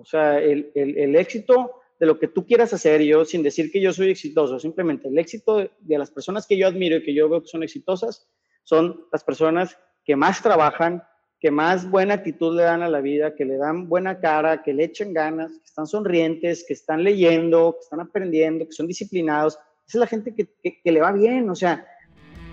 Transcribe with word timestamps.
O 0.00 0.04
sea, 0.04 0.38
el, 0.38 0.72
el, 0.74 1.14
éxito 1.16 1.82
de 1.98 2.06
lo 2.06 2.18
que 2.18 2.28
tú 2.28 2.46
quieras 2.46 2.72
hacer, 2.72 3.02
yo 3.02 3.24
sin 3.24 3.42
decir 3.42 3.70
que 3.70 3.80
yo 3.80 3.92
soy 3.92 4.10
exitoso, 4.10 4.58
simplemente 4.58 5.08
el 5.08 5.18
éxito 5.18 5.58
de, 5.58 5.98
las 5.98 6.10
personas 6.10 6.46
que 6.46 6.56
yo 6.56 6.66
admiro 6.66 6.96
y 6.96 7.02
que 7.02 7.14
yo 7.14 7.28
veo 7.28 7.42
que 7.42 7.48
son 7.48 7.62
exitosas, 7.62 8.28
son 8.64 9.04
las 9.12 9.22
personas 9.22 9.76
que 10.04 10.16
más 10.16 10.42
trabajan, 10.42 11.02
que 11.38 11.50
más 11.50 11.90
buena 11.90 12.14
actitud 12.14 12.56
le 12.56 12.62
dan 12.62 12.82
a 12.82 12.88
la 12.88 13.00
vida, 13.00 13.34
que 13.34 13.44
le 13.44 13.56
dan 13.56 13.88
buena 13.88 14.20
cara, 14.20 14.62
que 14.62 14.72
le 14.72 14.84
echen 14.84 15.12
ganas, 15.12 15.52
que 15.52 15.64
están 15.64 15.86
sonrientes, 15.86 16.64
que 16.66 16.74
están 16.74 17.04
leyendo, 17.04 17.74
que 17.74 17.80
están 17.80 18.00
aprendiendo, 18.00 18.66
que 18.66 18.72
son 18.72 18.86
disciplinados. 18.86 19.58
Esa 19.86 19.98
es 19.98 20.00
la 20.00 20.06
gente 20.06 20.34
que, 20.34 20.48
que, 20.82 20.92
le 20.92 21.00
va 21.00 21.12
bien, 21.12 21.48
o 21.50 21.54
sea. 21.54 21.86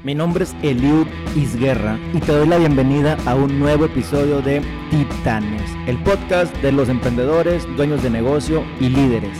Mi 0.08 0.16
nombre 0.16 0.46
es 0.46 0.56
Eliud 0.64 1.06
Isguerra 1.36 2.00
y 2.14 2.22
te 2.22 2.32
doy 2.32 2.48
la 2.48 2.58
bienvenida 2.58 3.18
a 3.26 3.36
un 3.36 3.60
nuevo 3.60 3.84
episodio 3.84 4.42
de 4.42 4.62
Titanes, 4.90 5.70
el 5.86 6.02
podcast 6.02 6.56
de 6.62 6.72
los 6.72 6.88
emprendedores, 6.88 7.68
dueños 7.76 8.02
de 8.02 8.10
negocio 8.10 8.64
y 8.80 8.88
líderes. 8.88 9.38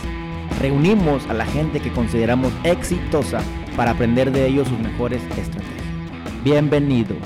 Reunimos 0.60 1.26
a 1.28 1.32
la 1.32 1.46
gente 1.46 1.80
que 1.80 1.90
consideramos 1.90 2.52
exitosa 2.64 3.40
para 3.78 3.92
aprender 3.92 4.30
de 4.30 4.46
ellos 4.46 4.68
sus 4.68 4.78
mejores 4.78 5.22
estrategias. 5.38 6.44
Bienvenido. 6.44 7.16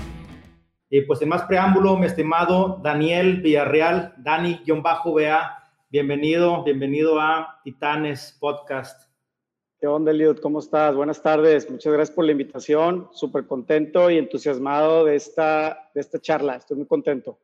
Y 0.88 1.00
pues 1.00 1.18
sin 1.18 1.28
más 1.28 1.42
preámbulo, 1.42 1.96
mi 1.96 2.06
estimado 2.06 2.78
Daniel 2.80 3.42
Villarreal, 3.42 4.14
Dani-BA, 4.18 5.58
bienvenido, 5.90 6.62
bienvenido 6.62 7.20
a 7.20 7.58
Titanes 7.64 8.36
Podcast. 8.38 9.11
¿Qué 9.82 9.88
onda, 9.88 10.12
Eliud? 10.12 10.38
¿Cómo 10.38 10.60
estás? 10.60 10.94
Buenas 10.94 11.20
tardes. 11.20 11.68
Muchas 11.68 11.92
gracias 11.92 12.14
por 12.14 12.24
la 12.24 12.30
invitación. 12.30 13.08
Súper 13.10 13.48
contento 13.48 14.10
y 14.10 14.16
entusiasmado 14.16 15.04
de 15.04 15.16
esta, 15.16 15.90
de 15.92 16.00
esta 16.00 16.20
charla. 16.20 16.54
Estoy 16.54 16.76
muy 16.76 16.86
contento. 16.86 17.40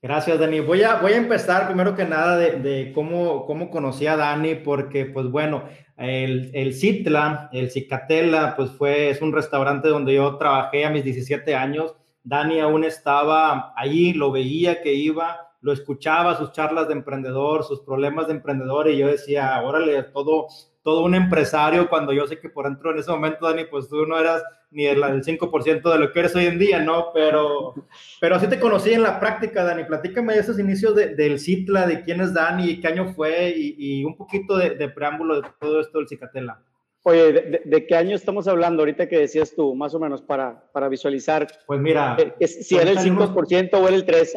Gracias, 0.00 0.38
Dani. 0.38 0.60
Voy 0.60 0.84
a, 0.84 1.00
voy 1.00 1.14
a 1.14 1.16
empezar 1.16 1.66
primero 1.66 1.96
que 1.96 2.04
nada 2.04 2.36
de, 2.36 2.60
de 2.60 2.92
cómo, 2.92 3.44
cómo 3.44 3.70
conocí 3.70 4.06
a 4.06 4.14
Dani, 4.14 4.54
porque 4.54 5.06
pues 5.06 5.26
bueno, 5.26 5.64
el, 5.96 6.52
el 6.54 6.74
Citla, 6.74 7.50
el 7.52 7.72
Cicatela, 7.72 8.54
pues 8.54 8.70
fue, 8.70 9.10
es 9.10 9.20
un 9.20 9.32
restaurante 9.32 9.88
donde 9.88 10.14
yo 10.14 10.36
trabajé 10.36 10.84
a 10.84 10.90
mis 10.90 11.02
17 11.02 11.56
años 11.56 11.96
Dani 12.24 12.60
aún 12.60 12.84
estaba 12.84 13.72
ahí, 13.76 14.12
lo 14.12 14.30
veía 14.30 14.80
que 14.80 14.94
iba, 14.94 15.50
lo 15.60 15.72
escuchaba, 15.72 16.36
sus 16.36 16.52
charlas 16.52 16.88
de 16.88 16.94
emprendedor, 16.94 17.64
sus 17.64 17.80
problemas 17.80 18.28
de 18.28 18.34
emprendedor, 18.34 18.88
y 18.88 18.98
yo 18.98 19.08
decía, 19.08 19.60
órale, 19.62 20.04
todo, 20.04 20.46
todo 20.82 21.04
un 21.04 21.14
empresario, 21.14 21.88
cuando 21.88 22.12
yo 22.12 22.26
sé 22.26 22.38
que 22.38 22.48
por 22.48 22.64
dentro 22.64 22.90
en 22.90 22.98
ese 22.98 23.10
momento, 23.10 23.48
Dani, 23.48 23.64
pues 23.64 23.88
tú 23.88 24.04
no 24.06 24.18
eras 24.18 24.42
ni 24.70 24.86
el, 24.86 25.02
5% 25.02 25.92
de 25.92 25.98
lo 25.98 26.12
que 26.12 26.18
eres 26.18 26.34
hoy 26.34 26.46
en 26.46 26.58
día, 26.58 26.80
¿no? 26.80 27.12
Pero, 27.12 27.74
pero 28.20 28.36
así 28.36 28.48
te 28.48 28.58
conocí 28.58 28.92
en 28.92 29.02
la 29.02 29.20
práctica, 29.20 29.64
Dani. 29.64 29.84
Platícame 29.84 30.34
de 30.34 30.40
esos 30.40 30.58
inicios 30.58 30.94
del 30.94 31.38
Citla, 31.38 31.86
de 31.86 32.02
quién 32.02 32.20
es 32.20 32.34
Dani, 32.34 32.80
qué 32.80 32.88
año 32.88 33.12
fue, 33.12 33.52
y, 33.56 34.04
un 34.04 34.16
poquito 34.16 34.56
de, 34.56 34.70
de, 34.70 34.88
preámbulo 34.88 35.40
de 35.40 35.48
todo 35.60 35.80
esto 35.80 35.98
del 35.98 36.08
Cicatela. 36.08 36.62
Oye, 37.04 37.60
¿de, 37.64 37.86
qué 37.86 37.96
año 37.96 38.14
estamos 38.14 38.46
hablando 38.46 38.82
ahorita 38.82 39.08
que 39.08 39.18
decías 39.18 39.54
tú, 39.54 39.74
más 39.74 39.92
o 39.94 40.00
menos, 40.00 40.22
para, 40.22 40.64
para 40.72 40.88
visualizar? 40.88 41.48
Pues 41.66 41.80
mira. 41.80 42.16
Eh, 42.38 42.46
si 42.46 42.76
era 42.76 42.90
el 42.90 42.98
5% 42.98 43.74
o 43.74 43.88
era 43.88 43.96
el 43.96 44.06
3%. 44.06 44.28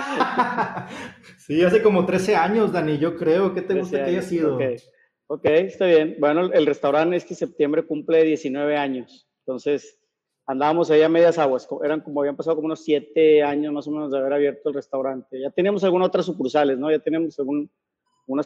sí, 1.38 1.62
hace 1.62 1.82
como 1.82 2.06
13 2.06 2.36
años, 2.36 2.72
Dani, 2.72 2.98
yo 2.98 3.16
creo. 3.16 3.52
¿Qué 3.54 3.60
te 3.62 3.74
gusta 3.74 3.98
que 4.04 4.10
haya 4.10 4.22
sido? 4.22 4.54
Okay. 4.54 4.78
Ok, 5.30 5.44
está 5.44 5.86
bien. 5.86 6.16
Bueno, 6.18 6.52
el 6.52 6.66
restaurante 6.66 7.16
este 7.16 7.36
septiembre 7.36 7.86
cumple 7.86 8.24
19 8.24 8.76
años. 8.76 9.28
Entonces, 9.46 10.00
andábamos 10.44 10.90
ahí 10.90 11.02
a 11.02 11.08
medias 11.08 11.38
aguas. 11.38 11.68
Eran 11.84 12.00
como, 12.00 12.20
habían 12.20 12.36
pasado 12.36 12.56
como 12.56 12.66
unos 12.66 12.82
7 12.84 13.42
años 13.44 13.72
más 13.72 13.86
o 13.86 13.92
menos 13.92 14.10
de 14.10 14.18
haber 14.18 14.32
abierto 14.32 14.70
el 14.70 14.74
restaurante. 14.74 15.40
Ya 15.40 15.50
teníamos 15.50 15.84
algunas 15.84 16.08
otras 16.08 16.26
sucursales, 16.26 16.78
¿no? 16.78 16.90
Ya 16.90 16.98
teníamos 16.98 17.38
algún 17.38 17.70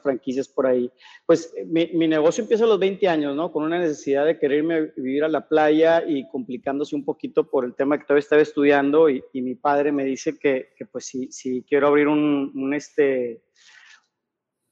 franquicias 0.02 0.48
por 0.48 0.66
ahí. 0.66 0.90
Pues 1.26 1.52
eh, 1.56 1.64
mi, 1.66 2.08
negocio 2.08 2.42
empieza 2.42 2.64
a 2.64 2.66
los 2.66 2.78
20 2.78 3.06
años, 3.08 3.36
¿no? 3.36 3.52
Con 3.52 3.64
una 3.64 3.78
necesidad 3.78 4.24
de 4.24 4.38
quererme 4.38 4.92
vivir 4.96 5.24
a 5.24 5.28
la 5.28 5.46
playa 5.46 6.02
y 6.06 6.28
complicándose 6.28 6.96
un 6.96 7.04
poquito 7.04 7.48
por 7.48 7.64
el 7.64 7.74
tema 7.74 7.98
que 7.98 8.04
todavía 8.04 8.20
estaba 8.20 8.42
estudiando 8.42 9.08
y, 9.08 9.22
mi 9.34 9.54
padre 9.54 9.92
me 9.92 10.04
dice 10.04 10.38
que, 10.38 10.70
que 10.76 10.86
pues 10.86 11.04
si, 11.04 11.30
si, 11.30 11.62
quiero 11.62 11.88
abrir 11.88 12.08
un, 12.08 12.50
un, 12.54 12.72
este, 12.72 13.42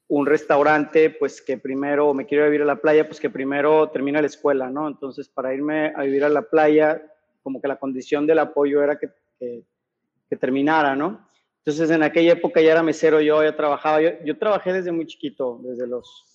un 0.07 0.25
restaurante, 0.25 1.09
pues 1.09 1.41
que 1.41 1.57
primero 1.57 2.13
me 2.13 2.25
quiero 2.25 2.45
vivir 2.45 2.61
a 2.61 2.65
la 2.65 2.75
playa, 2.75 3.07
pues 3.07 3.19
que 3.19 3.29
primero 3.29 3.89
termine 3.89 4.21
la 4.21 4.27
escuela, 4.27 4.69
¿no? 4.69 4.87
Entonces 4.87 5.29
para 5.29 5.53
irme 5.53 5.93
a 5.95 6.03
vivir 6.03 6.23
a 6.23 6.29
la 6.29 6.43
playa, 6.43 7.01
como 7.41 7.61
que 7.61 7.67
la 7.67 7.77
condición 7.77 8.27
del 8.27 8.39
apoyo 8.39 8.83
era 8.83 8.97
que, 8.97 9.09
que, 9.39 9.63
que 10.29 10.35
terminara, 10.35 10.95
¿no? 10.95 11.27
Entonces, 11.65 11.91
en 11.91 12.03
aquella 12.03 12.33
época 12.33 12.59
ya 12.59 12.73
era 12.73 12.83
mesero 12.83 13.21
yo, 13.21 13.41
ya 13.41 13.55
trabajaba. 13.55 14.01
Yo, 14.01 14.09
yo, 14.25 14.37
trabajé 14.37 14.73
desde 14.73 14.91
muy 14.91 15.07
chiquito, 15.07 15.61
desde 15.63 15.87
los, 15.87 16.25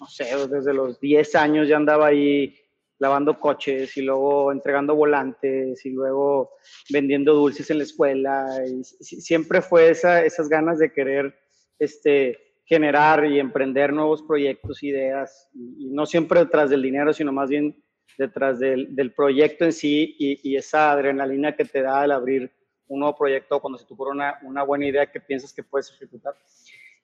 no 0.00 0.08
sé, 0.08 0.24
desde 0.48 0.74
los 0.74 0.98
10 0.98 1.36
años 1.36 1.68
ya 1.68 1.76
andaba 1.76 2.08
ahí 2.08 2.56
lavando 2.98 3.38
coches 3.38 3.96
y 3.96 4.02
luego 4.02 4.50
entregando 4.50 4.96
volantes 4.96 5.86
y 5.86 5.90
luego 5.90 6.56
vendiendo 6.90 7.32
dulces 7.32 7.70
en 7.70 7.78
la 7.78 7.84
escuela. 7.84 8.48
Y 8.66 8.82
siempre 8.82 9.62
fue 9.62 9.90
esa, 9.90 10.24
esas 10.24 10.48
ganas 10.48 10.80
de 10.80 10.92
querer 10.92 11.32
este, 11.78 12.51
generar 12.72 13.26
y 13.26 13.38
emprender 13.38 13.92
nuevos 13.92 14.22
proyectos, 14.22 14.82
ideas, 14.82 15.50
y, 15.54 15.90
no 15.90 16.06
siempre 16.06 16.40
detrás 16.40 16.70
del 16.70 16.80
dinero, 16.80 17.12
sino 17.12 17.30
más 17.30 17.50
bien 17.50 17.76
detrás 18.16 18.58
del, 18.58 19.12
proyecto 19.14 19.66
en 19.66 19.74
sí 19.74 20.16
y, 20.18 20.40
y 20.42 20.56
esa 20.56 20.90
adrenalina 20.90 21.54
que 21.54 21.66
te 21.66 21.82
da 21.82 22.02
el 22.06 22.12
abrir 22.12 22.50
un 22.88 23.00
nuevo 23.00 23.14
proyecto, 23.14 23.60
cuando 23.60 23.78
se 23.78 23.84
te 23.84 23.92
ocurre 23.92 24.12
una, 24.12 24.62
buena 24.62 24.86
idea 24.86 25.10
que 25.10 25.20
piensas 25.20 25.52
que 25.52 25.62
puedes 25.62 25.90
ejecutar. 25.90 26.34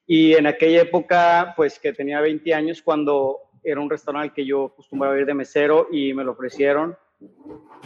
Y 0.07 0.33
en 0.33 0.47
aquella 0.47 0.81
época, 0.81 1.53
pues 1.55 1.79
que 1.79 1.93
tenía 1.93 2.23
20 2.23 2.55
años, 2.55 2.81
cuando 2.81 3.39
era 3.63 3.79
un 3.79 3.91
restaurante 3.91 4.33
que 4.35 4.47
yo 4.47 4.67
acostumbraba 4.73 5.19
ir 5.19 5.27
de 5.27 5.35
mesero 5.35 5.89
y 5.93 6.15
me 6.15 6.25
lo 6.25 6.33
ofrecieron 6.33 6.97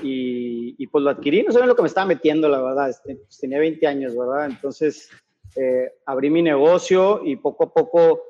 y, 0.03 0.76
y 0.78 0.87
pues 0.87 1.03
lo 1.03 1.10
adquirí, 1.10 1.42
no 1.42 1.50
sabía 1.50 1.66
lo 1.66 1.75
que 1.75 1.82
me 1.82 1.88
estaba 1.88 2.06
metiendo, 2.06 2.48
la 2.48 2.62
verdad, 2.62 2.91
este, 2.91 3.16
pues, 3.16 3.38
tenía 3.41 3.59
20 3.59 3.84
años, 3.88 4.16
¿verdad? 4.16 4.47
Entonces 4.47 5.10
eh, 5.56 5.92
abrí 6.06 6.30
mi 6.30 6.42
negocio 6.42 7.20
y 7.24 7.36
poco 7.36 7.64
a 7.64 7.72
poco 7.72 8.22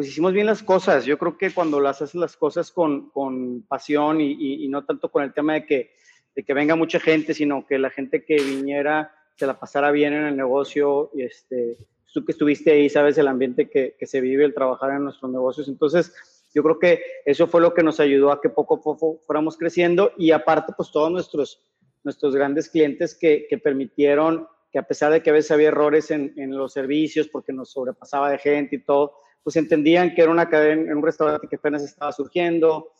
pues 0.00 0.08
hicimos 0.08 0.32
bien 0.32 0.46
las 0.46 0.62
cosas. 0.62 1.04
Yo 1.04 1.18
creo 1.18 1.36
que 1.36 1.52
cuando 1.52 1.78
las 1.78 2.00
haces 2.00 2.14
las 2.14 2.34
cosas 2.34 2.70
con, 2.70 3.10
con 3.10 3.62
pasión 3.68 4.20
y, 4.20 4.66
no 4.68 4.84
tanto 4.86 5.10
con 5.10 5.22
el 5.22 5.34
tema 5.34 5.52
de 5.54 5.66
que, 5.66 5.90
de 6.34 6.42
que 6.42 6.54
venga 6.54 6.74
mucha 6.74 6.98
gente, 6.98 7.34
sino 7.34 7.66
que 7.66 7.78
la 7.78 7.90
gente 7.90 8.24
que 8.24 8.36
viniera 8.36 9.12
se 9.36 9.46
la 9.46 9.58
pasara 9.58 9.90
bien 9.90 10.14
en 10.14 10.24
el 10.24 10.36
negocio, 10.38 11.10
y 11.14 11.24
este, 11.24 11.76
tú 12.14 12.24
que 12.24 12.32
estuviste 12.32 12.70
ahí, 12.70 12.88
sabes 12.88 13.18
el 13.18 13.28
ambiente 13.28 13.68
que, 13.68 13.94
se 14.00 14.22
vive 14.22 14.46
el 14.46 14.54
trabajar 14.54 14.92
en 14.92 15.04
nuestros 15.04 15.30
negocios. 15.30 15.68
Entonces, 15.68 16.14
yo 16.54 16.62
creo 16.62 16.78
que 16.78 17.02
eso 17.26 17.46
fue 17.46 17.60
lo 17.60 17.74
que 17.74 17.82
nos 17.82 18.00
ayudó 18.00 18.32
a 18.32 18.40
que 18.40 18.48
poco 18.48 18.76
a 18.76 18.80
poco 18.80 19.20
fuéramos 19.26 19.58
creciendo 19.58 20.12
y 20.16 20.30
aparte, 20.30 20.72
pues 20.74 20.90
todos 20.90 21.12
nuestros, 21.12 21.62
nuestros 22.04 22.34
grandes 22.34 22.70
clientes 22.70 23.14
que 23.14 23.60
permitieron 23.62 24.48
que 24.70 24.78
a 24.78 24.82
pesar 24.82 25.12
de 25.12 25.22
que 25.22 25.30
a 25.30 25.32
veces 25.32 25.50
había 25.50 25.68
errores 25.68 26.10
en, 26.10 26.32
en, 26.36 26.56
los 26.56 26.72
servicios 26.72 27.28
porque 27.28 27.52
nos 27.52 27.72
sobrepasaba 27.72 28.30
de 28.30 28.38
gente 28.38 28.76
y 28.76 28.84
todo, 28.84 29.14
pues 29.42 29.56
entendían 29.56 30.14
que 30.14 30.22
era 30.22 30.30
una 30.30 30.48
cadena, 30.48 30.90
en 30.90 30.96
un 30.96 31.02
restaurante 31.02 31.48
que 31.48 31.56
apenas 31.56 31.82
estaba 31.82 32.12
surgiendo, 32.12 32.92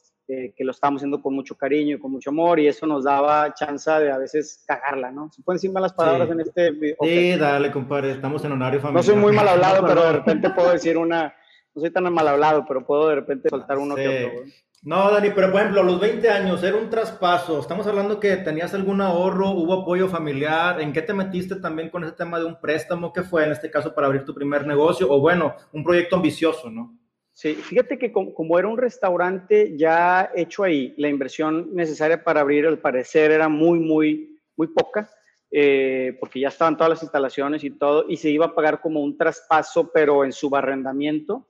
que 0.57 0.65
lo 0.65 0.71
estábamos 0.71 1.01
haciendo 1.01 1.21
con 1.21 1.35
mucho 1.35 1.57
cariño 1.57 1.97
y 1.97 1.99
con 1.99 2.13
mucho 2.13 2.31
amor 2.31 2.61
y 2.61 2.69
eso 2.69 2.87
nos 2.87 3.05
daba 3.05 3.53
chance 3.55 3.91
de 3.91 4.13
a 4.13 4.19
veces 4.19 4.63
cagarla, 4.67 5.11
¿no? 5.11 5.31
¿Se 5.33 5.43
pueden 5.43 5.57
decir 5.57 5.73
malas 5.73 5.93
palabras 5.93 6.31
en 6.31 6.41
este 6.41 6.71
video? 6.71 6.97
Sí, 7.03 7.37
dale, 7.37 7.73
compadre, 7.73 8.13
estamos 8.13 8.45
en 8.45 8.53
horario 8.53 8.81
familiar. 8.81 9.05
No 9.05 9.13
soy 9.13 9.17
muy 9.17 9.33
mal 9.33 9.49
hablado, 9.49 9.85
pero 9.89 10.05
de 10.05 10.13
repente 10.13 10.51
puedo 10.51 10.71
decir 10.71 10.97
una, 10.97 11.35
no 11.75 11.81
soy 11.81 11.91
tan 11.91 12.13
mal 12.13 12.29
hablado, 12.29 12.65
pero 12.67 12.87
puedo 12.87 13.09
de 13.09 13.17
repente 13.17 13.49
soltar 13.49 13.79
uno 13.79 13.97
que 13.97 14.27
otro. 14.27 14.53
No, 14.83 15.11
Dani, 15.11 15.31
pero 15.35 15.53
por 15.53 15.61
ejemplo, 15.61 15.83
los 15.83 16.01
20 16.01 16.31
años 16.31 16.63
era 16.63 16.77
un 16.79 16.89
traspaso. 16.89 17.61
Estamos 17.61 17.87
hablando 17.87 18.19
que 18.19 18.37
tenías 18.39 18.73
algún 18.73 19.03
ahorro, 19.03 19.51
hubo 19.51 19.83
apoyo 19.83 20.09
familiar. 20.09 20.81
¿En 20.81 20.95
qué 20.95 21.03
te 21.03 21.13
metiste 21.13 21.57
también 21.57 21.91
con 21.91 22.03
ese 22.03 22.15
tema 22.15 22.39
de 22.39 22.47
un 22.47 22.59
préstamo? 22.59 23.13
¿Qué 23.13 23.23
fue 23.23 23.45
en 23.45 23.53
este 23.53 23.71
caso 23.71 23.95
para 23.95 24.07
abrir 24.07 24.25
tu 24.25 24.35
primer 24.35 24.67
negocio? 24.67 25.07
O 25.11 25.21
bueno, 25.21 25.55
un 25.73 25.85
proyecto 25.85 26.17
ambicioso, 26.17 26.71
¿no? 26.71 26.97
Sí, 27.35 27.55
fíjate 27.55 27.99
que 27.99 28.11
como, 28.11 28.59
era 28.59 28.69
un 28.69 28.79
restaurante 28.79 29.77
ya 29.77 30.31
hecho 30.35 30.65
ahí, 30.65 30.95
la 30.97 31.09
inversión 31.09 31.75
necesaria 31.75 32.23
para 32.23 32.41
abrir, 32.41 32.67
al 32.67 32.79
parecer, 32.79 33.31
era 33.31 33.49
muy, 33.49 33.79
muy, 33.79 34.39
muy 34.57 34.67
poca, 34.67 35.11
eh, 35.51 36.17
porque 36.21 36.41
ya 36.41 36.49
estaban 36.49 36.77
todas 36.77 36.91
las 36.91 37.03
instalaciones 37.03 37.65
y 37.65 37.71
todo, 37.71 38.07
y 38.09 38.17
se 38.17 38.31
iba 38.31 38.47
a 38.47 38.55
pagar 38.55 38.81
como 38.81 39.01
un 39.01 39.17
traspaso, 39.17 39.91
pero 39.93 40.25
en 40.25 40.33
subarrendamiento. 40.33 41.49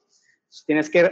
Tienes 0.65 0.91
que, 0.91 1.11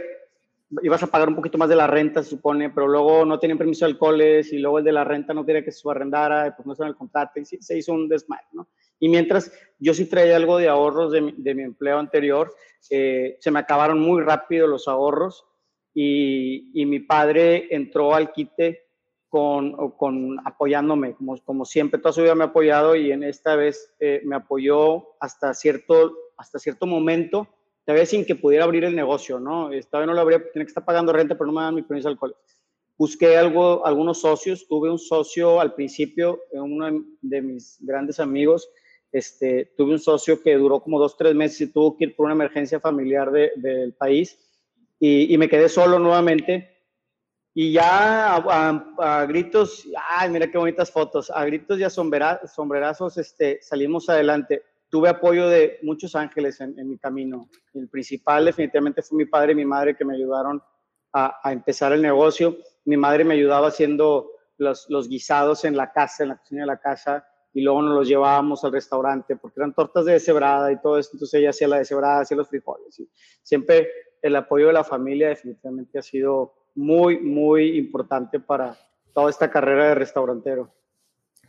ibas 0.83 1.01
a 1.03 1.07
pagar 1.07 1.29
un 1.29 1.35
poquito 1.35 1.57
más 1.57 1.69
de 1.69 1.75
la 1.75 1.87
renta, 1.87 2.23
se 2.23 2.29
supone, 2.29 2.69
pero 2.69 2.87
luego 2.87 3.25
no 3.25 3.39
tenían 3.39 3.57
permiso 3.57 3.85
de 3.85 3.91
alcoholes 3.91 4.53
y 4.53 4.59
luego 4.59 4.79
el 4.79 4.85
de 4.85 4.91
la 4.91 5.03
renta 5.03 5.33
no 5.33 5.45
quería 5.45 5.63
que 5.63 5.71
se 5.71 5.79
subarrendara, 5.79 6.55
pues 6.55 6.65
no 6.65 6.85
en 6.85 6.89
el 6.89 6.95
contrato, 6.95 7.39
y 7.39 7.45
se 7.45 7.77
hizo 7.77 7.93
un 7.93 8.07
desmadre, 8.07 8.45
¿no? 8.53 8.69
Y 8.99 9.09
mientras 9.09 9.51
yo 9.79 9.93
sí 9.93 10.05
traía 10.05 10.35
algo 10.35 10.57
de 10.57 10.67
ahorros 10.67 11.11
de 11.11 11.21
mi, 11.21 11.33
de 11.37 11.55
mi 11.55 11.63
empleo 11.63 11.97
anterior, 11.97 12.53
eh, 12.89 13.37
se 13.39 13.51
me 13.51 13.59
acabaron 13.59 13.99
muy 13.99 14.21
rápido 14.21 14.67
los 14.67 14.87
ahorros 14.87 15.45
y, 15.93 16.71
y 16.79 16.85
mi 16.85 16.99
padre 16.99 17.67
entró 17.73 18.13
al 18.13 18.31
quite 18.31 18.89
con, 19.29 19.91
con 19.91 20.37
apoyándome, 20.45 21.13
como, 21.15 21.37
como, 21.43 21.65
siempre, 21.65 21.99
toda 21.99 22.13
su 22.13 22.21
vida 22.21 22.35
me 22.35 22.43
ha 22.43 22.47
apoyado 22.47 22.95
y 22.95 23.11
en 23.11 23.23
esta 23.23 23.55
vez 23.55 23.93
eh, 23.99 24.21
me 24.25 24.35
apoyó 24.35 25.15
hasta 25.19 25.53
cierto, 25.53 26.13
hasta 26.37 26.59
cierto 26.59 26.85
momento 26.85 27.47
todavía 27.89 28.05
sin 28.05 28.23
que 28.23 28.35
pudiera 28.35 28.65
abrir 28.65 28.83
el 28.83 28.95
negocio, 28.95 29.39
¿no? 29.39 29.71
Todavía 29.89 30.05
no 30.05 30.13
lo 30.13 30.21
abría, 30.21 30.37
tenía 30.53 30.63
que 30.63 30.69
estar 30.69 30.85
pagando 30.85 31.11
renta, 31.11 31.33
pero 31.33 31.47
no 31.47 31.53
me 31.53 31.61
daban 31.61 31.73
mi 31.73 31.81
permiso 31.81 32.07
de 32.07 32.11
alcohol. 32.11 32.35
Busqué 32.99 33.35
algo, 33.35 33.83
algunos 33.83 34.21
socios, 34.21 34.67
tuve 34.67 34.91
un 34.91 34.99
socio 34.99 35.59
al 35.59 35.73
principio, 35.73 36.39
uno 36.51 37.03
de 37.19 37.41
mis 37.41 37.77
grandes 37.79 38.19
amigos, 38.19 38.69
este, 39.11 39.73
tuve 39.75 39.93
un 39.93 39.99
socio 39.99 40.39
que 40.39 40.53
duró 40.53 40.81
como 40.81 40.99
dos, 40.99 41.17
tres 41.17 41.33
meses 41.33 41.61
y 41.61 41.73
tuvo 41.73 41.97
que 41.97 42.03
ir 42.03 42.15
por 42.15 42.25
una 42.27 42.35
emergencia 42.35 42.79
familiar 42.79 43.31
del 43.31 43.93
país 43.93 44.37
y, 44.99 45.33
y, 45.33 45.37
me 45.39 45.49
quedé 45.49 45.67
solo 45.67 45.97
nuevamente. 45.97 46.69
Y 47.55 47.71
ya 47.71 48.35
a, 48.35 49.25
gritos, 49.25 49.87
ay, 50.15 50.29
mira 50.29 50.51
qué 50.51 50.59
bonitas 50.59 50.91
fotos, 50.91 51.31
a 51.31 51.43
gritos 51.43 51.79
y 51.79 51.83
a 51.83 51.89
sombrerazos 51.89 53.17
este, 53.17 53.59
salimos 53.63 54.09
adelante. 54.09 54.61
Tuve 54.89 55.09
apoyo 55.09 55.47
de 55.47 55.79
muchos 55.83 56.15
ángeles 56.15 56.59
en, 56.61 56.75
mi 56.89 56.97
camino. 56.97 57.49
El 57.73 57.87
principal 57.89 58.45
definitivamente 58.45 59.01
fue 59.01 59.17
mi 59.17 59.25
padre 59.25 59.51
y 59.51 59.55
mi 59.55 59.65
madre 59.65 59.95
que 59.95 60.05
me 60.05 60.15
ayudaron 60.15 60.61
a, 61.13 61.39
a 61.43 61.51
empezar 61.53 61.93
el 61.93 62.01
negocio. 62.01 62.57
Mi 62.85 62.97
madre 62.97 63.23
me 63.23 63.35
ayudaba 63.35 63.67
haciendo 63.67 64.31
los, 64.57 64.89
los 64.89 65.07
guisados 65.07 65.65
en 65.65 65.77
la 65.77 65.91
casa, 65.91 66.23
en 66.23 66.29
la 66.29 66.37
cocina 66.37 66.61
de 66.61 66.67
la 66.67 66.79
casa 66.79 67.25
y 67.53 67.61
luego 67.61 67.81
nos 67.81 67.95
los 67.95 68.07
llevábamos 68.07 68.63
al 68.63 68.71
restaurante 68.71 69.35
porque 69.35 69.59
eran 69.59 69.73
tortas 69.73 70.05
de 70.05 70.13
deshebrada 70.13 70.71
y 70.71 70.79
todo 70.79 70.97
eso, 70.99 71.11
entonces 71.13 71.39
ella 71.39 71.49
hacía 71.49 71.67
la 71.67 71.79
deshebrada, 71.79 72.21
hacía 72.21 72.37
los 72.37 72.47
frijoles. 72.47 73.01
Siempre 73.41 73.89
el 74.21 74.35
apoyo 74.35 74.67
de 74.67 74.73
la 74.73 74.83
familia 74.83 75.29
definitivamente 75.29 75.99
ha 75.99 76.01
sido 76.01 76.53
muy, 76.75 77.19
muy 77.19 77.77
importante 77.77 78.39
para 78.39 78.77
toda 79.13 79.29
esta 79.29 79.49
carrera 79.49 79.89
de 79.89 79.95
restaurantero. 79.95 80.71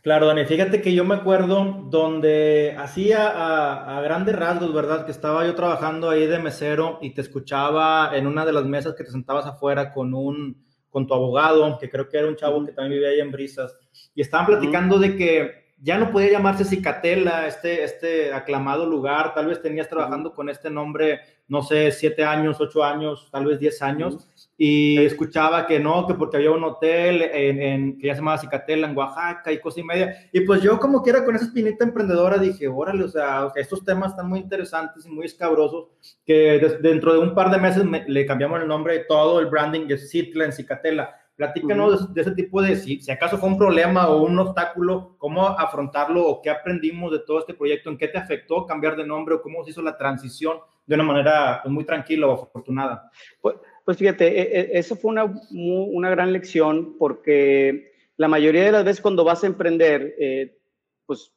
Claro, 0.01 0.25
Dani, 0.25 0.45
fíjate 0.45 0.81
que 0.81 0.95
yo 0.95 1.05
me 1.05 1.13
acuerdo 1.13 1.85
donde 1.89 2.75
hacía 2.79 3.27
a, 3.27 3.97
a, 3.97 4.01
grandes 4.01 4.35
rasgos, 4.35 4.73
¿verdad? 4.73 5.05
Que 5.05 5.11
estaba 5.11 5.45
yo 5.45 5.53
trabajando 5.53 6.09
ahí 6.09 6.25
de 6.25 6.39
mesero 6.39 6.97
y 7.01 7.11
te 7.11 7.21
escuchaba 7.21 8.09
en 8.17 8.25
una 8.25 8.43
de 8.43 8.51
las 8.51 8.65
mesas 8.65 8.95
que 8.95 9.03
te 9.03 9.11
sentabas 9.11 9.45
afuera 9.45 9.93
con 9.93 10.15
un, 10.15 10.65
con 10.89 11.05
tu 11.05 11.13
abogado, 11.13 11.77
que 11.79 11.89
creo 11.89 12.09
que 12.09 12.17
era 12.17 12.27
un 12.27 12.35
chavo 12.35 12.65
que 12.65 12.73
también 12.73 12.93
vivía 12.93 13.09
ahí 13.09 13.19
en 13.19 13.31
Brisas, 13.31 13.75
y 14.15 14.21
estaban 14.21 14.45
platicando 14.45 14.99
de 14.99 15.15
que 15.15 15.61
ya 15.83 15.97
no 15.97 16.11
podía 16.11 16.31
llamarse 16.31 16.65
Cicatela, 16.65 17.47
este, 17.47 17.83
este 17.83 18.33
aclamado 18.33 18.85
lugar, 18.85 19.33
tal 19.33 19.47
vez 19.47 19.61
tenías 19.61 19.89
trabajando 19.89 20.33
con 20.33 20.49
este 20.49 20.69
nombre, 20.69 21.21
no 21.47 21.63
sé, 21.63 21.91
siete 21.91 22.23
años, 22.23 22.59
ocho 22.59 22.83
años, 22.83 23.29
tal 23.31 23.45
vez 23.45 23.59
diez 23.59 23.81
años, 23.81 24.27
y 24.63 25.03
escuchaba 25.03 25.65
que 25.65 25.79
no, 25.79 26.05
que 26.05 26.13
porque 26.13 26.37
había 26.37 26.51
un 26.51 26.63
hotel 26.63 27.23
en, 27.33 27.97
que 27.97 28.05
ya 28.05 28.13
se 28.13 28.19
llamaba 28.19 28.37
Cicatela 28.37 28.87
en 28.87 28.95
Oaxaca 28.95 29.51
y 29.51 29.59
cosa 29.59 29.79
y 29.79 29.83
media, 29.83 30.29
y 30.31 30.41
pues 30.41 30.61
yo 30.61 30.79
como 30.79 31.01
quiera 31.01 31.25
con 31.25 31.35
esa 31.35 31.45
espinita 31.45 31.83
emprendedora 31.83 32.37
dije, 32.37 32.67
órale, 32.67 33.05
o 33.05 33.07
sea, 33.07 33.51
estos 33.55 33.83
temas 33.83 34.11
están 34.11 34.29
muy 34.29 34.37
interesantes 34.37 35.03
y 35.03 35.09
muy 35.09 35.25
escabrosos, 35.25 35.87
que 36.23 36.77
dentro 36.79 37.11
de 37.11 37.19
un 37.21 37.33
par 37.33 37.49
de 37.49 37.57
meses 37.57 37.83
le 38.07 38.25
cambiamos 38.27 38.61
el 38.61 38.67
nombre 38.67 38.99
de 38.99 39.05
todo 39.05 39.39
el 39.39 39.47
branding 39.47 39.87
de 39.87 39.97
Citla 39.97 40.45
en 40.45 40.53
Cicatela, 40.53 41.15
Platícanos 41.35 42.13
de, 42.13 42.21
ese 42.21 42.31
tipo 42.33 42.61
de, 42.61 42.75
si, 42.75 43.01
si, 43.01 43.09
acaso 43.09 43.39
fue 43.39 43.49
un 43.49 43.57
problema 43.57 44.09
o 44.09 44.21
un 44.21 44.37
obstáculo, 44.37 45.15
cómo 45.17 45.47
afrontarlo 45.47 46.27
o 46.27 46.39
qué 46.39 46.51
aprendimos 46.51 47.11
de 47.11 47.17
todo 47.17 47.39
este 47.39 47.55
proyecto, 47.55 47.89
en 47.89 47.97
qué 47.97 48.09
te 48.09 48.19
afectó 48.19 48.67
cambiar 48.67 48.95
de 48.95 49.07
nombre 49.07 49.33
o 49.33 49.41
cómo 49.41 49.63
se 49.63 49.71
hizo 49.71 49.81
la 49.81 49.97
transición 49.97 50.59
de 50.85 50.93
una 50.93 51.03
manera 51.03 51.61
pues, 51.63 51.73
muy 51.73 51.83
tranquila 51.83 52.27
o 52.27 52.33
afortunada. 52.33 53.09
Pues, 53.41 53.55
pues 53.85 53.97
fíjate, 53.97 54.27
e, 54.27 54.59
e, 54.59 54.79
eso 54.79 54.95
fue 54.95 55.11
una, 55.11 55.25
una 55.51 56.09
gran 56.09 56.33
lección 56.33 56.97
porque 56.97 57.91
la 58.17 58.27
mayoría 58.27 58.65
de 58.65 58.71
las 58.71 58.85
veces 58.85 59.01
cuando 59.01 59.23
vas 59.23 59.43
a 59.43 59.47
emprender, 59.47 60.15
eh, 60.19 60.57
pues 61.05 61.33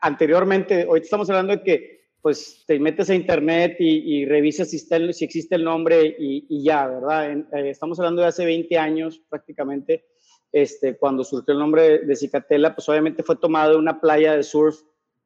anteriormente, 0.00 0.86
hoy 0.88 1.00
estamos 1.00 1.30
hablando 1.30 1.56
de 1.56 1.62
que 1.62 1.98
pues 2.20 2.64
te 2.66 2.78
metes 2.78 3.08
a 3.10 3.14
internet 3.14 3.76
y, 3.78 4.24
revisas 4.26 4.70
si, 4.70 4.76
existe 5.24 5.54
el 5.54 5.64
nombre 5.64 6.16
y, 6.18 6.62
ya, 6.62 6.86
¿verdad? 6.86 7.32
Eh, 7.32 7.70
estamos 7.70 7.98
hablando 7.98 8.22
de 8.22 8.28
hace 8.28 8.44
20 8.44 8.76
años 8.76 9.22
prácticamente, 9.28 10.04
este, 10.50 10.96
cuando 10.96 11.24
surgió 11.24 11.52
el 11.52 11.60
nombre 11.60 12.00
de 12.00 12.16
Cicatela, 12.16 12.74
pues 12.74 12.88
obviamente 12.88 13.22
fue 13.22 13.36
tomado 13.36 13.72
de 13.72 13.78
una 13.78 14.00
playa 14.00 14.36
de 14.36 14.42
surf 14.42 14.80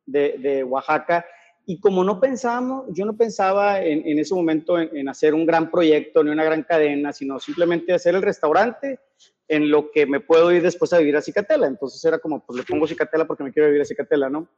de, 0.07 0.65
Oaxaca. 0.65 1.25
Y 1.65 1.79
como 1.79 2.03
no 2.03 2.19
pensábamos, 2.19 2.87
yo 2.89 3.05
no 3.05 3.17
pensaba 3.17 3.81
en, 3.81 4.07
en 4.07 4.19
ese 4.19 4.35
momento 4.35 4.79
en, 4.79 5.09
hacer 5.09 5.33
un 5.33 5.47
gran 5.47 5.71
proyecto 5.71 6.25
ni 6.25 6.31
una 6.31 6.45
gran 6.45 6.65
cadena, 6.65 7.13
sino 7.13 7.39
simplemente 7.39 7.93
hacer 7.93 8.17
el 8.17 8.23
restaurante 8.23 8.99
en 9.47 9.71
lo 9.71 9.91
que 9.91 10.07
me 10.07 10.21
puedo 10.21 10.51
ir 10.51 10.63
después 10.63 10.93
a 10.93 10.99
vivir 10.99 11.17
a 11.17 11.23
Cicatela. 11.23 11.69
Entonces 11.69 12.05
era 12.05 12.19
como, 12.19 12.45
pues 12.45 12.59
le 12.59 12.65
pongo 12.65 12.87
Cicatela 12.87 13.27
porque 13.27 13.45
me 13.45 13.53
quiero 13.53 13.69
vivir 13.69 13.83
a 13.83 13.85
Cicatela, 13.85 14.29
¿no? 14.29 14.49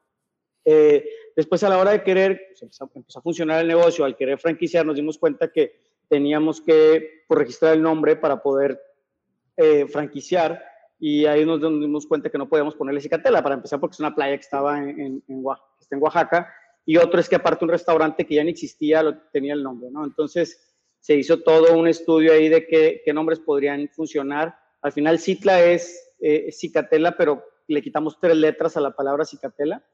Eh, 0.64 1.06
después 1.36 1.62
a 1.62 1.68
la 1.68 1.78
hora 1.78 1.90
de 1.90 2.02
querer, 2.02 2.40
pues, 2.48 2.62
empezó, 2.62 3.18
a 3.18 3.22
funcionar 3.22 3.60
el 3.60 3.68
negocio, 3.68 4.04
al 4.06 4.16
querer 4.16 4.38
franquiciar 4.38 4.86
nos 4.86 4.96
dimos 4.96 5.18
cuenta 5.18 5.52
que 5.52 5.78
teníamos 6.08 6.62
que 6.62 7.24
pues, 7.28 7.38
registrar 7.38 7.74
el 7.74 7.82
nombre 7.82 8.16
para 8.16 8.42
poder 8.42 8.80
eh, 9.58 9.86
franquiciar 9.88 10.64
y 10.98 11.26
ahí 11.26 11.44
nos 11.44 11.60
dimos 11.60 12.06
cuenta 12.06 12.30
que 12.30 12.38
no 12.38 12.48
podíamos 12.48 12.74
ponerle 12.76 13.02
Cicatela 13.02 13.42
para 13.42 13.56
empezar 13.56 13.78
porque 13.78 13.92
es 13.94 14.00
una 14.00 14.14
playa 14.14 14.36
que 14.36 14.42
estaba 14.42 14.78
en, 14.78 15.22
en, 15.28 15.44
está 15.78 15.96
en 15.96 16.02
Oaxaca 16.02 16.50
y 16.86 16.96
otro 16.98 17.20
es 17.20 17.28
que 17.28 17.36
aparte 17.36 17.64
un 17.64 17.70
restaurante 17.70 18.26
que 18.26 18.34
ya 18.34 18.44
no 18.44 18.50
existía 18.50 19.02
lo, 19.02 19.18
tenía 19.32 19.54
el 19.54 19.62
nombre, 19.62 19.90
¿no? 19.90 20.04
Entonces 20.04 20.74
se 21.00 21.16
hizo 21.16 21.40
todo 21.40 21.76
un 21.76 21.88
estudio 21.88 22.32
ahí 22.32 22.48
de 22.48 22.66
qué, 22.66 23.02
qué 23.04 23.12
nombres 23.12 23.40
podrían 23.40 23.88
funcionar. 23.88 24.54
Al 24.82 24.92
final 24.92 25.18
Citla 25.18 25.64
es 25.64 26.14
eh, 26.20 26.50
Cicatela, 26.52 27.16
pero 27.16 27.44
le 27.68 27.82
quitamos 27.82 28.18
tres 28.20 28.36
letras 28.36 28.76
a 28.76 28.80
la 28.80 28.94
palabra 28.94 29.24
Cicatela 29.24 29.84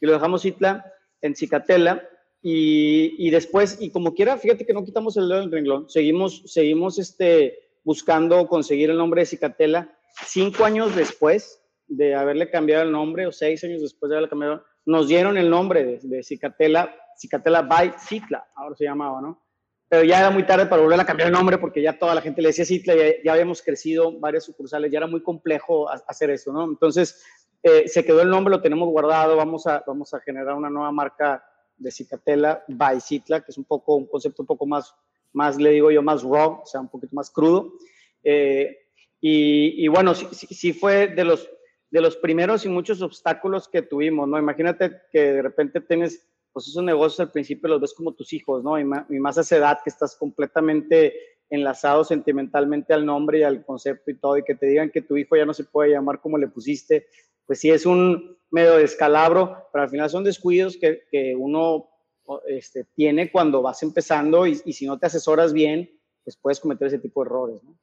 y 0.00 0.06
lo 0.06 0.12
dejamos 0.12 0.42
Citla 0.42 0.84
en 1.20 1.34
Cicatela. 1.34 2.08
Y, 2.42 3.14
y, 3.18 3.30
después, 3.30 3.76
y 3.80 3.90
como 3.90 4.14
quiera, 4.14 4.38
fíjate 4.38 4.64
que 4.64 4.72
no 4.72 4.84
quitamos 4.84 5.16
el 5.18 5.28
dedo 5.28 5.40
del 5.40 5.52
renglón, 5.52 5.90
seguimos, 5.90 6.42
seguimos 6.46 6.98
este, 6.98 7.58
buscando 7.84 8.48
conseguir 8.48 8.90
el 8.90 8.96
nombre 8.96 9.22
de 9.22 9.26
Cicatela. 9.26 9.94
Cinco 10.24 10.64
años 10.64 10.96
después 10.96 11.60
de 11.86 12.14
haberle 12.14 12.48
cambiado 12.48 12.84
el 12.84 12.92
nombre, 12.92 13.26
o 13.26 13.32
seis 13.32 13.62
años 13.64 13.82
después 13.82 14.08
de 14.08 14.16
haberle 14.16 14.30
cambiado, 14.30 14.64
nos 14.90 15.06
dieron 15.06 15.36
el 15.38 15.48
nombre 15.48 15.84
de, 15.84 16.00
de 16.02 16.22
Cicatela, 16.22 16.92
Cicatela 17.16 17.62
by 17.62 17.94
Citla, 17.98 18.48
ahora 18.56 18.74
se 18.74 18.84
llamaba, 18.84 19.20
¿no? 19.20 19.40
Pero 19.88 20.02
ya 20.04 20.18
era 20.18 20.30
muy 20.30 20.44
tarde 20.44 20.66
para 20.66 20.82
volver 20.82 20.98
a 21.00 21.04
cambiar 21.04 21.28
el 21.28 21.32
nombre 21.32 21.58
porque 21.58 21.80
ya 21.80 21.98
toda 21.98 22.14
la 22.14 22.20
gente 22.20 22.42
le 22.42 22.48
decía 22.48 22.64
Citla, 22.64 22.94
ya, 22.96 23.04
ya 23.24 23.32
habíamos 23.32 23.62
crecido 23.62 24.18
varias 24.18 24.44
sucursales, 24.44 24.90
ya 24.90 24.98
era 24.98 25.06
muy 25.06 25.22
complejo 25.22 25.88
hacer 25.88 26.30
eso, 26.30 26.52
¿no? 26.52 26.64
Entonces, 26.64 27.24
eh, 27.62 27.86
se 27.86 28.04
quedó 28.04 28.20
el 28.22 28.30
nombre, 28.30 28.50
lo 28.50 28.60
tenemos 28.60 28.88
guardado, 28.88 29.36
vamos 29.36 29.66
a, 29.66 29.84
vamos 29.86 30.12
a 30.12 30.20
generar 30.20 30.54
una 30.54 30.70
nueva 30.70 30.90
marca 30.90 31.44
de 31.76 31.90
Cicatela 31.92 32.64
by 32.66 33.00
Citla, 33.00 33.42
que 33.42 33.52
es 33.52 33.58
un 33.58 33.64
poco, 33.64 33.94
un 33.94 34.06
concepto 34.06 34.42
un 34.42 34.46
poco 34.46 34.66
más, 34.66 34.92
más 35.32 35.56
le 35.56 35.70
digo 35.70 35.92
yo, 35.92 36.02
más 36.02 36.22
raw, 36.24 36.62
o 36.62 36.66
sea, 36.66 36.80
un 36.80 36.88
poquito 36.88 37.14
más 37.14 37.30
crudo. 37.30 37.74
Eh, 38.24 38.76
y, 39.20 39.86
bueno, 39.88 40.14
sí, 40.14 40.26
sí, 40.32 40.72
fue 40.72 41.08
de 41.08 41.24
los, 41.24 41.48
de 41.90 42.00
los 42.00 42.16
primeros 42.16 42.64
y 42.64 42.68
muchos 42.68 43.02
obstáculos 43.02 43.68
que 43.68 43.82
tuvimos, 43.82 44.28
¿no? 44.28 44.38
Imagínate 44.38 45.02
que 45.10 45.32
de 45.32 45.42
repente 45.42 45.80
tienes, 45.80 46.26
pues 46.52 46.68
esos 46.68 46.84
negocios 46.84 47.20
al 47.20 47.32
principio 47.32 47.68
los 47.68 47.80
ves 47.80 47.94
como 47.94 48.12
tus 48.12 48.32
hijos, 48.32 48.62
¿no? 48.62 48.78
Y 48.78 48.84
más, 48.84 49.38
a 49.38 49.40
esa 49.40 49.56
edad 49.56 49.78
que 49.82 49.90
estás 49.90 50.16
completamente 50.16 51.14
enlazado 51.50 52.04
sentimentalmente 52.04 52.94
al 52.94 53.04
nombre 53.04 53.40
y 53.40 53.42
al 53.42 53.64
concepto 53.64 54.10
y 54.10 54.18
todo, 54.18 54.38
y 54.38 54.44
que 54.44 54.54
te 54.54 54.66
digan 54.66 54.90
que 54.90 55.02
tu 55.02 55.16
hijo 55.16 55.36
ya 55.36 55.44
no 55.44 55.54
se 55.54 55.64
puede 55.64 55.90
llamar 55.90 56.20
como 56.20 56.38
le 56.38 56.46
pusiste, 56.46 57.08
pues 57.44 57.58
sí 57.58 57.70
es 57.70 57.84
un 57.86 58.38
medio 58.52 58.76
descalabro, 58.76 59.66
pero 59.72 59.82
al 59.82 59.90
final 59.90 60.08
son 60.08 60.22
descuidos 60.22 60.76
que, 60.76 61.02
que 61.10 61.34
uno 61.34 61.88
este, 62.46 62.84
tiene 62.94 63.32
cuando 63.32 63.62
vas 63.62 63.82
empezando 63.82 64.46
y, 64.46 64.60
y, 64.64 64.72
si 64.72 64.86
no 64.86 64.96
te 64.96 65.06
asesoras 65.06 65.52
bien, 65.52 65.90
pues 66.22 66.36
puedes 66.36 66.60
cometer 66.60 66.86
ese 66.86 67.00
tipo 67.00 67.24
de 67.24 67.26
errores, 67.28 67.64
¿no? 67.64 67.76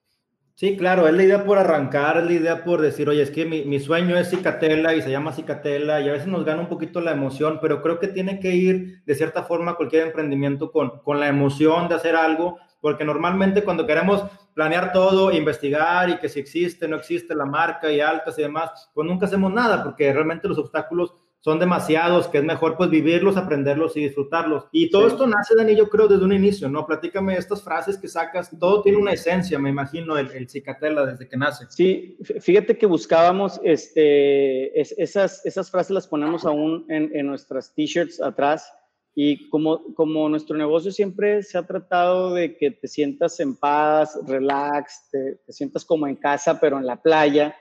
Sí, 0.60 0.76
claro, 0.76 1.08
es 1.08 1.14
la 1.14 1.22
idea 1.22 1.44
por 1.46 1.60
arrancar, 1.60 2.18
es 2.18 2.26
la 2.26 2.32
idea 2.32 2.64
por 2.64 2.82
decir, 2.82 3.08
oye, 3.08 3.22
es 3.22 3.30
que 3.30 3.46
mi, 3.46 3.64
mi, 3.66 3.80
sueño 3.80 4.18
es 4.18 4.32
Cicatela 4.32 4.96
y 4.96 5.04
se 5.04 5.12
llama 5.12 5.32
Cicatela 5.32 6.02
y 6.02 6.10
a 6.10 6.14
veces 6.14 6.26
nos 6.26 6.46
gana 6.46 6.62
un 6.62 6.68
poquito 6.68 7.00
la 7.00 7.12
emoción, 7.12 7.60
pero 7.62 7.80
creo 7.84 8.00
que 8.00 8.08
tiene 8.08 8.40
que 8.40 8.56
ir 8.56 9.04
de 9.06 9.14
cierta 9.14 9.44
forma 9.44 9.76
cualquier 9.76 10.08
emprendimiento 10.08 10.72
con, 10.72 10.98
con 11.04 11.20
la 11.20 11.28
emoción 11.28 11.88
de 11.88 11.94
hacer 11.94 12.16
algo, 12.16 12.58
porque 12.82 13.06
normalmente 13.06 13.64
cuando 13.64 13.86
queremos 13.86 14.24
planear 14.56 14.92
todo, 14.92 15.32
investigar 15.32 16.10
y 16.10 16.18
que 16.18 16.28
si 16.28 16.40
existe, 16.40 16.88
no 16.88 16.96
existe 16.96 17.36
la 17.36 17.46
marca 17.46 17.92
y 17.92 18.00
altas 18.00 18.40
y 18.40 18.42
demás, 18.42 18.90
pues 18.96 19.08
nunca 19.08 19.28
hacemos 19.28 19.54
nada 19.54 19.84
porque 19.84 20.12
realmente 20.12 20.48
los 20.48 20.58
obstáculos 20.58 21.14
son 21.40 21.60
demasiados, 21.60 22.28
que 22.28 22.40
es 22.40 22.44
mejor 22.44 22.76
pues 22.78 22.90
vivirlos, 22.90 23.38
aprenderlos 23.38 23.96
y 23.96 24.02
disfrutarlos. 24.02 24.66
Y 24.72 24.90
todo 24.90 25.08
esto 25.08 25.28
nace, 25.28 25.56
Dani, 25.56 25.76
yo 25.76 25.88
creo, 25.90 26.08
desde 26.08 26.26
un 26.26 26.34
inicio, 26.34 26.68
¿no? 26.68 26.86
Platícame 26.86 27.38
estas 27.38 27.64
frases 27.64 27.98
que 27.98 28.08
sacas, 28.08 28.52
todo 28.60 28.82
tiene 28.82 28.98
una 28.98 29.14
esencia, 29.14 29.58
me 29.60 29.70
imagino, 29.70 30.18
el, 30.18 30.32
el 30.32 30.50
cicatela 30.50 31.06
desde 31.06 31.28
que 31.28 31.38
nace. 31.38 31.66
Sí, 31.70 32.18
fíjate 32.42 32.78
que 32.78 32.86
buscábamos, 32.86 33.60
este, 33.64 34.80
esas, 34.80 35.46
esas 35.46 35.72
frases 35.72 35.92
las 35.92 36.08
ponemos 36.08 36.46
aún 36.46 36.86
en, 36.90 37.12
en 37.16 37.28
nuestras 37.28 37.74
t-shirts 37.74 38.22
atrás, 38.22 38.72
y 39.20 39.50
como, 39.50 39.96
como 39.96 40.30
nuestro 40.30 40.56
negocio 40.56 40.92
siempre 40.92 41.42
se 41.42 41.58
ha 41.58 41.66
tratado 41.66 42.36
de 42.36 42.56
que 42.56 42.70
te 42.70 42.88
sientas 42.88 43.40
en 43.40 43.56
paz, 43.56 44.16
relax, 44.28 45.10
te, 45.10 45.40
sientas 45.52 45.84
como 45.86 46.06
en 46.06 46.18
casa, 46.18 46.60
pero 46.60 46.78
en 46.78 46.86
la 46.86 47.02
playa, 47.02 47.56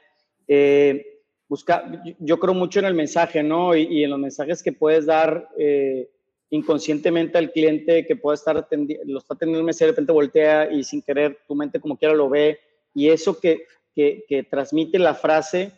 eh, 0.46 1.15
busca, 1.48 1.84
yo 2.18 2.38
creo 2.38 2.54
mucho 2.54 2.80
en 2.80 2.86
el 2.86 2.94
mensaje, 2.94 3.42
¿no? 3.42 3.74
Y, 3.74 4.04
en 4.04 4.10
los 4.10 4.18
mensajes 4.18 4.62
que 4.62 4.72
puedes 4.72 5.06
dar, 5.06 5.48
eh, 5.58 6.10
inconscientemente 6.50 7.38
al 7.38 7.50
cliente 7.50 8.06
que 8.06 8.16
pueda 8.16 8.34
estar 8.34 8.56
atendiendo, 8.56 9.04
lo 9.12 9.18
está 9.18 9.34
atendiendo 9.34 9.60
el 9.60 9.66
mesero, 9.66 9.88
de 9.88 9.92
repente 9.92 10.12
voltea 10.12 10.72
y 10.72 10.84
sin 10.84 11.02
querer 11.02 11.40
tu 11.46 11.54
mente 11.54 11.80
como 11.80 11.96
quiera 11.96 12.14
lo 12.14 12.28
ve. 12.28 12.58
Y 12.94 13.08
eso 13.08 13.38
que, 13.38 13.66
que, 13.94 14.24
que 14.28 14.44
transmite 14.44 14.98
la 14.98 15.14
frase 15.14 15.72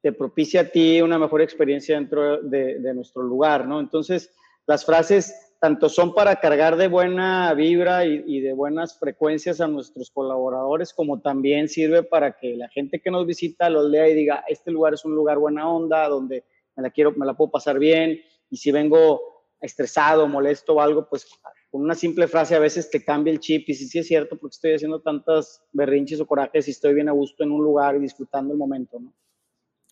te 0.00 0.12
propicia 0.12 0.62
a 0.62 0.68
ti 0.68 1.00
una 1.00 1.18
mejor 1.18 1.42
experiencia 1.42 1.96
dentro 1.96 2.42
de, 2.42 2.78
de 2.78 2.94
nuestro 2.94 3.22
lugar, 3.22 3.66
¿no? 3.66 3.80
Entonces, 3.80 4.30
las 4.66 4.84
frases 4.84 5.34
tanto 5.60 5.88
son 5.88 6.14
para 6.14 6.36
cargar 6.36 6.76
de 6.76 6.88
buena 6.88 7.52
vibra 7.54 8.04
y, 8.04 8.40
de 8.40 8.52
buenas 8.52 8.98
frecuencias 8.98 9.60
a 9.60 9.66
nuestros 9.66 10.10
colaboradores, 10.10 10.92
como 10.92 11.20
también 11.20 11.68
sirve 11.68 12.02
para 12.02 12.32
que 12.32 12.56
la 12.56 12.68
gente 12.68 13.00
que 13.00 13.10
nos 13.10 13.26
visita 13.26 13.70
los 13.70 13.88
lea 13.90 14.08
y 14.08 14.14
diga, 14.14 14.44
este 14.48 14.70
lugar 14.70 14.94
es 14.94 15.04
un 15.04 15.14
lugar 15.14 15.38
buena 15.38 15.68
onda, 15.68 16.08
donde 16.08 16.44
me 16.76 16.82
la 16.82 16.90
quiero, 16.90 17.12
me 17.12 17.26
la 17.26 17.34
puedo 17.34 17.50
pasar 17.50 17.78
bien, 17.78 18.20
y 18.50 18.56
si 18.56 18.70
vengo 18.72 19.20
estresado, 19.60 20.28
molesto 20.28 20.74
o 20.74 20.80
algo, 20.80 21.08
pues 21.08 21.26
con 21.70 21.82
una 21.82 21.94
simple 21.94 22.28
frase 22.28 22.54
a 22.54 22.60
veces 22.60 22.90
te 22.90 23.04
cambia 23.04 23.32
el 23.32 23.40
chip 23.40 23.68
y 23.68 23.74
si 23.74 23.88
sí 23.88 23.98
es 23.98 24.06
cierto 24.06 24.38
porque 24.38 24.54
estoy 24.54 24.74
haciendo 24.74 25.00
tantas 25.00 25.60
berrinches 25.72 26.20
o 26.20 26.26
corajes 26.26 26.68
y 26.68 26.70
estoy 26.70 26.94
bien 26.94 27.08
a 27.08 27.12
gusto 27.12 27.42
en 27.42 27.50
un 27.50 27.64
lugar 27.64 27.96
y 27.96 28.00
disfrutando 28.00 28.52
el 28.52 28.58
momento, 28.58 29.00
¿no? 29.00 29.12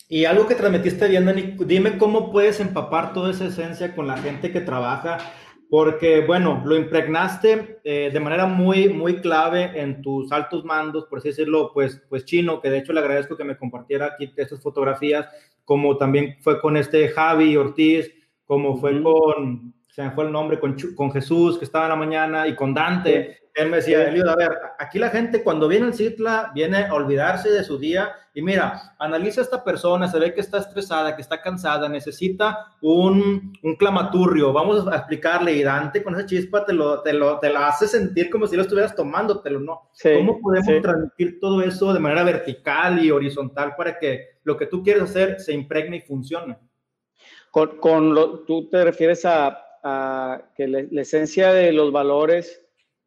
Y 0.08 0.26
algo 0.26 0.46
que 0.46 0.54
transmitiste 0.54 1.08
bien, 1.08 1.24
Dani, 1.24 1.56
dime 1.64 1.96
cómo 1.96 2.30
puedes 2.30 2.60
empapar 2.60 3.14
toda 3.14 3.30
esa 3.30 3.46
esencia 3.46 3.94
con 3.94 4.06
la 4.06 4.18
gente 4.18 4.52
que 4.52 4.60
trabaja 4.60 5.18
porque, 5.72 6.20
bueno, 6.20 6.60
lo 6.66 6.76
impregnaste 6.76 7.80
eh, 7.82 8.10
de 8.12 8.20
manera 8.20 8.44
muy, 8.44 8.90
muy 8.90 9.22
clave 9.22 9.72
en 9.80 10.02
tus 10.02 10.30
altos 10.30 10.66
mandos, 10.66 11.06
por 11.06 11.18
así 11.18 11.28
decirlo, 11.28 11.70
pues, 11.72 11.98
pues 12.10 12.26
chino, 12.26 12.60
que 12.60 12.68
de 12.68 12.76
hecho 12.76 12.92
le 12.92 13.00
agradezco 13.00 13.38
que 13.38 13.44
me 13.44 13.56
compartiera 13.56 14.04
aquí 14.04 14.30
estas 14.36 14.60
fotografías, 14.60 15.28
como 15.64 15.96
también 15.96 16.36
fue 16.42 16.60
con 16.60 16.76
este 16.76 17.08
Javi 17.08 17.56
Ortiz, 17.56 18.12
como 18.44 18.76
fue 18.76 19.02
con, 19.02 19.72
se 19.92 20.02
me 20.02 20.10
fue 20.12 20.24
el 20.24 20.32
nombre, 20.32 20.58
con, 20.58 20.74
con 20.96 21.12
Jesús, 21.12 21.58
que 21.58 21.66
estaba 21.66 21.84
en 21.84 21.90
la 21.90 21.96
mañana, 21.96 22.48
y 22.48 22.54
con 22.54 22.72
Dante. 22.72 23.42
Él 23.54 23.68
me 23.68 23.76
decía, 23.76 24.08
Elio, 24.08 24.30
a 24.30 24.36
ver, 24.36 24.50
aquí 24.78 24.98
la 24.98 25.10
gente 25.10 25.42
cuando 25.42 25.68
viene 25.68 25.84
al 25.84 25.94
Citla 25.94 26.50
viene 26.54 26.86
a 26.86 26.94
olvidarse 26.94 27.50
de 27.50 27.62
su 27.62 27.78
día 27.78 28.10
y 28.32 28.40
mira, 28.40 28.94
analiza 28.98 29.42
a 29.42 29.44
esta 29.44 29.62
persona, 29.62 30.08
se 30.08 30.18
ve 30.18 30.32
que 30.32 30.40
está 30.40 30.56
estresada, 30.56 31.14
que 31.14 31.20
está 31.20 31.42
cansada, 31.42 31.86
necesita 31.90 32.72
un, 32.80 33.52
un 33.62 33.76
clamaturrio, 33.76 34.54
vamos 34.54 34.88
a 34.88 34.96
explicarle 34.96 35.52
y 35.52 35.62
Dante 35.62 36.02
con 36.02 36.14
esa 36.14 36.24
chispa 36.24 36.64
te 36.64 36.72
lo, 36.72 37.02
te 37.02 37.12
lo, 37.12 37.38
te 37.38 37.50
la 37.50 37.68
hace 37.68 37.86
sentir 37.86 38.30
como 38.30 38.46
si 38.46 38.56
lo 38.56 38.62
estuvieras 38.62 38.96
tomándotelo, 38.96 39.60
¿no? 39.60 39.90
¿Cómo 40.02 40.40
podemos 40.40 40.80
transmitir 40.80 41.38
todo 41.38 41.60
eso 41.60 41.92
de 41.92 42.00
manera 42.00 42.24
vertical 42.24 43.04
y 43.04 43.10
horizontal 43.10 43.76
para 43.76 43.98
que 43.98 44.38
lo 44.44 44.56
que 44.56 44.64
tú 44.64 44.82
quieres 44.82 45.02
hacer 45.02 45.38
se 45.38 45.52
impregne 45.52 45.98
y 45.98 46.00
funcione? 46.00 46.56
Con, 47.50 47.76
con 47.76 48.14
lo, 48.14 48.38
tú 48.44 48.70
te 48.70 48.82
refieres 48.82 49.26
a, 49.26 49.58
a 49.82 50.50
que 50.56 50.68
la 50.68 51.02
esencia 51.02 51.52
de 51.52 51.72
los 51.72 51.92
valores 51.92 52.62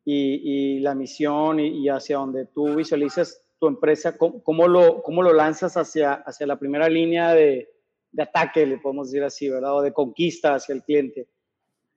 y, 0.06 0.80
la 0.80 0.94
misión 0.94 1.60
y, 1.60 1.90
hacia 1.90 2.18
donde 2.18 2.46
tú 2.46 2.76
visualizas 2.76 3.42
tu 3.60 3.68
empresa, 3.68 4.18
cómo, 4.18 4.68
lo, 4.68 5.02
cómo 5.02 5.24
lo 5.24 5.34
lanzas 5.34 5.78
hacia, 5.78 6.14
hacia 6.14 6.46
la 6.46 6.60
primera 6.60 6.88
línea 6.90 7.34
de, 7.34 7.70
de, 8.12 8.24
ataque, 8.24 8.66
le 8.66 8.78
podemos 8.78 9.10
decir 9.10 9.24
así, 9.24 9.50
¿verdad? 9.50 9.78
O 9.78 9.82
de 9.82 9.94
conquista 9.94 10.56
hacia 10.56 10.76
el 10.76 10.84
cliente. 10.84 11.28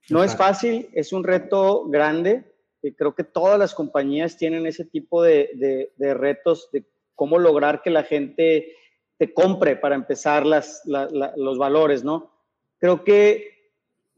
No 0.09 0.25
es 0.25 0.37
fácil, 0.37 0.89
es 0.93 1.13
un 1.13 1.25
reto 1.25 1.87
grande. 1.89 2.45
Y 2.81 2.93
creo 2.93 3.15
que 3.15 3.25
todas 3.25 3.59
las 3.59 3.75
compañías 3.75 4.37
tienen 4.37 4.65
ese 4.67 4.85
tipo 4.85 5.23
de, 5.23 5.91
de, 5.97 6.15
retos 6.15 6.71
de 6.73 6.85
cómo 7.15 7.39
lograr 7.39 7.83
que 7.83 7.91
la 7.91 8.05
gente 8.05 8.73
te 9.19 9.35
compre 9.35 9.77
para 9.77 9.97
empezar 9.97 10.47
las, 10.47 10.83
los 10.87 11.59
valores, 11.59 12.05
¿no? 12.05 12.31
Creo 12.79 13.03
que 13.03 13.58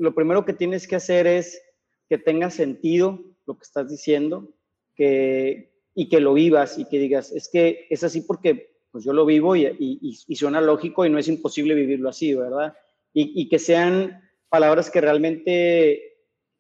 lo 0.01 0.15
primero 0.15 0.47
que 0.47 0.55
tienes 0.55 0.89
que 0.89 0.97
hacer 0.97 1.27
es 1.27 1.63
que 2.09 2.17
tenga 2.17 2.51
sentido 2.51 3.21
lo 3.47 3.57
que 3.57 3.65
estás 3.65 3.89
diciendo 3.89 4.49
que, 4.97 5.75
y 5.95 6.09
que 6.09 6.21
lo 6.21 6.33
vivas 6.33 6.79
y 6.79 6.87
que 6.87 6.99
digas, 6.99 7.31
es 7.33 7.51
que 7.53 7.87
es 7.91 8.03
así 8.03 8.23
porque 8.23 8.79
pues 8.91 9.05
yo 9.05 9.13
lo 9.13 9.27
vivo 9.27 9.55
y, 9.55 9.67
y, 9.79 10.37
suena 10.37 10.61
lógico 10.61 11.05
y 11.05 11.11
no 11.11 11.19
es 11.19 11.29
imposible 11.29 11.75
vivirlo 11.75 12.09
así, 12.09 12.35
¿verdad? 12.35 12.75
Y, 13.13 13.49
que 13.49 13.59
sean 13.59 14.21
palabras 14.49 14.91
que 14.91 15.01
realmente, 15.01 16.17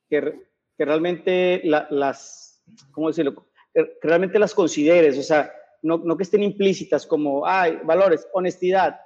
que, 0.09 0.35
que 0.77 0.85
realmente 0.85 1.63
las, 1.65 2.63
¿cómo 2.93 3.09
decirlo? 3.09 3.47
Realmente 4.03 4.39
las 4.39 4.55
consideres, 4.55 5.19
o 5.19 5.23
sea, 5.23 5.51
no, 5.83 5.99
no 5.99 6.17
que 6.17 6.25
estén 6.25 6.43
implícitas 6.43 7.07
como, 7.07 7.47
ay, 7.47 7.79
valores, 7.85 8.29
honestidad, 8.33 9.01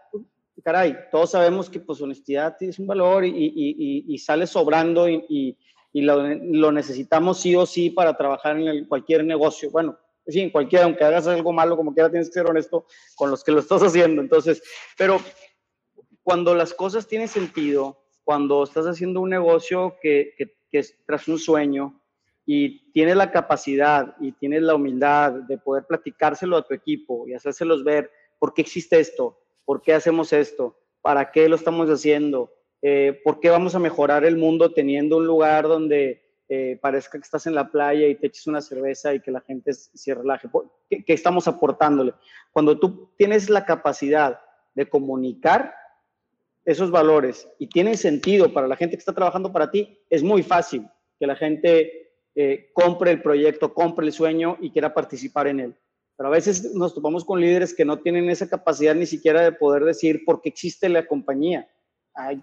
caray, 0.63 0.97
todos 1.11 1.33
sabemos 1.33 1.69
que 1.69 1.81
pues 1.81 2.01
honestidad 2.01 2.57
es 2.61 2.79
un 2.79 2.87
valor 2.87 3.25
y, 3.25 3.31
y, 3.31 4.05
y 4.07 4.19
sale 4.19 4.47
sobrando 4.47 5.09
y, 5.09 5.57
y 5.95 6.03
lo, 6.03 6.73
necesitamos 6.73 7.41
sí 7.41 7.55
o 7.55 7.65
sí 7.65 7.89
para 7.89 8.17
trabajar 8.17 8.59
en 8.59 8.85
cualquier 8.87 9.25
negocio. 9.25 9.71
Bueno, 9.71 9.97
sí, 10.27 10.41
en 10.41 10.51
cualquiera, 10.51 10.87
aunque 10.87 11.05
hagas 11.05 11.29
algo 11.29 11.53
malo, 11.53 11.77
como 11.77 11.95
quiera, 11.95 12.11
tienes 12.11 12.29
que 12.29 12.35
ser 12.35 12.47
honesto 12.47 12.87
con 13.15 13.31
los 13.31 13.45
que 13.45 13.53
lo 13.53 13.61
estás 13.61 13.81
haciendo. 13.81 14.21
Entonces, 14.21 14.61
pero 14.99 15.21
cuando 16.25 16.53
las 16.57 16.75
cosas 16.75 17.07
tienen 17.07 17.29
sentido, 17.29 18.07
cuando 18.25 18.65
estás 18.65 18.87
haciendo 18.87 19.21
un 19.21 19.31
negocio 19.31 19.97
que, 20.03 20.35
que, 20.37 20.57
que 20.69 20.81
es 20.81 20.99
tras 21.07 21.29
un 21.29 21.39
sueño 21.39 22.03
y 22.45 22.91
tienes 22.91 23.15
la 23.15 23.31
capacidad 23.31 24.17
y 24.21 24.33
tienes 24.33 24.63
la 24.63 24.75
humildad 24.75 25.31
de 25.33 25.59
poder 25.59 25.85
platicárselo 25.87 26.57
a 26.57 26.67
tu 26.67 26.75
equipo 26.75 27.29
y 27.29 27.35
hacérselos 27.35 27.85
ver 27.85 28.11
por 28.41 28.53
qué 28.53 28.63
existe 28.63 28.99
esto, 28.99 29.44
por 29.65 29.83
qué 29.83 29.95
hacemos 29.95 30.33
esto, 30.33 30.79
para 31.03 31.31
qué 31.31 31.49
lo 31.49 31.57
estamos 31.57 31.89
haciendo, 31.89 32.53
eh, 32.83 33.21
¿por 33.25 33.41
qué 33.41 33.51
vamos 33.51 33.75
a 33.75 33.79
mejorar 33.79 34.25
el 34.25 34.37
mundo 34.37 34.73
teniendo 34.73 35.17
un 35.17 35.27
lugar 35.27 35.65
donde 35.65 36.23
eh, 36.49 36.79
parezca 36.81 37.19
que 37.19 37.25
estás 37.25 37.47
en 37.47 37.55
la 37.55 37.71
playa 37.71 38.07
y 38.07 38.15
te 38.15 38.27
eches 38.27 38.47
una 38.47 38.61
cerveza 38.61 39.15
y 39.15 39.21
que 39.21 39.31
la 39.31 39.41
gente 39.41 39.73
se 39.73 40.15
relaje? 40.15 40.49
¿Qué, 40.91 41.05
¿Qué, 41.05 41.13
estamos 41.13 41.49
aportándole? 41.49 42.15
Cuando 42.53 42.79
tú 42.79 43.11
tienes 43.17 43.49
la 43.49 43.65
capacidad 43.65 44.41
de 44.75 44.89
comunicar 44.89 45.75
esos 46.65 46.91
valores 46.91 47.49
y 47.59 47.69
tienen 47.69 47.97
sentido 47.97 48.53
para 48.53 48.69
la 48.69 48.77
gente 48.77 48.97
que 48.97 49.01
está 49.01 49.13
trabajando 49.13 49.53
para 49.53 49.71
ti, 49.71 49.99
es 50.11 50.23
muy 50.23 50.43
fácil 50.43 50.89
que 51.19 51.27
la 51.27 51.37
gente 51.37 52.05
eh, 52.35 52.71
compre 52.73 53.13
el 53.13 53.23
proyecto, 53.23 53.73
compre 53.73 54.07
el 54.07 54.13
sueño 54.13 54.59
y 54.61 54.71
quiera 54.71 54.93
participar 54.93 55.47
en 55.47 55.61
él. 55.61 55.77
Pero 56.17 56.29
a 56.29 56.33
veces 56.33 56.75
nos 56.75 56.95
topamos 56.95 57.25
con 57.25 57.41
líderes 57.41 57.75
que 57.75 57.85
no 57.85 57.99
tienen 57.99 58.31
esa 58.31 58.49
capacidad 58.49 58.95
ni 58.95 59.07
siquiera 59.07 59.43
de 59.43 59.53
poder 59.53 59.85
decir 59.85 60.25
por 60.25 60.41
qué 60.41 60.49
existe 60.49 60.89
la 60.89 61.07
compañía 61.07 61.69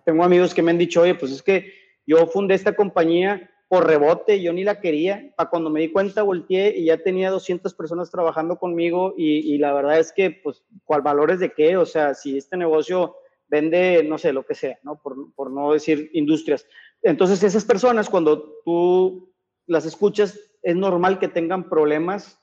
tengo 0.04 0.24
amigos 0.24 0.54
que 0.54 0.62
me 0.62 0.72
han 0.72 0.78
dicho, 0.78 1.02
oye, 1.02 1.16
pues 1.16 1.32
es 1.32 1.42
que 1.42 1.74
yo 2.06 2.28
fundé 2.28 2.56
esta 2.56 2.76
compañía 2.76 3.50
por 3.68 3.88
rebote, 3.88 4.42
yo 4.42 4.52
ni 4.52 4.66
la 4.66 4.82
quería, 4.82 5.32
para 5.38 5.50
cuando 5.50 5.70
me 5.70 5.80
di 5.80 5.92
cuenta 5.92 6.24
volteé 6.24 6.78
y 6.78 6.86
ya 6.86 6.98
tenía 6.98 7.30
200 7.30 7.74
personas 7.74 8.12
trabajando 8.12 8.58
conmigo 8.58 9.14
y, 9.18 9.58
la 9.60 9.72
verdad 9.72 9.98
es 9.98 10.12
que, 10.12 10.30
pues, 10.30 10.64
¿cuál 10.84 11.02
valores 11.02 11.40
de 11.40 11.54
qué? 11.54 11.78
O 11.78 11.86
sea, 11.86 12.14
si 12.14 12.38
este 12.38 12.58
negocio 12.58 13.16
vende, 13.48 14.04
no 14.04 14.18
sé, 14.18 14.34
lo 14.34 14.46
que 14.46 14.56
sea, 14.56 14.78
¿no? 14.84 15.02
Por, 15.02 15.34
por 15.36 15.52
no 15.52 15.72
decir 15.72 16.10
industrias. 16.14 16.68
Entonces, 17.02 17.44
esas 17.44 17.64
personas, 17.64 18.10
cuando 18.10 18.56
tú 18.66 19.34
las 19.68 19.86
escuchas, 19.86 20.38
es 20.62 20.76
normal 20.76 21.18
que 21.18 21.30
tengan 21.30 21.70
problemas 21.70 22.41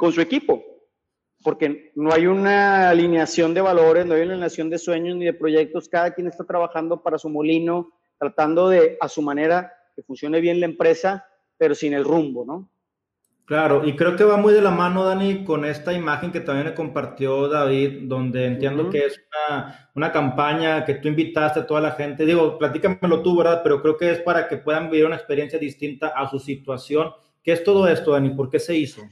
con 0.00 0.14
su 0.14 0.22
equipo, 0.22 0.64
porque 1.44 1.92
no 1.94 2.10
hay 2.10 2.26
una 2.26 2.88
alineación 2.88 3.52
de 3.52 3.60
valores, 3.60 4.06
no 4.06 4.14
hay 4.14 4.22
una 4.22 4.32
alineación 4.32 4.70
de 4.70 4.78
sueños 4.78 5.14
ni 5.14 5.26
de 5.26 5.34
proyectos, 5.34 5.90
cada 5.90 6.14
quien 6.14 6.26
está 6.26 6.42
trabajando 6.44 7.02
para 7.02 7.18
su 7.18 7.28
molino, 7.28 7.92
tratando 8.18 8.70
de, 8.70 8.96
a 8.98 9.10
su 9.10 9.20
manera, 9.20 9.70
que 9.94 10.02
funcione 10.02 10.40
bien 10.40 10.58
la 10.58 10.64
empresa, 10.64 11.26
pero 11.58 11.74
sin 11.74 11.92
el 11.92 12.04
rumbo, 12.04 12.46
¿no? 12.46 12.70
Claro, 13.44 13.84
y 13.84 13.94
creo 13.94 14.16
que 14.16 14.24
va 14.24 14.38
muy 14.38 14.54
de 14.54 14.62
la 14.62 14.70
mano, 14.70 15.04
Dani, 15.04 15.44
con 15.44 15.66
esta 15.66 15.92
imagen 15.92 16.32
que 16.32 16.40
también 16.40 16.68
me 16.68 16.74
compartió 16.74 17.46
David, 17.48 18.04
donde 18.04 18.46
entiendo 18.46 18.88
que 18.88 19.04
es 19.04 19.20
una, 19.50 19.90
una, 19.96 20.12
campaña 20.12 20.86
que 20.86 20.94
tú 20.94 21.08
invitaste 21.08 21.60
a 21.60 21.66
toda 21.66 21.82
la 21.82 21.90
gente. 21.90 22.24
Digo, 22.24 22.56
platícamelo 22.56 23.20
tú, 23.20 23.36
¿verdad? 23.36 23.60
Pero 23.62 23.82
creo 23.82 23.98
que 23.98 24.12
es 24.12 24.20
para 24.20 24.48
que 24.48 24.56
puedan 24.56 24.88
vivir 24.88 25.04
una 25.04 25.16
experiencia 25.16 25.58
distinta 25.58 26.08
a 26.16 26.30
su 26.30 26.38
situación. 26.38 27.10
¿Qué 27.42 27.52
es 27.52 27.62
todo 27.62 27.86
esto, 27.86 28.12
Dani? 28.12 28.30
¿Por 28.30 28.48
qué 28.48 28.58
se 28.58 28.74
hizo? 28.74 29.02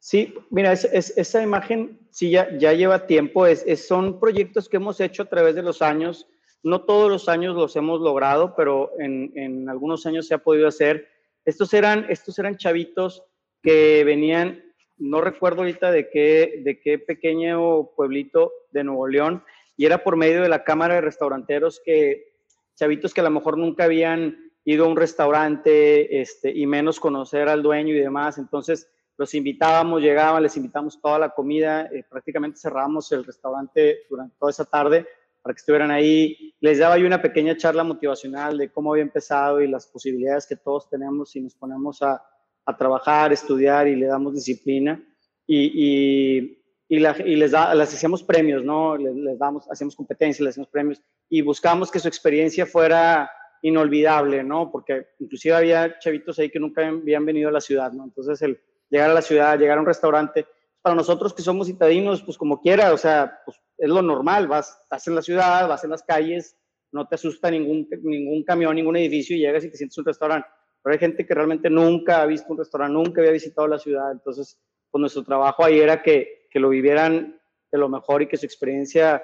Sí, 0.00 0.34
mira, 0.48 0.72
es, 0.72 0.84
esa 0.84 1.42
imagen 1.42 2.00
sí 2.10 2.30
ya, 2.30 2.56
ya 2.56 2.72
lleva 2.72 3.06
tiempo, 3.06 3.46
es, 3.46 3.86
son 3.86 4.18
proyectos 4.18 4.66
que 4.66 4.78
hemos 4.78 4.98
hecho 4.98 5.22
a 5.22 5.28
través 5.28 5.54
de 5.54 5.62
los 5.62 5.82
años, 5.82 6.26
no 6.62 6.84
todos 6.84 7.10
los 7.10 7.28
años 7.28 7.54
los 7.54 7.76
hemos 7.76 8.00
logrado, 8.00 8.54
pero 8.56 8.92
en, 8.98 9.30
en 9.36 9.68
algunos 9.68 10.06
años 10.06 10.26
se 10.26 10.34
ha 10.34 10.38
podido 10.38 10.68
hacer. 10.68 11.06
Estos 11.44 11.74
eran, 11.74 12.06
estos 12.08 12.38
eran 12.38 12.56
chavitos 12.56 13.22
que 13.62 14.02
venían, 14.04 14.64
no 14.96 15.20
recuerdo 15.20 15.60
ahorita 15.60 15.92
de 15.92 16.08
qué, 16.08 16.62
de 16.64 16.80
qué 16.80 16.98
pequeño 16.98 17.90
pueblito 17.94 18.52
de 18.72 18.84
Nuevo 18.84 19.06
León, 19.06 19.44
y 19.76 19.84
era 19.84 20.02
por 20.02 20.16
medio 20.16 20.42
de 20.42 20.48
la 20.48 20.64
Cámara 20.64 20.94
de 20.94 21.00
Restauranteros 21.02 21.80
que 21.84 22.32
chavitos 22.74 23.12
que 23.12 23.20
a 23.20 23.24
lo 23.24 23.30
mejor 23.30 23.58
nunca 23.58 23.84
habían 23.84 24.50
ido 24.64 24.86
a 24.86 24.88
un 24.88 24.96
restaurante 24.96 26.22
este, 26.22 26.50
y 26.50 26.66
menos 26.66 27.00
conocer 27.00 27.50
al 27.50 27.62
dueño 27.62 27.94
y 27.94 27.98
demás, 27.98 28.38
entonces 28.38 28.90
los 29.20 29.34
invitábamos, 29.34 30.00
llegaban, 30.00 30.42
les 30.42 30.56
invitamos 30.56 30.98
toda 30.98 31.18
la 31.18 31.28
comida, 31.28 31.82
eh, 31.92 32.02
prácticamente 32.08 32.58
cerramos 32.58 33.12
el 33.12 33.22
restaurante 33.22 33.98
durante 34.08 34.34
toda 34.38 34.50
esa 34.50 34.64
tarde 34.64 35.06
para 35.42 35.52
que 35.52 35.58
estuvieran 35.58 35.90
ahí. 35.90 36.54
Les 36.58 36.78
daba 36.78 36.96
yo 36.96 37.06
una 37.06 37.20
pequeña 37.20 37.54
charla 37.54 37.84
motivacional 37.84 38.56
de 38.56 38.72
cómo 38.72 38.92
había 38.92 39.02
empezado 39.02 39.60
y 39.60 39.68
las 39.68 39.86
posibilidades 39.88 40.46
que 40.46 40.56
todos 40.56 40.88
tenemos 40.88 41.32
si 41.32 41.42
nos 41.42 41.54
ponemos 41.54 42.00
a, 42.00 42.18
a 42.64 42.76
trabajar, 42.78 43.30
estudiar 43.30 43.88
y 43.88 43.96
le 43.96 44.06
damos 44.06 44.32
disciplina. 44.32 44.98
Y, 45.46 45.70
y, 45.74 46.64
y, 46.88 46.98
les, 46.98 47.50
da, 47.50 47.74
les 47.74 47.92
hacíamos 47.92 48.22
premios, 48.22 48.64
¿no? 48.64 48.96
Les, 48.96 49.14
les, 49.14 49.38
damos, 49.38 49.70
hacíamos 49.70 49.96
competencias, 49.96 50.40
les 50.40 50.54
hacíamos 50.54 50.70
premios 50.70 51.02
y 51.28 51.42
buscamos 51.42 51.90
que 51.90 51.98
su 51.98 52.08
experiencia 52.08 52.64
fuera 52.64 53.30
inolvidable, 53.60 54.42
¿no? 54.42 54.72
Porque 54.72 55.08
inclusive 55.18 55.54
había 55.54 55.98
chavitos 55.98 56.38
ahí 56.38 56.48
que 56.48 56.58
nunca 56.58 56.88
habían 56.88 57.26
venido 57.26 57.50
a 57.50 57.52
la 57.52 57.60
ciudad, 57.60 57.92
¿no? 57.92 58.04
Entonces 58.04 58.40
el 58.40 58.58
llegar 58.90 59.10
a 59.10 59.14
la 59.14 59.22
ciudad, 59.22 59.58
llegar 59.58 59.78
a 59.78 59.80
un 59.80 59.86
restaurante, 59.86 60.46
para 60.82 60.94
nosotros 60.94 61.34
que 61.34 61.42
somos 61.42 61.66
citadinos, 61.66 62.22
pues 62.22 62.36
como 62.36 62.60
quiera, 62.60 62.92
o 62.92 62.98
sea, 62.98 63.40
pues 63.44 63.58
es 63.78 63.88
lo 63.88 64.02
normal, 64.02 64.48
vas, 64.48 64.78
estás 64.82 65.06
en 65.08 65.14
la 65.14 65.22
ciudad, 65.22 65.68
vas 65.68 65.84
en 65.84 65.90
las 65.90 66.02
calles, 66.02 66.56
no 66.92 67.06
te 67.06 67.14
asusta 67.14 67.50
ningún, 67.50 67.88
ningún 68.02 68.42
camión, 68.44 68.74
ningún 68.74 68.96
edificio 68.96 69.36
y 69.36 69.40
llegas 69.40 69.64
y 69.64 69.70
te 69.70 69.76
sientes 69.76 69.98
un 69.98 70.04
restaurante. 70.04 70.48
Pero 70.82 70.94
hay 70.94 70.98
gente 70.98 71.26
que 71.26 71.34
realmente 71.34 71.68
nunca 71.68 72.22
ha 72.22 72.26
visto 72.26 72.50
un 72.50 72.58
restaurante, 72.58 72.94
nunca 72.94 73.20
había 73.20 73.32
visitado 73.32 73.68
la 73.68 73.78
ciudad, 73.78 74.10
entonces, 74.10 74.58
pues 74.90 75.00
nuestro 75.00 75.22
trabajo 75.22 75.64
ahí 75.64 75.78
era 75.78 76.02
que, 76.02 76.46
que 76.50 76.58
lo 76.58 76.70
vivieran 76.70 77.38
de 77.70 77.78
lo 77.78 77.88
mejor 77.88 78.22
y 78.22 78.26
que 78.26 78.38
su 78.38 78.46
experiencia 78.46 79.22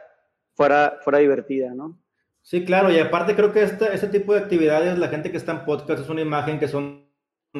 fuera, 0.55 0.99
fuera 1.03 1.19
divertida, 1.19 1.75
¿no? 1.75 2.03
Sí, 2.43 2.65
claro, 2.65 2.93
y 2.93 2.99
aparte 2.99 3.35
creo 3.35 3.53
que 3.53 3.63
este, 3.63 3.93
este 3.93 4.07
tipo 4.07 4.33
de 4.33 4.41
actividades, 4.41 4.99
la 4.99 5.09
gente 5.09 5.33
que 5.33 5.37
está 5.37 5.53
en 5.53 5.65
podcast 5.65 6.03
es 6.03 6.09
una 6.09 6.21
imagen 6.21 6.61
que 6.61 6.69
son 6.69 7.11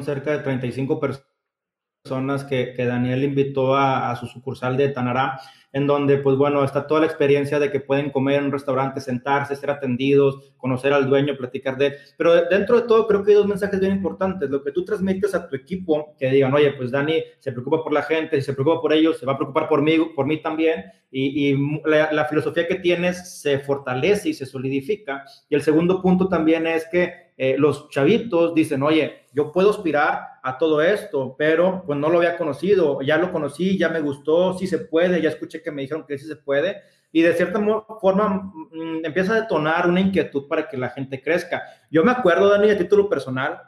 cerca 0.01 0.31
de 0.31 0.43
35 0.43 0.99
personas 0.99 1.36
que, 2.47 2.73
que 2.73 2.85
Daniel 2.85 3.23
invitó 3.23 3.75
a, 3.75 4.11
a, 4.11 4.15
su 4.15 4.27
sucursal 4.27 4.77
de 4.77 4.89
Tanará 4.89 5.39
en 5.73 5.85
donde, 5.85 6.17
pues 6.17 6.37
bueno, 6.37 6.63
está 6.63 6.87
toda 6.87 7.01
la 7.01 7.07
experiencia 7.07 7.59
de 7.59 7.71
que 7.71 7.79
pueden 7.79 8.09
comer 8.09 8.39
en 8.39 8.45
un 8.45 8.51
restaurante, 8.51 9.01
sentarse, 9.01 9.55
ser 9.55 9.69
atendidos, 9.69 10.53
conocer 10.57 10.93
al 10.93 11.07
dueño, 11.07 11.37
platicar 11.37 11.77
de 11.77 11.87
él. 11.87 11.93
Pero 12.17 12.45
dentro 12.45 12.81
de 12.81 12.87
todo, 12.87 13.05
creo 13.05 13.23
que 13.23 13.31
hay 13.31 13.37
dos 13.37 13.47
mensajes 13.47 13.79
bien 13.79 13.91
importantes. 13.91 14.49
Lo 14.49 14.63
que 14.63 14.71
tú 14.71 14.85
transmites 14.85 15.35
a 15.35 15.47
tu 15.47 15.55
equipo, 15.55 16.15
que 16.17 16.31
digan, 16.31 16.53
oye, 16.53 16.71
pues 16.73 16.89
Dani 16.89 17.21
se 17.39 17.51
preocupa 17.51 17.83
por 17.83 17.93
la 17.93 18.01
gente, 18.01 18.41
se 18.41 18.53
preocupa 18.53 18.81
por 18.81 18.93
ellos, 18.93 19.19
se 19.19 19.25
va 19.25 19.33
a 19.33 19.37
preocupar 19.37 19.67
por 19.67 19.81
mí, 19.81 19.97
por 20.15 20.25
mí 20.25 20.41
también. 20.41 20.85
Y, 21.11 21.51
y 21.51 21.79
la, 21.85 22.11
la 22.11 22.25
filosofía 22.25 22.67
que 22.67 22.75
tienes 22.75 23.41
se 23.41 23.59
fortalece 23.59 24.29
y 24.29 24.33
se 24.33 24.45
solidifica. 24.45 25.25
Y 25.49 25.55
el 25.55 25.61
segundo 25.61 26.01
punto 26.01 26.27
también 26.27 26.65
es 26.65 26.87
que 26.89 27.26
eh, 27.37 27.55
los 27.57 27.89
chavitos 27.89 28.55
dicen, 28.55 28.81
oye, 28.81 29.27
yo 29.31 29.51
puedo 29.51 29.69
aspirar 29.69 30.21
a 30.41 30.57
todo 30.57 30.81
esto, 30.81 31.35
pero 31.37 31.83
pues 31.85 31.99
no 31.99 32.09
lo 32.09 32.17
había 32.17 32.35
conocido, 32.35 32.99
ya 33.01 33.17
lo 33.17 33.31
conocí, 33.31 33.77
ya 33.77 33.89
me 33.89 34.01
gustó, 34.01 34.57
sí 34.57 34.65
se 34.65 34.79
puede, 34.79 35.21
ya 35.21 35.29
escuché 35.29 35.61
que 35.61 35.71
me 35.71 35.83
dijeron 35.83 36.05
que 36.07 36.17
sí 36.17 36.25
se 36.25 36.37
puede, 36.37 36.81
y 37.11 37.21
de 37.21 37.33
cierta 37.33 37.59
forma 38.01 38.51
mmm, 38.71 39.05
empieza 39.05 39.33
a 39.33 39.41
detonar 39.41 39.87
una 39.87 40.01
inquietud 40.01 40.47
para 40.47 40.67
que 40.67 40.77
la 40.77 40.89
gente 40.89 41.21
crezca. 41.21 41.63
Yo 41.91 42.03
me 42.03 42.11
acuerdo, 42.11 42.49
Dani, 42.49 42.71
a 42.71 42.77
título 42.77 43.07
personal, 43.07 43.61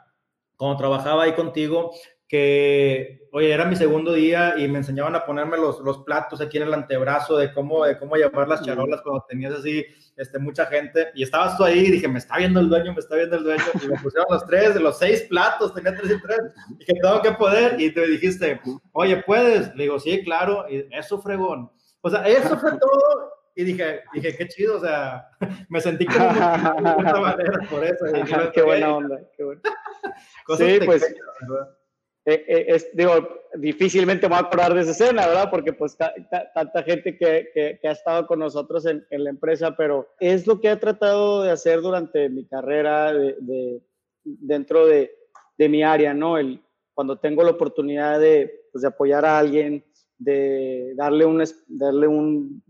cuando 0.56 0.76
trabajaba 0.76 1.22
ahí 1.22 1.32
contigo, 1.32 1.92
que, 2.30 3.26
oye, 3.32 3.52
era 3.52 3.64
mi 3.64 3.74
segundo 3.74 4.12
día 4.12 4.54
y 4.56 4.68
me 4.68 4.78
enseñaban 4.78 5.16
a 5.16 5.26
ponerme 5.26 5.56
los, 5.56 5.80
los 5.80 5.98
platos 6.04 6.40
aquí 6.40 6.58
en 6.58 6.62
el 6.62 6.74
antebrazo 6.74 7.36
de 7.36 7.52
cómo, 7.52 7.84
de 7.84 7.98
cómo 7.98 8.14
llevar 8.14 8.46
las 8.46 8.62
charolas 8.64 9.00
cuando 9.02 9.26
tenías 9.28 9.52
así 9.52 9.84
este, 10.16 10.38
mucha 10.38 10.66
gente. 10.66 11.08
Y 11.16 11.24
estabas 11.24 11.56
tú 11.56 11.64
ahí 11.64 11.80
y 11.80 11.90
dije, 11.90 12.06
me 12.06 12.20
está 12.20 12.36
viendo 12.36 12.60
el 12.60 12.68
dueño, 12.68 12.92
me 12.92 13.00
está 13.00 13.16
viendo 13.16 13.34
el 13.34 13.42
dueño. 13.42 13.64
Y 13.82 13.88
me 13.88 13.98
pusieron 13.98 14.28
los 14.30 14.46
tres, 14.46 14.74
de 14.74 14.80
los 14.80 14.96
seis 14.96 15.22
platos, 15.22 15.74
tenía 15.74 15.92
tres 15.96 16.12
y 16.12 16.22
tres. 16.22 16.38
Dije, 16.78 16.92
tengo 17.02 17.20
que 17.20 17.32
poder. 17.32 17.80
Y 17.80 17.92
te 17.92 18.06
dijiste, 18.06 18.60
oye, 18.92 19.24
¿puedes? 19.24 19.74
Le 19.74 19.82
digo, 19.82 19.98
sí, 19.98 20.22
claro. 20.22 20.66
Y 20.70 20.86
eso, 20.92 21.20
fregón. 21.20 21.68
O 22.00 22.10
sea, 22.10 22.22
eso 22.28 22.56
fue 22.58 22.70
todo. 22.80 23.32
Y 23.56 23.64
dije, 23.64 24.02
dije, 24.14 24.36
qué 24.36 24.46
chido, 24.46 24.76
o 24.76 24.80
sea, 24.80 25.26
me 25.68 25.80
sentí 25.80 26.06
como 26.06 26.28
de 26.28 27.20
manera 27.20 27.68
por 27.68 27.84
eso. 27.84 28.04
Dije, 28.04 28.36
qué 28.54 28.62
buena 28.62 28.94
onda, 28.94 29.18
qué 29.36 29.42
bueno. 29.42 29.62
sí, 30.56 30.78
pues, 30.86 31.12
eh, 32.26 32.44
eh, 32.46 32.64
es, 32.68 32.88
digo, 32.94 33.12
difícilmente 33.54 34.28
me 34.28 34.34
voy 34.34 34.44
a 34.44 34.46
acordar 34.46 34.74
de 34.74 34.82
esa 34.82 34.90
escena, 34.90 35.26
¿verdad? 35.26 35.48
Porque 35.50 35.72
pues 35.72 35.96
tanta 35.96 36.82
gente 36.82 37.16
que, 37.16 37.78
que, 37.80 37.88
ha 37.88 37.92
estado 37.92 38.26
con 38.26 38.40
nosotros 38.40 38.84
en, 38.86 39.06
en, 39.10 39.24
la 39.24 39.30
empresa, 39.30 39.74
pero 39.76 40.08
es 40.20 40.46
lo 40.46 40.60
que 40.60 40.70
he 40.70 40.76
tratado 40.76 41.42
de 41.42 41.50
hacer 41.50 41.80
durante 41.80 42.28
mi 42.28 42.46
carrera 42.46 43.12
de, 43.12 43.82
dentro 44.22 44.86
de, 44.86 45.10
de, 45.56 45.68
mi 45.68 45.82
área, 45.82 46.12
¿no? 46.12 46.36
El, 46.36 46.62
cuando 46.94 47.18
tengo 47.18 47.42
la 47.42 47.52
oportunidad 47.52 48.20
de, 48.20 48.68
pues, 48.70 48.82
de 48.82 48.88
apoyar 48.88 49.24
a 49.24 49.38
alguien, 49.38 49.84
de 50.18 50.92
darle 50.96 51.24
un, 51.24 51.42
darle 51.68 52.06
un 52.06 52.62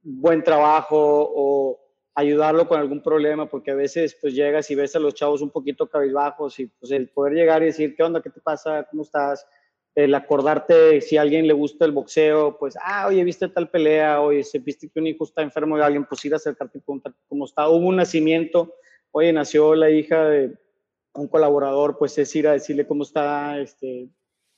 buen 0.00 0.44
trabajo 0.44 0.96
o 1.34 1.85
ayudarlo 2.16 2.66
con 2.66 2.80
algún 2.80 3.02
problema, 3.02 3.46
porque 3.46 3.70
a 3.70 3.74
veces 3.74 4.16
pues 4.20 4.34
llegas 4.34 4.70
y 4.70 4.74
ves 4.74 4.96
a 4.96 4.98
los 4.98 5.14
chavos 5.14 5.42
un 5.42 5.50
poquito 5.50 5.86
cabizbajos 5.86 6.58
y 6.58 6.66
pues 6.66 6.90
el 6.90 7.10
poder 7.10 7.34
llegar 7.34 7.62
y 7.62 7.66
decir, 7.66 7.94
¿qué 7.94 8.02
onda? 8.02 8.22
¿Qué 8.22 8.30
te 8.30 8.40
pasa? 8.40 8.86
¿Cómo 8.90 9.02
estás? 9.02 9.46
El 9.94 10.14
acordarte 10.14 11.02
si 11.02 11.18
a 11.18 11.20
alguien 11.20 11.46
le 11.46 11.52
gusta 11.52 11.84
el 11.84 11.92
boxeo, 11.92 12.56
pues, 12.58 12.76
ah, 12.82 13.06
oye, 13.06 13.22
viste 13.22 13.48
tal 13.48 13.68
pelea, 13.68 14.22
oye, 14.22 14.42
se 14.44 14.58
viste 14.58 14.88
que 14.88 14.98
un 14.98 15.06
hijo 15.06 15.24
está 15.24 15.42
enfermo 15.42 15.76
de 15.76 15.84
alguien, 15.84 16.06
pues 16.06 16.24
ir 16.24 16.32
a 16.32 16.36
acercarte 16.36 16.78
y 16.78 16.80
preguntar 16.80 17.14
cómo 17.28 17.44
está. 17.44 17.68
Hubo 17.68 17.86
un 17.86 17.96
nacimiento, 17.96 18.74
oye, 19.10 19.30
nació 19.34 19.74
la 19.74 19.90
hija 19.90 20.26
de 20.26 20.56
un 21.12 21.28
colaborador, 21.28 21.98
pues 21.98 22.16
es 22.16 22.34
ir 22.34 22.48
a 22.48 22.52
decirle 22.52 22.86
cómo 22.86 23.02
está, 23.02 23.58
este, 23.58 24.08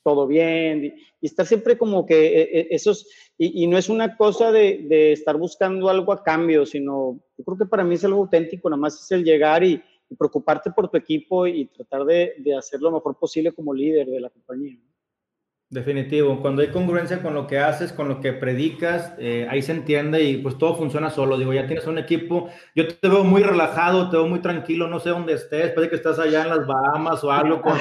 todo 0.03 0.27
bien, 0.27 0.85
y, 1.21 1.25
estar 1.25 1.45
siempre 1.45 1.77
como 1.77 2.05
que 2.05 2.41
eh, 2.41 2.67
esos, 2.71 3.07
y, 3.37 3.67
no 3.67 3.77
es 3.77 3.89
una 3.89 4.15
cosa 4.15 4.51
de, 4.51 4.85
de, 4.87 5.11
estar 5.11 5.37
buscando 5.37 5.89
algo 5.89 6.13
a 6.13 6.23
cambio, 6.23 6.65
sino 6.65 7.19
yo 7.37 7.43
creo 7.43 7.57
que 7.57 7.65
para 7.65 7.83
mí 7.83 7.95
es 7.95 8.05
algo 8.05 8.21
auténtico, 8.21 8.69
nada 8.69 8.79
más 8.79 9.01
es 9.01 9.11
el 9.11 9.23
llegar 9.23 9.63
y, 9.63 9.81
preocuparte 10.17 10.71
por 10.71 10.89
tu 10.89 10.97
equipo 10.97 11.45
y 11.45 11.65
tratar 11.67 12.03
de, 12.03 12.33
hacer 12.57 12.81
lo 12.81 12.91
mejor 12.91 13.17
posible 13.17 13.51
como 13.51 13.73
líder 13.73 14.07
de 14.07 14.19
la 14.19 14.29
compañía. 14.29 14.77
Definitivo, 15.71 16.41
cuando 16.41 16.63
hay 16.63 16.69
congruencia 16.69 17.21
con 17.21 17.35
lo 17.35 17.45
que 17.45 17.59
haces, 17.59 17.93
con 17.93 18.07
lo 18.07 18.21
que 18.21 18.33
predicas, 18.33 19.13
eh, 19.19 19.45
ahí 19.51 19.61
se 19.61 19.71
entiende 19.71 20.23
y 20.23 20.37
pues 20.37 20.57
todo 20.57 20.75
funciona 20.75 21.11
solo. 21.11 21.37
Digo, 21.37 21.53
ya 21.53 21.67
tienes 21.67 21.85
un 21.85 21.99
equipo, 21.99 22.49
yo 22.73 22.87
te 22.87 23.07
veo 23.07 23.23
muy 23.23 23.43
relajado, 23.43 24.09
te 24.09 24.17
veo 24.17 24.25
muy 24.25 24.39
tranquilo, 24.39 24.87
no 24.87 24.99
sé 24.99 25.09
dónde 25.09 25.33
estés, 25.33 25.71
puede 25.73 25.87
que 25.87 25.97
estás 25.97 26.17
allá 26.17 26.41
en 26.41 26.49
las 26.49 26.65
Bahamas 26.65 27.23
o 27.23 27.31
algo 27.31 27.61
con 27.61 27.77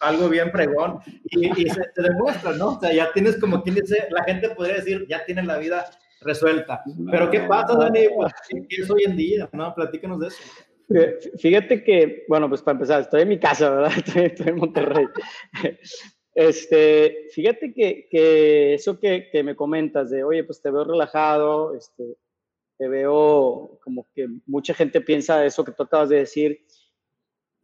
algo 0.00 0.28
bien 0.28 0.52
pregón 0.52 0.98
y, 1.30 1.70
se 1.70 1.80
te 1.94 2.02
demuestra, 2.02 2.52
¿no? 2.52 2.76
O 2.76 2.80
sea, 2.80 2.92
ya 2.92 3.10
tienes 3.14 3.38
como 3.40 3.62
quien 3.62 3.76
dice, 3.76 4.06
la 4.10 4.24
gente 4.24 4.50
podría 4.50 4.74
decir, 4.74 5.06
ya 5.08 5.24
tienes 5.24 5.46
la 5.46 5.56
vida 5.56 5.86
resuelta. 6.20 6.82
Pero 7.10 7.30
¿qué 7.30 7.40
pasa, 7.40 7.74
Dani? 7.74 8.00
Pues, 8.14 8.32
¿Qué 8.68 8.82
es 8.82 8.90
hoy 8.90 9.04
en 9.06 9.16
día? 9.16 9.48
¿No? 9.54 9.74
Platícanos 9.74 10.20
de 10.20 10.26
eso. 10.26 10.42
Fíjate 11.38 11.82
que, 11.82 12.24
bueno, 12.28 12.50
pues 12.50 12.60
para 12.60 12.76
empezar, 12.76 13.00
estoy 13.00 13.22
en 13.22 13.28
mi 13.28 13.38
casa, 13.38 13.70
¿verdad? 13.70 13.92
Estoy 14.14 14.48
en 14.48 14.56
Monterrey. 14.56 15.06
Este, 16.38 17.26
fíjate 17.32 17.74
que, 17.74 18.06
que 18.08 18.74
eso 18.74 19.00
que, 19.00 19.28
que, 19.28 19.42
me 19.42 19.56
comentas 19.56 20.08
de, 20.08 20.22
oye, 20.22 20.44
pues 20.44 20.62
te 20.62 20.70
veo 20.70 20.84
relajado, 20.84 21.74
este, 21.74 22.16
te 22.76 22.86
veo 22.86 23.80
como 23.82 24.06
que 24.14 24.28
mucha 24.46 24.72
gente 24.72 25.00
piensa 25.00 25.44
eso 25.44 25.64
que 25.64 25.72
tú 25.72 25.82
acabas 25.82 26.10
de 26.10 26.18
decir. 26.18 26.64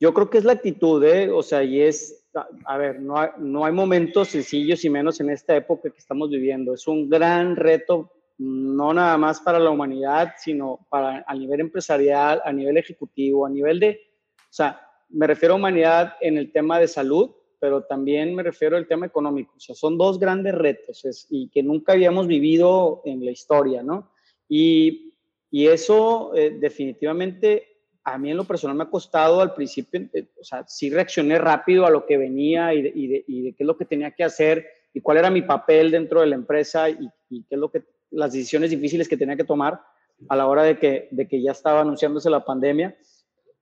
Yo 0.01 0.13
creo 0.13 0.29
que 0.29 0.39
es 0.39 0.45
la 0.45 0.55
actitud, 0.55 1.05
¿eh? 1.05 1.31
O 1.31 1.41
sea, 1.41 1.63
y 1.63 1.83
es, 1.83 2.27
a, 2.35 2.49
a 2.65 2.77
ver, 2.77 2.99
no 2.99 3.17
hay, 3.17 3.29
no 3.39 3.65
hay 3.65 3.73
momentos 3.73 4.31
sencillos 4.31 4.85
y 4.85 4.91
menos 4.91 5.21
en 5.21 5.31
esta 5.31 5.55
época 5.55 5.91
que 5.91 5.99
estamos 5.99 6.29
viviendo. 6.31 6.75
Es 6.75 6.89
un 6.89 7.09
gran 7.09 7.55
reto, 7.55 8.11
no 8.39 8.93
nada 8.93 9.17
más 9.17 9.39
para 9.41 9.61
la 9.61 9.71
humanidad, 9.71 10.35
sino 10.37 10.85
para 10.91 11.25
a 11.29 11.35
nivel 11.37 11.61
empresarial, 11.61 12.43
a 12.45 12.53
nivel 12.53 12.77
ejecutivo, 12.77 13.47
a 13.47 13.51
nivel 13.51 13.79
de, 13.79 14.01
o 14.37 14.53
sea, 14.53 14.81
me 15.11 15.29
refiero 15.29 15.55
a 15.55 15.59
humanidad 15.59 16.15
en 16.21 16.39
el 16.39 16.51
tema 16.51 16.81
de 16.81 16.89
salud, 16.89 17.31
pero 17.65 17.81
también 17.85 18.35
me 18.35 18.43
refiero 18.43 18.77
al 18.77 18.87
tema 18.87 19.07
económico. 19.07 19.55
O 19.57 19.59
sea, 19.59 19.75
son 19.75 19.97
dos 19.97 20.19
grandes 20.19 20.55
retos 20.55 21.03
es, 21.07 21.27
y 21.31 21.49
que 21.49 21.63
nunca 21.63 21.95
habíamos 21.95 22.27
vivido 22.27 23.01
en 23.07 23.25
la 23.25 23.31
historia, 23.31 23.83
¿no? 23.83 24.11
Y, 24.47 25.15
y 25.51 25.69
eso 25.69 26.35
eh, 26.35 26.59
definitivamente 26.61 27.67
a 28.05 28.19
mí 28.19 28.31
en 28.31 28.37
lo 28.37 28.45
personal 28.45 28.77
me 28.77 28.83
ha 28.83 28.91
costado 28.91 29.41
al 29.41 29.55
principio, 29.55 30.07
eh, 30.13 30.27
o 30.39 30.45
sea, 30.45 30.63
sí 30.69 30.91
reaccioné 30.91 31.39
rápido 31.39 31.87
a 31.87 31.91
lo 31.91 32.05
que 32.05 32.19
venía 32.19 32.75
y 32.75 32.83
de, 32.83 32.93
y, 32.95 33.07
de, 33.07 33.25
y 33.27 33.43
de, 33.45 33.53
qué 33.55 33.63
es 33.63 33.67
lo 33.67 33.79
que 33.79 33.87
tenía 33.87 34.11
que 34.11 34.25
hacer 34.25 34.67
y 34.93 35.01
cuál 35.01 35.17
era 35.17 35.31
mi 35.31 35.41
papel 35.41 35.91
dentro 35.91 36.21
de 36.21 36.27
la 36.27 36.35
empresa 36.35 36.91
y, 36.91 36.99
y, 37.31 37.45
qué 37.45 37.55
es 37.55 37.59
lo 37.59 37.71
que, 37.71 37.83
las 38.11 38.35
decisiones 38.35 38.69
difíciles 38.73 39.09
que 39.09 39.17
tenía 39.17 39.37
que 39.37 39.45
tomar 39.45 39.81
a 40.29 40.37
la 40.37 40.47
hora 40.47 40.65
de 40.65 40.79
que, 40.79 41.09
de 41.13 41.27
que 41.27 41.41
ya 41.41 41.53
estaba 41.53 41.81
anunciándose 41.81 42.29
la 42.29 42.45
pandemia. 42.45 42.95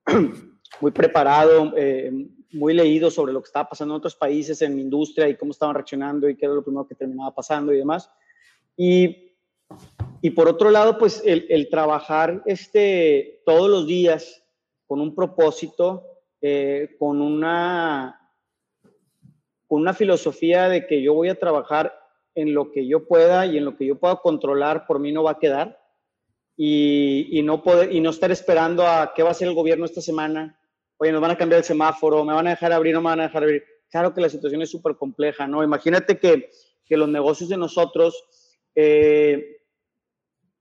Muy 0.81 0.91
preparado, 0.91 1.73
eh, 1.77 2.11
muy 2.53 2.75
leído 2.75 3.11
sobre 3.11 3.33
lo 3.33 3.41
que 3.41 3.47
estaba 3.47 3.69
pasando 3.69 3.95
en 3.95 3.99
otros 3.99 4.15
países, 4.15 4.61
en 4.63 4.75
mi 4.75 4.83
industria 4.83 5.29
y 5.29 5.37
cómo 5.37 5.53
estaban 5.53 5.75
reaccionando 5.75 6.29
y 6.29 6.37
qué 6.37 6.47
era 6.47 6.55
lo 6.55 6.63
primero 6.63 6.87
que 6.87 6.95
terminaba 6.95 7.35
pasando 7.35 7.73
y 7.73 7.79
demás. 7.79 8.11
Y, 8.77 9.33
y 10.21 10.31
por 10.31 10.49
otro 10.49 10.71
lado, 10.71 10.99
pues 10.99 11.23
el, 11.25 11.47
el, 11.49 11.69
trabajar 11.69 12.43
este, 12.47 13.43
todos 13.45 13.71
los 13.71 13.87
días 13.87 14.45
con 14.87 15.01
un 15.01 15.15
propósito, 15.15 16.05
eh, 16.41 16.97
con, 16.99 17.21
una, 17.21 18.31
con 19.67 19.81
una 19.81 19.95
filosofía 19.95 20.69
de 20.69 20.87
que 20.87 21.03
yo 21.03 21.15
voy 21.15 21.29
a 21.29 21.39
trabajar 21.39 21.99
en 22.35 22.55
lo 22.55 22.71
que 22.71 22.87
yo 22.87 23.07
pueda 23.07 23.47
y 23.47 23.59
en 23.59 23.65
lo 23.65 23.77
que 23.77 23.87
yo 23.87 23.99
pueda 23.99 24.17
controlar, 24.17 24.87
por 24.87 24.99
mí 24.99 25.13
no 25.13 25.23
va 25.23 25.33
a 25.33 25.39
quedar. 25.39 25.81
y, 26.57 27.29
y, 27.31 27.43
no 27.43 27.63
poder, 27.63 27.93
y 27.93 28.01
no 28.01 28.11
estar 28.11 28.31
esperando 28.31 28.87
a 28.87 29.13
qué 29.15 29.23
va 29.23 29.31
a 29.31 29.33
hacer 29.33 29.49
el 29.49 29.55
gobierno 29.55 29.87
esta 29.87 30.03
semana. 30.03 30.59
Oye, 31.03 31.11
nos 31.11 31.21
van 31.21 31.33
a 31.33 31.37
cambiar 31.37 31.59
el 31.59 31.65
semáforo, 31.65 32.25
me 32.25 32.33
van 32.33 32.47
a 32.47 32.51
dejar 32.51 32.71
abrir, 32.73 32.95
no 32.95 33.01
me 33.01 33.09
van 33.09 33.19
a 33.19 33.25
dejar 33.25 33.43
abrir. 33.43 33.65
Claro 33.91 34.15
que 34.15 34.21
la 34.21 34.29
situación 34.29 34.63
es 34.63 34.71
súper 34.71 34.95
compleja, 34.95 35.49
¿no? 35.49 35.65
Imagínate 35.65 36.17
que, 36.21 36.49
que, 36.85 36.97
los 36.97 37.09
negocios 37.09 37.49
de 37.49 37.57
nosotros, 37.57 38.25
eh, 38.77 39.63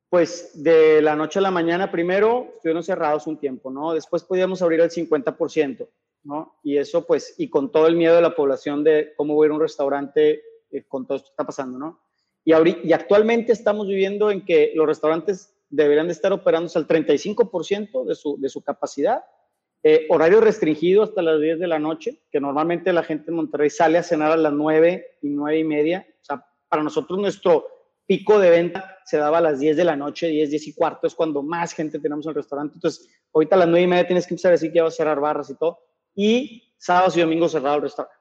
pues 0.10 0.64
de 0.64 1.00
la 1.04 1.16
noche 1.16 1.38
a 1.38 1.44
la 1.44 1.52
mañana 1.52 1.92
primero 1.92 2.54
estuvieron 2.56 2.82
cerrados 2.82 3.28
un 3.28 3.38
tiempo, 3.38 3.70
¿no? 3.70 3.94
Después 3.94 4.24
podíamos 4.24 4.64
abrir 4.64 4.80
el 4.80 4.90
50%, 4.90 5.88
¿no? 6.24 6.56
Y 6.64 6.78
eso 6.78 7.06
pues, 7.06 7.36
y 7.38 7.48
con 7.48 7.72
todo 7.72 7.86
el 7.86 7.96
miedo 7.96 8.16
de 8.16 8.24
la 8.24 8.36
población 8.36 8.84
de 8.84 9.14
cómo 9.16 9.36
voy 9.36 9.46
a 9.46 9.48
ir 9.50 9.52
a 9.52 9.56
un 9.58 9.62
restaurante 9.62 10.42
eh, 10.72 10.86
con 10.88 11.06
todo 11.06 11.18
esto 11.18 11.28
que 11.28 11.34
está 11.34 11.46
pasando, 11.46 11.78
¿no? 11.78 12.02
Y, 12.44 12.54
y 12.88 12.94
actualmente 12.94 13.52
estamos 13.52 13.88
viviendo 13.88 14.32
en 14.32 14.44
que 14.44 14.72
los 14.74 14.88
restaurantes 14.88 15.54
deberían 15.70 16.08
de 16.08 16.14
estar 16.14 16.34
operándose 16.34 16.80
al 16.80 16.88
35% 16.88 18.06
de 18.06 18.16
su, 18.16 18.42
de 18.42 18.50
su 18.50 18.64
capacidad. 18.64 19.24
Eh, 19.84 20.06
horario 20.10 20.42
restringido 20.42 21.02
hasta 21.02 21.24
las 21.24 21.42
10 21.42 21.60
de 21.60 21.68
la 21.68 21.80
noche, 21.80 22.22
que 22.32 22.40
normalmente 22.40 22.94
la 22.94 23.04
gente 23.04 23.32
en 23.32 23.38
Monterrey 23.38 23.70
sale 23.70 23.98
a 23.98 24.04
cenar 24.04 24.32
a 24.32 24.38
las 24.38 24.54
9 24.54 25.18
y 25.22 25.30
9 25.30 25.60
y 25.60 25.64
media. 25.64 26.08
O 26.22 26.24
sea, 26.24 26.46
para 26.68 26.84
nosotros 26.84 27.20
nuestro 27.20 27.66
pico 28.06 28.40
de 28.40 28.50
venta 28.52 28.98
se 29.06 29.18
daba 29.18 29.40
a 29.40 29.42
las 29.42 29.60
10 29.60 29.78
de 29.78 29.84
la 29.84 29.96
noche, 29.96 30.28
10, 30.28 30.52
10 30.52 30.68
y 30.68 30.74
cuarto, 30.74 31.08
es 31.08 31.16
cuando 31.16 31.42
más 31.42 31.74
gente 31.74 32.00
tenemos 32.00 32.26
en 32.26 32.30
el 32.30 32.36
restaurante. 32.36 32.76
Entonces, 32.76 33.10
ahorita 33.34 33.56
a 33.56 33.60
las 33.60 33.68
9 33.70 33.84
y 33.84 33.88
media 33.88 34.06
tienes 34.06 34.28
que 34.28 34.36
empezar 34.36 34.50
a 34.50 34.54
decir 34.54 34.72
que 34.72 34.78
ya 34.78 34.84
vas 34.84 34.94
a 34.94 34.98
cerrar 34.98 35.20
barras 35.20 35.50
y 35.50 35.58
todo. 35.58 35.80
Y 36.14 36.74
sábados 36.78 37.18
y 37.18 37.22
domingos 37.22 37.52
cerrado 37.52 37.78
el 37.78 37.82
restaurante. 37.84 38.18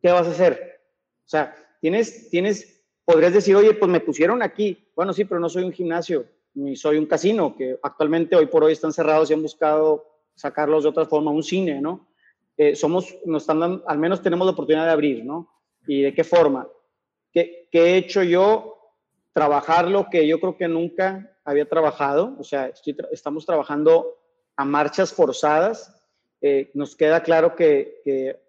¿Qué 0.00 0.10
vas 0.12 0.26
a 0.28 0.30
hacer? 0.30 0.80
O 1.24 1.28
sea, 1.28 1.56
tienes, 1.80 2.30
tienes, 2.30 2.84
podrías 3.04 3.32
decir, 3.32 3.56
oye, 3.56 3.74
pues 3.74 3.90
me 3.90 4.00
pusieron 4.00 4.42
aquí. 4.42 4.90
Bueno, 4.94 5.12
sí, 5.12 5.24
pero 5.24 5.40
no 5.40 5.48
soy 5.48 5.64
un 5.64 5.72
gimnasio 5.72 6.26
ni 6.54 6.76
soy 6.76 6.98
un 6.98 7.06
casino, 7.06 7.54
que 7.56 7.78
actualmente 7.82 8.36
hoy 8.36 8.46
por 8.46 8.64
hoy 8.64 8.72
están 8.72 8.92
cerrados 8.92 9.30
y 9.30 9.34
han 9.34 9.42
buscado 9.42 10.09
sacarlos 10.34 10.84
de 10.84 10.90
otra 10.90 11.06
forma, 11.06 11.30
un 11.30 11.42
cine, 11.42 11.80
¿no? 11.80 12.08
Eh, 12.56 12.76
somos, 12.76 13.16
nos 13.24 13.42
están 13.42 13.82
al 13.86 13.98
menos 13.98 14.22
tenemos 14.22 14.46
la 14.46 14.52
oportunidad 14.52 14.84
de 14.84 14.92
abrir, 14.92 15.24
¿no? 15.24 15.50
¿Y 15.86 16.02
de 16.02 16.14
qué 16.14 16.24
forma? 16.24 16.68
¿Qué, 17.32 17.68
¿Qué, 17.70 17.80
he 17.80 17.96
hecho 17.96 18.22
yo? 18.22 18.76
Trabajar 19.32 19.88
lo 19.88 20.10
que 20.10 20.26
yo 20.26 20.40
creo 20.40 20.56
que 20.56 20.68
nunca 20.68 21.38
había 21.44 21.68
trabajado, 21.68 22.36
o 22.38 22.44
sea, 22.44 22.72
estamos 23.12 23.46
trabajando 23.46 24.18
a 24.56 24.64
marchas 24.64 25.12
forzadas. 25.12 25.96
Eh, 26.42 26.70
nos 26.74 26.96
queda 26.96 27.22
claro 27.22 27.54
que, 27.54 28.00
que 28.04 28.40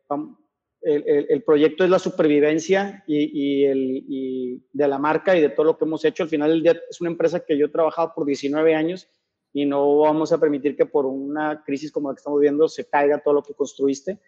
el, 0.81 1.43
proyecto 1.43 1.83
es 1.83 1.89
la 1.89 1.99
supervivencia 1.99 3.03
y, 3.07 3.63
el, 3.65 4.61
de 4.71 4.87
la 4.87 4.97
marca 4.97 5.35
y 5.35 5.41
de 5.41 5.49
todo 5.49 5.67
lo 5.67 5.77
que 5.77 5.85
hemos 5.85 6.03
hecho. 6.05 6.23
Al 6.23 6.29
final 6.29 6.49
del 6.49 6.63
día 6.63 6.81
es 6.89 6.99
una 7.01 7.09
empresa 7.09 7.45
que 7.45 7.57
yo 7.57 7.67
he 7.67 7.69
trabajado 7.69 8.13
por 8.15 8.25
19 8.25 8.75
años 8.75 9.07
y 9.53 9.65
no 9.65 9.99
vamos 9.99 10.31
a 10.31 10.39
permitir 10.39 10.75
que 10.75 10.85
por 10.85 11.05
una 11.05 11.63
crisis 11.63 11.91
como 11.91 12.09
la 12.09 12.15
que 12.15 12.19
estamos 12.19 12.39
viviendo 12.39 12.67
se 12.67 12.87
caiga 12.87 13.21
todo 13.21 13.35
lo 13.35 13.43
que 13.43 13.53
construiste. 13.53 14.19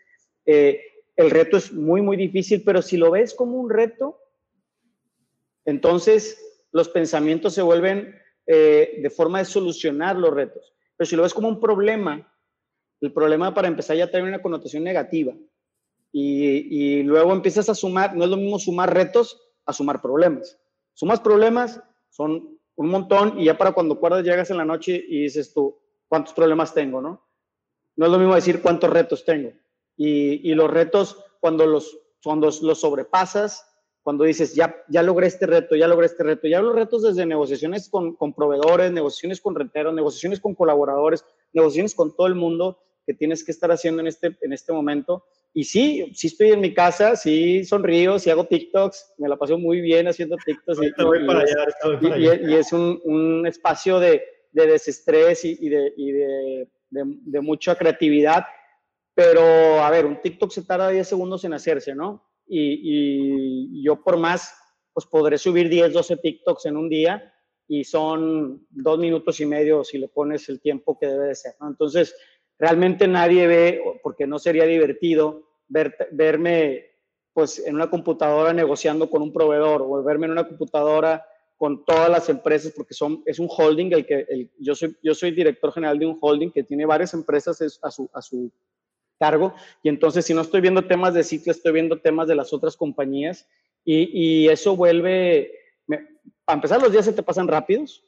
Eh, 0.46 0.82
el 1.16 1.30
reto 1.30 1.58
es 1.58 1.72
muy, 1.72 2.02
muy 2.02 2.18
difícil, 2.18 2.64
pero 2.66 2.82
si 2.82 2.98
lo 2.98 3.12
ves 3.12 3.34
como 3.34 3.58
un 3.58 3.70
reto, 3.70 4.20
entonces 5.66 6.66
los 6.72 6.90
pensamientos 6.90 7.54
se 7.54 7.62
vuelven 7.62 8.16
eh, 8.48 9.00
de 9.02 9.10
forma 9.10 9.40
de 9.40 9.46
solucionar 9.46 10.18
los 10.18 10.34
retos. 10.34 10.74
Pero 10.98 11.10
si 11.10 11.16
lo 11.16 11.24
ves 11.24 11.34
como 11.34 11.48
un 11.48 11.60
problema, 11.60 12.30
el 13.00 13.14
problema 13.14 13.54
para 13.54 13.68
empezar 13.68 13.96
ya 13.96 14.10
tiene 14.10 14.28
una 14.28 14.42
connotación 14.42 14.84
negativa 14.84 15.34
y, 16.16 17.02
luego 17.04 17.34
empiezas 17.34 17.68
a 17.70 17.76
sumar, 17.76 18.16
no 18.16 18.24
es 18.24 18.30
lo 18.30 18.38
mismo 18.38 18.60
sumar 18.60 18.94
retos 18.94 19.42
a 19.66 19.74
sumar 19.74 20.02
problemas. 20.02 20.60
Sumas 20.94 21.20
problemas, 21.20 21.82
son 22.10 22.60
un 22.76 22.90
montón 22.90 23.40
y 23.40 23.46
ya 23.46 23.58
para 23.58 23.72
cuando 23.72 23.96
acuerdas 23.96 24.24
llegas 24.24 24.50
en 24.50 24.58
la 24.58 24.66
noche 24.66 25.04
y 25.08 25.24
dices 25.24 25.54
tú, 25.54 25.80
¿cuántos 26.08 26.34
problemas 26.34 26.74
tengo, 26.74 27.02
no? 27.02 27.26
No 27.96 28.06
es 28.06 28.12
lo 28.12 28.18
mismo 28.18 28.36
decir 28.36 28.62
cuántos 28.62 28.90
retos 28.90 29.24
tengo. 29.26 29.52
Y, 29.96 30.50
y 30.50 30.56
los 30.56 30.70
retos, 30.72 31.18
cuando 31.40 31.68
los, 31.68 31.98
cuando 32.24 32.50
los 32.62 32.80
sobrepasas, 32.80 33.66
cuando 34.04 34.26
dices, 34.26 34.54
ya, 34.54 34.76
ya 34.90 35.02
logré 35.02 35.28
este 35.28 35.46
reto, 35.46 35.76
ya 35.76 35.88
logré 35.88 36.08
este 36.08 36.24
reto, 36.24 36.48
ya 36.48 36.62
los 36.62 36.76
retos 36.76 37.04
desde 37.04 37.26
negociaciones 37.26 37.88
con, 37.90 38.16
con 38.16 38.34
proveedores, 38.34 38.92
negociaciones 38.92 39.40
con 39.40 39.56
renteros, 39.56 39.94
negociaciones 39.94 40.42
con 40.42 40.56
colaboradores, 40.56 41.24
negociaciones 41.54 41.96
con 41.96 42.16
todo 42.16 42.28
el 42.28 42.36
mundo 42.36 42.80
que 43.06 43.14
tienes 43.14 43.44
que 43.46 43.52
estar 43.52 43.72
haciendo 43.72 44.02
en 44.02 44.08
este, 44.08 44.38
en 44.42 44.52
este 44.52 44.74
momento, 44.74 45.26
y 45.54 45.64
sí, 45.66 46.12
sí 46.16 46.28
estoy 46.28 46.52
en 46.52 46.62
mi 46.62 46.74
casa, 46.74 47.16
sí 47.16 47.64
sonrío, 47.64 48.18
sí 48.18 48.32
hago 48.32 48.48
TikToks, 48.48 49.14
me 49.20 49.30
la 49.30 49.38
paso 49.38 49.58
muy 49.60 49.82
bien 49.82 50.08
haciendo 50.08 50.36
TikToks. 50.44 50.80
Y, 52.02 52.52
y, 52.52 52.54
es 52.56 52.74
un, 52.74 53.00
un 53.04 53.46
espacio 53.46 54.00
de, 54.00 54.24
de, 54.52 54.68
desestrés 54.68 55.46
y, 55.46 55.70
de, 55.70 55.94
de, 55.96 56.68
de, 56.90 57.42
mucha 57.42 57.76
creatividad. 57.76 58.46
Pero, 59.14 59.44
a 59.84 59.92
ver, 59.92 60.08
un 60.08 60.20
TikTok 60.20 60.50
se 60.50 60.64
tarda 60.64 60.90
10 60.90 61.08
segundos 61.08 61.46
en 61.46 61.54
hacerse, 61.54 61.94
¿no? 61.94 62.28
Y, 62.48 63.84
yo 63.84 64.04
por 64.04 64.18
más, 64.18 64.56
pues 64.92 65.06
podré 65.06 65.38
subir 65.38 65.70
10, 65.70 65.94
12 65.94 66.18
TikToks 66.18 66.66
en 66.66 66.78
un 66.78 66.90
día 66.90 67.32
y 67.68 67.84
son 67.84 68.66
dos 68.72 68.98
minutos 68.98 69.40
y 69.40 69.46
medio 69.46 69.84
si 69.84 70.00
le 70.00 70.08
pones 70.08 70.50
el 70.50 70.60
tiempo 70.60 70.98
que 71.00 71.08
debe 71.08 71.28
de 71.28 71.36
ser, 71.36 71.54
¿no? 71.60 71.70
Entonces, 71.70 72.16
realmente 72.60 73.08
nadie 73.08 73.48
ve, 73.48 73.82
porque 74.02 74.28
no 74.28 74.40
sería 74.40 74.66
divertido 74.66 75.44
verme 75.68 76.94
pues 77.34 77.60
en 77.66 77.76
una 77.76 77.90
computadora 77.90 78.54
negociando 78.54 79.10
con 79.10 79.22
un 79.22 79.34
proveedor 79.34 79.82
o 79.82 80.04
verme 80.04 80.28
en 80.28 80.34
una 80.34 80.48
computadora 80.48 81.26
con 81.58 81.84
todas 81.84 82.10
las 82.10 82.30
empresas 82.30 82.74
porque 82.76 82.94
son 82.94 83.24
es 83.26 83.40
un 83.40 83.48
holding 83.50 83.92
el 83.94 84.06
que 84.06 84.50
yo 84.60 84.76
soy 84.76 84.96
yo 85.02 85.16
soy 85.16 85.32
director 85.32 85.72
general 85.74 85.98
de 85.98 86.06
un 86.06 86.18
holding 86.20 86.52
que 86.52 86.64
tiene 86.64 86.86
varias 86.86 87.14
empresas 87.14 87.80
a 87.82 87.90
su, 87.90 88.10
a 88.14 88.22
su 88.22 88.52
cargo 89.20 89.54
y 89.82 89.90
entonces 89.90 90.26
si 90.26 90.34
no 90.34 90.42
estoy 90.42 90.62
viendo 90.62 90.86
temas 90.86 91.14
de 91.14 91.24
sitio 91.24 91.52
estoy 91.52 91.72
viendo 91.72 92.00
temas 92.00 92.28
de 92.28 92.36
las 92.36 92.54
otras 92.54 92.78
compañías 92.78 93.48
y, 93.84 94.44
y 94.44 94.50
eso 94.50 94.76
vuelve 94.76 95.52
a 96.46 96.54
empezar 96.54 96.82
los 96.82 96.92
días 96.92 97.06
se 97.06 97.14
te 97.14 97.24
pasan 97.24 97.48
rápidos 97.48 98.04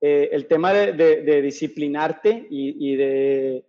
eh, 0.00 0.30
el 0.32 0.46
tema 0.46 0.72
de, 0.72 1.42
disciplinarte 1.42 2.46
y, 2.50 2.96
de, 2.96 3.64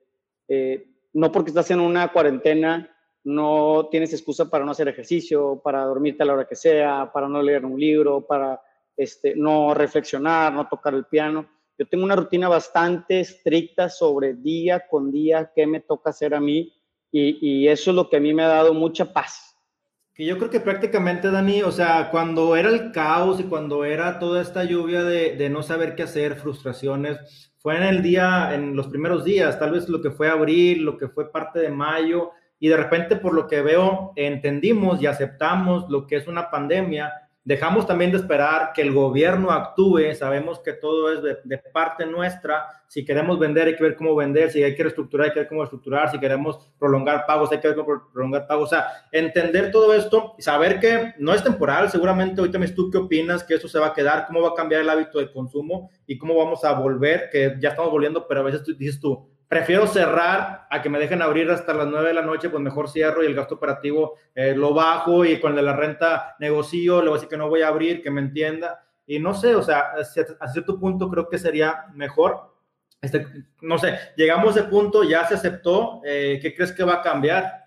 eh, 0.48 0.88
no 1.14 1.32
porque 1.32 1.50
estás 1.50 1.72
en 1.72 1.80
una 1.80 2.12
cuarentena, 2.12 2.90
no 3.24 3.88
tienes 3.92 4.14
excusa 4.14 4.50
para 4.50 4.66
no 4.66 4.72
hacer 4.72 4.88
ejercicio, 4.88 5.62
para 5.64 5.84
dormirte 5.84 6.24
a 6.24 6.26
la 6.26 6.34
hora 6.34 6.48
que 6.48 6.56
sea, 6.56 7.12
para 7.14 7.28
no 7.28 7.42
leer 7.42 7.66
un 7.66 7.80
libro, 7.80 8.26
para 8.26 8.62
este, 8.96 9.36
no 9.36 9.74
reflexionar, 9.74 10.54
no 10.54 10.68
tocar 10.68 10.94
el 10.94 11.06
piano. 11.06 11.46
Yo 11.78 11.88
tengo 11.88 12.04
una 12.04 12.16
rutina 12.16 12.48
bastante 12.48 13.20
estricta 13.20 13.90
sobre 13.90 14.36
día 14.36 14.88
con 14.88 15.12
día 15.12 15.52
qué 15.54 15.68
me 15.68 15.82
toca 15.82 16.12
hacer 16.12 16.34
a 16.34 16.40
mí 16.40 16.74
y 17.14 17.68
eso 17.68 17.92
es 17.92 17.96
lo 17.96 18.10
que 18.10 18.16
a 18.16 18.20
mí 18.22 18.34
me 18.34 18.44
ha 18.44 18.48
dado 18.48 18.74
mucha 18.74 19.12
paz 19.12 19.51
que 20.14 20.26
yo 20.26 20.38
creo 20.38 20.50
que 20.50 20.60
prácticamente, 20.60 21.32
Dani, 21.32 21.64
o 21.64 21.72
sea, 21.72 22.10
cuando 22.12 22.56
era 22.56 22.70
el 22.70 22.92
caos 22.92 23.40
y 23.40 23.44
cuando 23.44 23.86
era 23.86 24.20
toda 24.20 24.42
esta 24.42 24.64
lluvia 24.64 25.04
de, 25.04 25.36
de, 25.38 25.50
no 25.50 25.64
saber 25.64 25.96
qué 25.96 26.04
hacer, 26.04 26.36
frustraciones, 26.36 27.52
fue 27.58 27.78
en 27.78 27.84
el 27.84 28.02
día, 28.02 28.54
en 28.54 28.76
los 28.76 28.88
primeros 28.88 29.24
días, 29.24 29.60
tal 29.60 29.72
vez 29.72 29.88
lo 29.88 30.02
que 30.02 30.12
fue 30.12 30.30
abril, 30.30 30.84
lo 30.84 30.98
que 30.98 31.08
fue 31.08 31.32
parte 31.32 31.60
de 31.60 31.70
mayo, 31.70 32.32
y 32.60 32.68
de 32.68 32.78
repente 32.78 33.16
por 33.16 33.34
lo 33.34 33.48
que 33.48 33.62
veo, 33.62 34.14
entendimos 34.16 35.02
y 35.02 35.08
aceptamos 35.08 35.90
lo 35.90 36.06
que 36.08 36.18
es 36.18 36.28
una 36.28 36.50
pandemia 36.52 37.12
Dejamos 37.44 37.88
también 37.88 38.12
de 38.12 38.18
esperar 38.18 38.72
que 38.72 38.84
el 38.84 38.94
gobierno 38.94 39.50
actúe, 39.50 40.14
sabemos 40.14 40.60
que 40.60 40.74
todo 40.74 41.12
es 41.12 41.24
de, 41.44 41.58
parte 41.74 42.06
nuestra, 42.06 42.84
si 42.88 43.04
queremos 43.04 43.40
vender 43.40 43.68
hay 43.68 43.76
que 43.76 43.82
ver 43.82 43.96
cómo 43.96 44.16
vender, 44.16 44.52
si 44.52 44.62
hay 44.62 44.76
que 44.76 44.84
reestructurar 44.84 45.28
hay 45.28 45.34
que 45.34 45.40
ver 45.40 45.48
cómo 45.48 45.62
reestructurar, 45.62 46.12
si 46.12 46.20
queremos 46.20 46.60
prolongar 46.78 47.26
pagos 47.26 47.52
hay 47.52 47.60
que 47.60 47.70
ver 47.70 47.78
cómo 47.78 48.10
prolongar 48.14 48.46
pagos, 48.46 48.66
o 48.66 48.70
sea, 48.70 48.86
entender 49.12 49.72
todo 49.72 49.92
esto 49.96 50.36
saber 50.38 50.80
que 50.80 51.16
no 51.18 51.34
es 51.34 51.44
temporal, 51.44 51.90
seguramente 51.90 52.42
ahorita 52.42 52.60
me 52.60 52.68
tú 52.68 52.92
qué 52.92 53.00
opinas, 53.00 53.44
que 53.44 53.56
eso 53.56 53.68
se 53.68 53.80
va 53.80 53.88
a 53.88 53.94
quedar, 53.94 54.28
cómo 54.28 54.42
va 54.42 54.50
a 54.50 54.56
cambiar 54.56 54.82
el 54.82 54.90
hábito 54.90 55.18
de 55.18 55.32
consumo 55.32 55.90
y 56.06 56.20
cómo 56.20 56.38
vamos 56.38 56.64
a 56.64 56.74
volver, 56.74 57.30
que 57.32 57.56
ya 57.60 57.70
estamos 57.70 57.90
volviendo, 57.90 58.28
pero 58.28 58.42
a 58.42 58.44
veces 58.44 58.64
tú, 58.64 58.76
dices 58.76 59.00
tú, 59.00 59.28
prefiero 59.52 59.86
cerrar 59.86 60.66
a 60.70 60.82
que 60.82 60.88
me 60.88 60.98
dejen 60.98 61.22
abrir 61.22 61.52
hasta 61.52 61.74
las 61.74 61.86
9 61.86 62.08
de 62.08 62.14
la 62.14 62.22
noche, 62.22 62.50
pues 62.50 62.64
mejor 62.64 62.90
cierro 62.90 63.22
y 63.22 63.26
el 63.26 63.36
gasto 63.36 63.56
operativo 63.56 64.18
eh, 64.34 64.56
lo 64.56 64.74
bajo 64.74 65.26
y 65.26 65.42
con 65.42 65.58
de 65.58 65.62
la 65.62 65.76
renta 65.76 66.38
negocio, 66.40 67.02
le 67.02 67.10
voy 67.10 67.10
a 67.10 67.14
decir 67.16 67.28
que 67.28 67.36
no 67.36 67.50
voy 67.50 67.62
a 67.62 67.68
abrir, 67.68 68.02
que 68.02 68.10
me 68.10 68.22
entienda. 68.22 68.82
Y 69.06 69.20
no 69.20 69.34
sé, 69.34 69.54
o 69.54 69.62
sea, 69.62 69.92
a 70.40 70.48
cierto 70.48 70.80
punto 70.80 71.10
creo 71.10 71.28
que 71.28 71.38
sería 71.38 71.88
mejor. 71.94 72.56
Este, 73.02 73.28
no 73.60 73.78
sé, 73.78 74.00
llegamos 74.16 74.56
ese 74.56 74.70
punto, 74.70 75.04
ya 75.04 75.28
se 75.28 75.34
aceptó, 75.34 76.00
eh, 76.06 76.40
¿qué 76.42 76.56
crees 76.56 76.72
que 76.72 76.86
va 76.86 76.94
a 76.94 77.02
cambiar? 77.02 77.66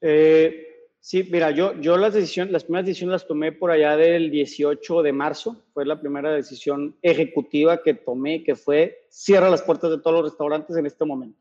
Eh, 0.00 0.65
Sí, 1.06 1.22
mira, 1.30 1.52
yo, 1.52 1.72
yo 1.80 1.96
las 1.96 2.14
decisiones, 2.14 2.52
las 2.52 2.64
primeras 2.64 2.84
decisiones 2.84 3.12
las 3.12 3.28
tomé 3.28 3.52
por 3.52 3.70
allá 3.70 3.96
del 3.96 4.28
18 4.28 5.02
de 5.02 5.12
marzo. 5.12 5.64
Fue 5.72 5.86
la 5.86 6.00
primera 6.00 6.32
decisión 6.32 6.98
ejecutiva 7.00 7.80
que 7.80 7.94
tomé, 7.94 8.42
que 8.42 8.56
fue 8.56 9.06
cierra 9.08 9.48
las 9.48 9.62
puertas 9.62 9.92
de 9.92 9.98
todos 9.98 10.14
los 10.14 10.32
restaurantes 10.32 10.76
en 10.76 10.84
este 10.84 11.04
momento. 11.04 11.40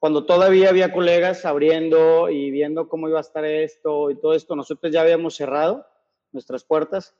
Cuando 0.00 0.26
todavía 0.26 0.70
había 0.70 0.92
colegas 0.92 1.44
abriendo 1.44 2.28
y 2.28 2.50
viendo 2.50 2.88
cómo 2.88 3.08
iba 3.08 3.18
a 3.18 3.20
estar 3.20 3.44
esto 3.44 4.10
y 4.10 4.16
todo 4.16 4.34
esto, 4.34 4.56
nosotros 4.56 4.92
ya 4.92 5.02
habíamos 5.02 5.36
cerrado 5.36 5.86
nuestras 6.32 6.64
puertas. 6.64 7.14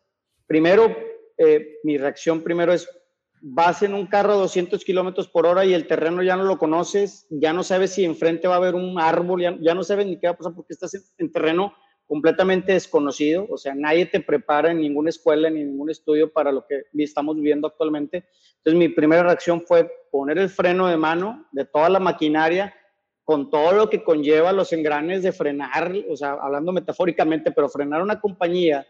Primero, 0.49 0.97
eh, 1.37 1.79
mi 1.85 1.97
reacción 1.97 2.43
primero 2.43 2.73
es, 2.73 2.91
vas 3.41 3.83
en 3.83 3.95
un 3.95 4.07
carro 4.07 4.33
a 4.33 4.37
200 4.37 4.85
kilómetros 4.85 5.29
por 5.29 5.47
hora 5.47 5.65
y 5.65 5.75
el 5.75 5.87
terreno 5.87 6.23
ya 6.23 6.37
no 6.37 6.45
lo 6.45 6.59
conoces, 6.59 7.27
ya 7.31 7.53
no 7.53 7.63
sabes 7.63 7.93
si 7.93 8.05
enfrente 8.05 8.49
va 8.49 8.55
a 8.55 8.59
haber 8.59 8.75
un 8.75 8.99
árbol, 9.01 9.43
ya, 9.61 9.75
no 9.75 9.83
sabes 9.85 10.07
ni 10.07 10.19
qué 10.19 10.27
va 10.27 10.33
a 10.33 10.37
pasar 10.37 10.55
porque 10.55 10.73
estás 10.73 11.15
en, 11.19 11.33
terreno 11.33 11.75
completamente 12.07 12.73
desconocido, 12.73 13.47
o 13.51 13.59
sea, 13.59 13.75
nadie 13.75 14.07
te 14.07 14.21
prepara 14.21 14.71
en 14.71 14.81
ninguna 14.81 15.11
escuela 15.11 15.51
ni 15.51 15.61
en 15.61 15.73
ningún 15.73 15.91
estudio 15.91 16.33
para 16.33 16.51
lo 16.53 16.67
que 16.67 16.85
estamos 16.97 17.37
viviendo 17.37 17.67
actualmente. 17.67 18.25
Entonces, 18.59 18.79
mi 18.79 18.89
primera 18.89 19.23
reacción 19.23 19.63
fue 19.67 19.91
poner 20.11 20.39
el 20.39 20.49
freno 20.49 20.87
de 20.87 20.97
mano 20.97 21.47
de 21.53 21.67
toda 21.67 21.89
la 21.91 22.01
maquinaria 22.01 22.75
con 23.25 23.51
todo 23.51 23.73
lo 23.73 23.91
que 23.91 24.03
conlleva 24.03 24.53
los 24.53 24.73
engranes 24.73 25.23
de 25.23 25.33
frenar, 25.33 25.93
o 26.09 26.17
sea, 26.17 26.33
hablando 26.41 26.73
metafóricamente, 26.73 27.53
pero 27.53 27.69
frenar 27.69 28.03
una 28.03 28.21
compañía 28.21 28.87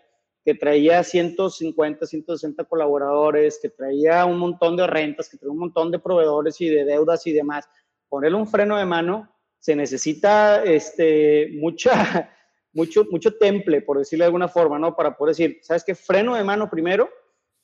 que 0.49 0.55
traía 0.55 1.05
150, 1.05 2.07
160 2.07 2.65
colaboradores, 2.65 3.59
que 3.61 3.69
traía 3.69 4.25
un 4.25 4.39
montón 4.39 4.79
de 4.79 4.87
rentas, 4.87 5.29
que 5.29 5.37
traía 5.37 5.53
un 5.53 5.59
montón 5.59 5.91
de 5.91 5.99
proveedores 5.99 6.59
y 6.63 6.71
de 6.71 6.87
deudas 6.87 7.27
y 7.27 7.35
demás, 7.35 7.69
ponerle 8.09 8.39
un 8.39 8.47
freno 8.47 8.79
de 8.79 8.87
mano, 8.87 9.31
se 9.59 9.77
necesita 9.77 10.65
este, 10.65 11.51
mucha, 11.53 12.31
mucho, 12.73 13.05
mucho 13.11 13.37
temple, 13.37 13.83
por 13.83 13.99
decirlo 13.99 14.23
de 14.23 14.29
alguna 14.29 14.49
forma, 14.49 14.79
¿no? 14.79 14.97
Para 14.97 15.19
poder 15.19 15.37
decir, 15.37 15.59
¿sabes 15.61 15.85
qué? 15.85 15.95
Freno 15.95 16.35
de 16.35 16.45
mano 16.45 16.71
primero 16.71 17.11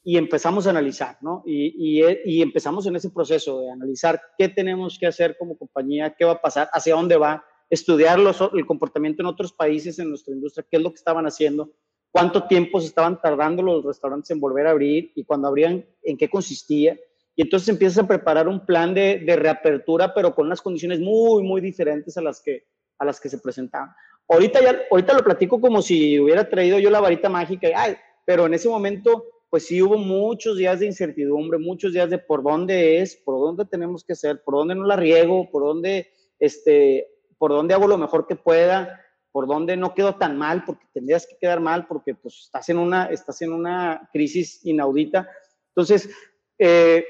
y 0.03 0.18
empezamos 0.18 0.66
a 0.66 0.70
analizar, 0.70 1.16
¿no? 1.23 1.42
Y, 1.47 2.03
y, 2.03 2.05
y 2.27 2.42
empezamos 2.42 2.87
en 2.87 2.97
ese 2.97 3.09
proceso 3.09 3.62
de 3.62 3.70
analizar 3.70 4.20
qué 4.37 4.51
tenemos 4.51 4.99
que 4.99 5.07
hacer 5.07 5.38
como 5.38 5.57
compañía, 5.57 6.14
qué 6.18 6.27
va 6.27 6.33
a 6.33 6.42
pasar, 6.42 6.68
hacia 6.70 6.97
dónde 6.97 7.16
va, 7.16 7.47
estudiar 7.70 8.18
los, 8.18 8.38
el 8.53 8.66
comportamiento 8.66 9.23
en 9.23 9.27
otros 9.27 9.55
países 9.55 9.99
en 9.99 10.11
nuestra 10.11 10.35
industria, 10.35 10.66
qué 10.70 10.77
es 10.77 10.83
lo 10.83 10.90
que 10.90 10.97
estaban 10.97 11.25
haciendo 11.25 11.73
cuánto 12.14 12.44
tiempo 12.46 12.81
se 12.81 12.87
estaban 12.87 13.20
tardando 13.20 13.61
los 13.61 13.85
restaurantes 13.85 14.31
en 14.31 14.38
volver 14.38 14.68
a 14.68 14.70
abrir 14.70 15.11
y 15.16 15.24
cuando 15.24 15.48
abrían, 15.48 15.85
en 16.05 16.16
qué 16.16 16.31
consistía. 16.31 16.96
Y 17.35 17.42
entonces 17.42 17.68
empiezas 17.68 18.05
a 18.05 18.07
preparar 18.07 18.46
un 18.46 18.64
plan 18.64 18.94
de, 18.94 19.24
reapertura, 19.37 20.14
pero 20.14 20.33
con 20.33 20.46
unas 20.46 20.62
condiciones 20.62 21.00
muy, 21.00 21.42
muy 21.42 21.61
diferentes 21.61 22.16
a 22.16 22.22
las 22.22 22.40
que, 22.40 22.68
a 23.00 23.05
las 23.05 23.20
que 23.20 23.29
se 23.29 23.38
presentaban. 23.38 23.90
Ahorita, 24.29 24.62
ya, 24.62 24.83
ahorita 24.92 25.12
lo 25.12 25.24
platico 25.24 25.61
como 25.61 25.83
si 25.83 26.20
hubiera 26.20 26.48
traído 26.48 26.79
yo 26.79 26.88
la 26.88 27.00
varita 27.00 27.29
mágica, 27.29 27.66
ay, 27.74 27.96
pero 28.24 28.46
en 28.46 28.55
ese 28.55 28.68
momento, 28.68 29.24
pues 29.50 29.66
sí 29.66 29.83
hubo 29.83 29.98
muchos 29.98 30.57
días 30.57 30.79
de 30.79 30.87
incertidumbre, 30.87 31.59
muchos 31.59 31.92
días 31.92 32.09
de 32.11 32.18
por 32.18 32.44
dónde 32.44 33.00
es, 33.00 33.16
por 33.16 33.40
dónde 33.40 33.64
tenemos 33.64 34.05
que 34.05 34.12
hacer, 34.12 34.40
por 34.44 34.55
dónde 34.55 34.77
no 34.77 34.85
la 34.87 34.94
riego, 34.94 35.50
por 35.50 35.64
dónde, 35.64 36.12
este, 36.38 37.09
por 37.38 37.50
dónde 37.50 37.74
hago 37.74 37.88
lo 37.88 37.98
mejor 37.98 38.29
que 38.29 38.37
pueda 38.37 39.04
por 39.35 39.49
dónde 39.49 39.77
no 39.77 39.94
quedó 39.94 40.14
tan 40.14 40.38
mal, 40.38 40.62
porque 40.64 40.87
tendrías 40.92 41.27
que 41.27 41.37
quedar 41.37 41.59
mal, 41.59 41.88
porque 41.88 42.14
pues 42.14 42.42
estás 42.44 42.68
en 42.68 42.79
una, 42.79 43.07
estás 43.07 43.42
en 43.42 43.53
una 43.53 44.09
crisis 44.12 44.64
inaudita. 44.64 45.29
Entonces, 45.70 46.09
eh, 46.57 47.05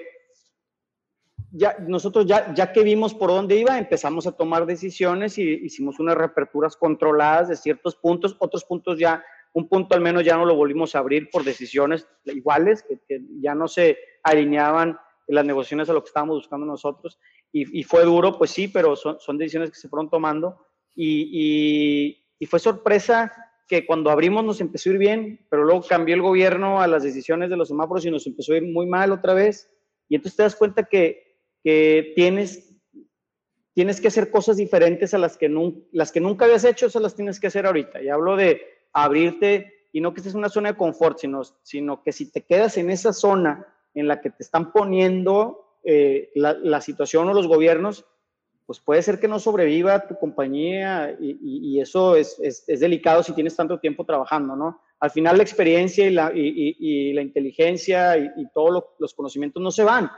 ya, 1.50 1.76
nosotros 1.86 2.24
ya, 2.24 2.54
ya 2.54 2.72
que 2.72 2.82
vimos 2.82 3.12
por 3.12 3.28
dónde 3.28 3.56
iba, 3.56 3.76
empezamos 3.76 4.26
a 4.26 4.32
tomar 4.32 4.64
decisiones 4.64 5.36
y 5.36 5.42
hicimos 5.42 6.00
unas 6.00 6.16
reaperturas 6.16 6.78
controladas 6.78 7.50
de 7.50 7.56
ciertos 7.56 7.94
puntos, 7.94 8.34
otros 8.38 8.64
puntos 8.64 8.98
ya, 8.98 9.22
un 9.52 9.68
punto 9.68 9.94
al 9.94 10.00
menos 10.00 10.24
ya 10.24 10.38
no 10.38 10.46
lo 10.46 10.56
volvimos 10.56 10.94
a 10.94 11.00
abrir 11.00 11.28
por 11.28 11.44
decisiones 11.44 12.08
iguales, 12.24 12.86
que, 12.88 13.20
ya 13.42 13.54
no 13.54 13.68
se 13.68 13.98
alineaban 14.22 14.98
las 15.26 15.44
negociaciones 15.44 15.90
a 15.90 15.92
lo 15.92 16.02
que 16.02 16.08
estábamos 16.08 16.36
buscando 16.38 16.64
nosotros. 16.64 17.18
Y, 17.52 17.80
y 17.80 17.82
fue 17.82 18.02
duro, 18.06 18.38
pues 18.38 18.50
sí, 18.50 18.68
pero 18.68 18.96
son, 18.96 19.20
son 19.20 19.36
decisiones 19.36 19.68
que 19.68 19.76
se 19.76 19.90
fueron 19.90 20.08
tomando 20.08 20.58
y, 20.94 22.20
fue 22.46 22.60
sorpresa 22.60 23.32
que 23.66 23.86
cuando 23.86 24.10
abrimos 24.10 24.44
nos 24.44 24.60
empezó 24.60 24.90
a 24.90 24.92
ir 24.92 24.98
bien, 24.98 25.46
pero 25.48 25.64
luego 25.64 25.82
cambió 25.82 26.14
el 26.14 26.20
gobierno 26.20 26.82
a 26.82 26.86
las 26.86 27.02
decisiones 27.02 27.48
de 27.48 27.56
los 27.56 27.68
semáforos 27.68 28.04
y 28.04 28.10
nos 28.10 28.26
empezó 28.26 28.52
a 28.52 28.58
ir 28.58 28.64
muy 28.64 28.86
mal 28.86 29.12
otra 29.12 29.32
vez. 29.32 29.70
Y 30.10 30.16
entonces 30.16 30.36
te 30.36 30.42
das 30.42 30.54
cuenta 30.54 30.84
que, 30.84 31.38
que 31.62 32.12
tienes, 32.14 32.76
tienes 33.72 33.98
que 34.00 34.08
hacer 34.08 34.30
cosas 34.30 34.58
diferentes 34.58 35.14
a 35.14 35.18
las 35.18 35.38
que, 35.38 35.50
las 35.92 36.12
que 36.12 36.20
nunca 36.20 36.44
habías 36.44 36.64
hecho, 36.64 36.86
esas 36.86 37.00
las 37.00 37.14
tienes 37.14 37.40
que 37.40 37.46
hacer 37.46 37.64
ahorita. 37.64 38.02
Y 38.02 38.10
hablo 38.10 38.36
de 38.36 38.60
abrirte 38.92 39.88
y 39.90 40.02
no 40.02 40.12
que 40.12 40.20
estés 40.20 40.34
en 40.34 40.40
una 40.40 40.50
zona 40.50 40.72
de 40.72 40.76
confort, 40.76 41.18
sino, 41.18 41.42
sino 41.62 42.02
que 42.02 42.12
si 42.12 42.30
te 42.30 42.42
quedas 42.42 42.76
en 42.76 42.90
esa 42.90 43.14
zona 43.14 43.66
en 43.94 44.06
la 44.06 44.20
que 44.20 44.28
te 44.28 44.42
están 44.42 44.70
poniendo 44.72 45.78
eh, 45.82 46.30
la, 46.34 46.52
la 46.52 46.80
situación 46.82 47.28
o 47.28 47.32
los 47.32 47.46
gobiernos, 47.46 48.04
pues 48.66 48.80
puede 48.80 49.02
ser 49.02 49.20
que 49.20 49.28
no 49.28 49.38
sobreviva 49.38 50.06
tu 50.06 50.18
compañía 50.18 51.16
y, 51.20 51.78
eso 51.80 52.16
es, 52.16 52.64
delicado 52.66 53.22
si 53.22 53.34
tienes 53.34 53.56
tanto 53.56 53.78
tiempo 53.78 54.04
trabajando, 54.04 54.56
¿no? 54.56 54.80
Al 55.00 55.10
final 55.10 55.36
la 55.36 55.42
experiencia 55.42 56.06
y 56.06 56.10
la, 56.10 57.22
inteligencia 57.22 58.16
y, 58.16 58.48
todos 58.54 58.84
los 58.98 59.14
conocimientos 59.14 59.62
no 59.62 59.70
se 59.70 59.84
van, 59.84 60.10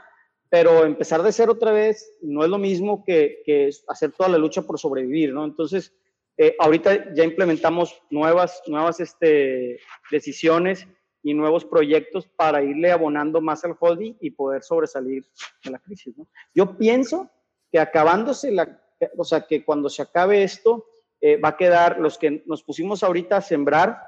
pero 0.49 0.85
empezar 0.85 1.21
de 1.23 1.33
cero 1.33 1.53
otra 1.53 1.71
vez 1.71 2.17
no 2.21 2.43
es 2.43 2.49
lo 2.49 2.57
mismo 2.57 3.03
que, 3.03 3.69
hacer 3.87 4.13
toda 4.13 4.29
la 4.29 4.37
lucha 4.37 4.61
por 4.61 4.79
sobrevivir, 4.79 5.33
¿no? 5.33 5.43
Entonces, 5.43 5.93
eh, 6.37 6.55
ahorita 6.59 7.13
ya 7.15 7.23
implementamos 7.23 8.01
nuevas, 8.09 8.61
nuevas 8.67 8.99
este, 8.99 9.79
decisiones 10.09 10.87
y 11.21 11.33
nuevos 11.33 11.65
proyectos 11.65 12.27
para 12.27 12.63
irle 12.63 12.91
abonando 12.91 13.41
más 13.41 13.65
al 13.65 13.75
holding 13.77 14.13
y 14.21 14.29
poder 14.29 14.63
sobresalir 14.63 15.25
de 15.65 15.71
la 15.71 15.79
crisis, 15.79 16.15
¿no? 16.15 16.27
Yo 16.53 16.77
pienso 16.77 17.29
que 17.71 17.79
acabándose 17.79 18.51
la, 18.51 18.81
o 19.17 19.23
sea, 19.23 19.41
que 19.41 19.63
cuando 19.63 19.89
se 19.89 20.01
acabe 20.01 20.43
esto, 20.43 20.85
eh, 21.19 21.37
va 21.37 21.49
a 21.49 21.57
quedar 21.57 21.99
los 21.99 22.17
que 22.17 22.43
nos 22.45 22.63
pusimos 22.63 23.03
ahorita 23.03 23.37
a 23.37 23.41
sembrar 23.41 24.01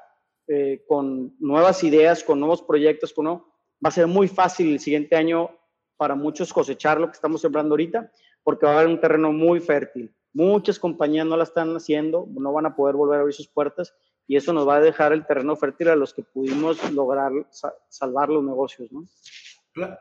eh, 0.47 0.83
con 0.87 1.35
nuevas 1.39 1.83
ideas, 1.83 2.23
con 2.23 2.39
nuevos 2.39 2.61
proyectos, 2.61 3.13
con, 3.13 3.25
va 3.27 3.41
a 3.83 3.91
ser 3.91 4.07
muy 4.07 4.27
fácil 4.27 4.73
el 4.73 4.79
siguiente 4.79 5.15
año 5.15 5.49
para 5.97 6.15
muchos 6.15 6.53
cosechar 6.53 6.99
lo 6.99 7.07
que 7.07 7.15
estamos 7.15 7.41
sembrando 7.41 7.73
ahorita, 7.73 8.11
porque 8.43 8.65
va 8.65 8.73
a 8.73 8.75
haber 8.75 8.87
un 8.87 9.01
terreno 9.01 9.31
muy 9.31 9.59
fértil. 9.59 10.15
Muchas 10.33 10.79
compañías 10.79 11.25
no 11.25 11.35
la 11.35 11.43
están 11.43 11.75
haciendo, 11.75 12.27
no 12.29 12.53
van 12.53 12.67
a 12.67 12.75
poder 12.75 12.95
volver 12.95 13.17
a 13.17 13.21
abrir 13.21 13.35
sus 13.35 13.47
puertas 13.47 13.93
y 14.27 14.35
eso 14.35 14.53
nos 14.53 14.67
va 14.67 14.75
a 14.75 14.81
dejar 14.81 15.11
el 15.11 15.25
terreno 15.25 15.55
fértil 15.55 15.89
a 15.89 15.95
los 15.95 16.13
que 16.13 16.23
pudimos 16.23 16.91
lograr 16.93 17.31
salvar 17.89 18.29
los 18.29 18.43
negocios, 18.43 18.91
¿no? 18.91 19.03
Claro. 19.73 19.97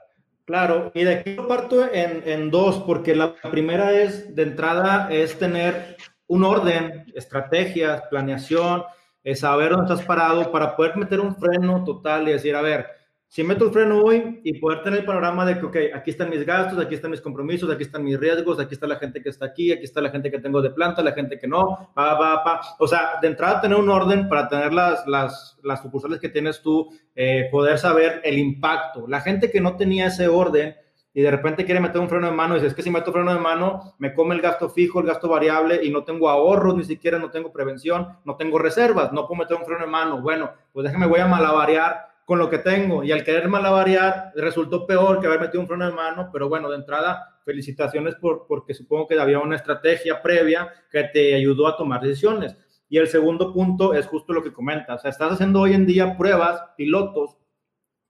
Claro, 0.48 0.90
y 0.94 1.04
de 1.04 1.16
aquí 1.16 1.34
lo 1.34 1.46
parto 1.46 1.92
en, 1.92 2.22
en, 2.24 2.50
dos, 2.50 2.82
porque 2.86 3.14
la 3.14 3.34
primera 3.34 3.92
es, 3.92 4.34
de 4.34 4.44
entrada, 4.44 5.08
es 5.10 5.38
tener 5.38 5.98
un 6.26 6.42
orden, 6.42 7.04
estrategias, 7.14 8.04
planeación, 8.08 8.82
es 9.22 9.40
saber 9.40 9.72
dónde 9.72 9.92
estás 9.92 10.06
parado 10.06 10.50
para 10.50 10.74
poder 10.74 10.96
meter 10.96 11.20
un 11.20 11.36
freno 11.36 11.84
total 11.84 12.26
y 12.26 12.32
decir, 12.32 12.56
a 12.56 12.62
ver, 12.62 12.86
si 13.30 13.44
meto 13.44 13.66
el 13.66 13.72
freno 13.72 14.02
hoy 14.02 14.40
y 14.42 14.58
poder 14.58 14.82
tener 14.82 15.00
el 15.00 15.04
panorama 15.04 15.44
de 15.44 15.58
que, 15.58 15.66
ok, 15.66 15.76
aquí 15.94 16.10
están 16.10 16.30
mis 16.30 16.46
gastos, 16.46 16.78
aquí 16.78 16.94
están 16.94 17.10
mis 17.10 17.20
compromisos, 17.20 17.70
aquí 17.70 17.82
están 17.82 18.02
mis 18.02 18.18
riesgos, 18.18 18.58
aquí 18.58 18.72
está 18.72 18.86
la 18.86 18.96
gente 18.96 19.22
que 19.22 19.28
está 19.28 19.44
aquí, 19.44 19.70
aquí 19.70 19.84
está 19.84 20.00
la 20.00 20.08
gente 20.08 20.30
que 20.30 20.38
tengo 20.38 20.62
de 20.62 20.70
planta, 20.70 21.02
la 21.02 21.12
gente 21.12 21.38
que 21.38 21.46
no, 21.46 21.90
pa, 21.94 22.18
pa, 22.18 22.42
pa. 22.42 22.60
O 22.78 22.88
sea, 22.88 23.18
de 23.20 23.28
entrada 23.28 23.60
tener 23.60 23.76
un 23.76 23.90
orden 23.90 24.30
para 24.30 24.48
tener 24.48 24.72
las, 24.72 25.06
las, 25.06 25.58
las 25.62 25.82
sucursales 25.82 26.20
que 26.20 26.30
tienes 26.30 26.62
tú, 26.62 26.88
eh, 27.14 27.48
poder 27.50 27.78
saber 27.78 28.22
el 28.24 28.38
impacto. 28.38 29.06
La 29.06 29.20
gente 29.20 29.50
que 29.50 29.60
no 29.60 29.76
tenía 29.76 30.06
ese 30.06 30.26
orden 30.26 30.74
y 31.12 31.20
de 31.20 31.30
repente 31.30 31.66
quiere 31.66 31.80
meter 31.80 32.00
un 32.00 32.08
freno 32.08 32.28
de 32.28 32.32
mano 32.32 32.54
dice, 32.54 32.68
es 32.68 32.74
que 32.74 32.82
si 32.82 32.90
meto 32.90 33.12
freno 33.12 33.34
de 33.34 33.40
mano, 33.40 33.94
me 33.98 34.14
come 34.14 34.34
el 34.34 34.40
gasto 34.40 34.70
fijo, 34.70 35.00
el 35.00 35.06
gasto 35.06 35.28
variable 35.28 35.80
y 35.82 35.90
no 35.90 36.02
tengo 36.02 36.30
ahorros, 36.30 36.76
ni 36.76 36.84
siquiera 36.84 37.18
no 37.18 37.30
tengo 37.30 37.52
prevención, 37.52 38.08
no 38.24 38.36
tengo 38.36 38.58
reservas, 38.58 39.12
no 39.12 39.26
puedo 39.26 39.40
meter 39.40 39.58
un 39.58 39.66
freno 39.66 39.82
de 39.82 39.90
mano. 39.90 40.22
Bueno, 40.22 40.50
pues 40.72 40.84
déjame, 40.84 41.06
voy 41.06 41.20
a 41.20 41.26
malabarear 41.26 42.08
con 42.28 42.38
lo 42.38 42.50
que 42.50 42.58
tengo 42.58 43.02
y 43.02 43.10
al 43.10 43.24
querer 43.24 43.48
malavariar 43.48 44.32
resultó 44.34 44.86
peor 44.86 45.18
que 45.18 45.26
haber 45.26 45.40
metido 45.40 45.62
un 45.62 45.66
freno 45.66 45.86
de 45.86 45.96
mano, 45.96 46.28
pero 46.30 46.46
bueno, 46.46 46.68
de 46.68 46.76
entrada, 46.76 47.40
felicitaciones 47.42 48.16
por, 48.16 48.46
porque 48.46 48.74
supongo 48.74 49.06
que 49.08 49.18
había 49.18 49.38
una 49.38 49.56
estrategia 49.56 50.20
previa 50.20 50.70
que 50.92 51.04
te 51.04 51.34
ayudó 51.34 51.66
a 51.66 51.78
tomar 51.78 52.02
decisiones. 52.02 52.54
Y 52.90 52.98
el 52.98 53.08
segundo 53.08 53.50
punto 53.54 53.94
es 53.94 54.06
justo 54.06 54.34
lo 54.34 54.42
que 54.42 54.52
comentas, 54.52 55.02
o 55.02 55.08
estás 55.08 55.32
haciendo 55.32 55.62
hoy 55.62 55.72
en 55.72 55.86
día 55.86 56.18
pruebas, 56.18 56.60
pilotos, 56.76 57.38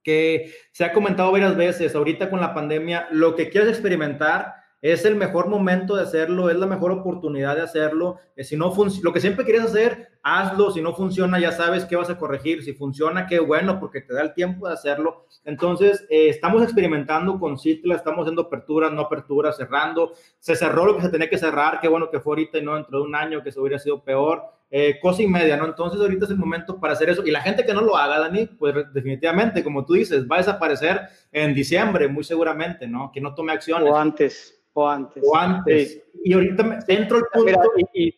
que 0.03 0.53
se 0.73 0.83
ha 0.83 0.91
comentado 0.91 1.31
varias 1.31 1.55
veces, 1.55 1.95
ahorita 1.95 2.29
con 2.29 2.41
la 2.41 2.53
pandemia, 2.53 3.07
lo 3.11 3.37
que 3.37 3.49
quieres 3.49 3.69
experimentar, 3.69 4.53
es 4.81 5.03
el 5.03 5.15
mejor 5.15 5.47
momento 5.47 5.95
de 5.95 6.03
hacerlo, 6.03 6.49
es 6.49 6.55
la 6.55 6.65
mejor 6.65 6.91
oportunidad 6.91 7.55
de 7.55 7.63
hacerlo. 7.63 8.17
Eh, 8.35 8.43
si 8.43 8.55
no 8.55 8.73
lo 9.03 9.13
que 9.13 9.19
siempre 9.19 9.43
quieres 9.43 9.63
hacer, 9.63 10.07
hazlo. 10.23 10.71
Si 10.71 10.81
no 10.81 10.93
funciona, 10.93 11.39
ya 11.39 11.51
sabes 11.51 11.85
qué 11.85 11.95
vas 11.97 12.09
a 12.09 12.17
corregir. 12.17 12.63
Si 12.63 12.73
funciona, 12.73 13.27
qué 13.27 13.39
bueno, 13.39 13.79
porque 13.79 14.01
te 14.01 14.13
da 14.13 14.21
el 14.21 14.33
tiempo 14.33 14.67
de 14.67 14.73
hacerlo. 14.73 15.25
Entonces, 15.43 16.05
eh, 16.09 16.29
estamos 16.29 16.63
experimentando 16.63 17.39
con 17.39 17.57
Citla, 17.57 17.95
estamos 17.95 18.21
haciendo 18.21 18.43
aperturas, 18.43 18.91
no 18.91 19.01
aperturas, 19.01 19.57
cerrando. 19.57 20.13
Se 20.39 20.55
cerró 20.55 20.85
lo 20.85 20.95
que 20.95 21.01
se 21.01 21.09
tenía 21.09 21.29
que 21.29 21.37
cerrar, 21.37 21.79
qué 21.81 21.89
bueno 21.89 22.09
que 22.09 22.19
fue 22.21 22.31
ahorita 22.31 22.57
y 22.57 22.61
no 22.63 22.75
dentro 22.75 22.99
de 22.99 23.05
un 23.05 23.15
año, 23.15 23.43
que 23.43 23.51
se 23.51 23.59
hubiera 23.59 23.79
sido 23.79 24.03
peor. 24.03 24.43
Eh, 24.71 24.99
cosa 25.01 25.23
y 25.23 25.27
media, 25.27 25.57
¿no? 25.57 25.65
Entonces, 25.65 25.99
ahorita 25.99 26.25
es 26.25 26.31
el 26.31 26.37
momento 26.37 26.79
para 26.79 26.93
hacer 26.93 27.09
eso. 27.09 27.25
Y 27.25 27.31
la 27.31 27.41
gente 27.41 27.65
que 27.65 27.73
no 27.73 27.81
lo 27.81 27.97
haga, 27.97 28.19
Dani, 28.19 28.45
pues 28.45 28.75
definitivamente, 28.93 29.63
como 29.63 29.83
tú 29.83 29.93
dices, 29.93 30.25
va 30.29 30.35
a 30.35 30.39
desaparecer 30.39 31.01
en 31.31 31.53
diciembre, 31.53 32.07
muy 32.07 32.23
seguramente, 32.23 32.87
¿no? 32.87 33.11
Que 33.11 33.19
no 33.19 33.33
tome 33.33 33.51
acciones. 33.51 33.89
O 33.89 33.97
antes. 33.97 34.58
O 34.73 34.87
antes. 34.87 35.23
O 35.25 35.35
antes. 35.35 36.01
Y 36.23 36.33
ahorita 36.33 36.63
me, 36.63 36.79
dentro 36.87 37.17
del 37.17 37.25
punto... 37.33 37.71
y, 37.93 38.13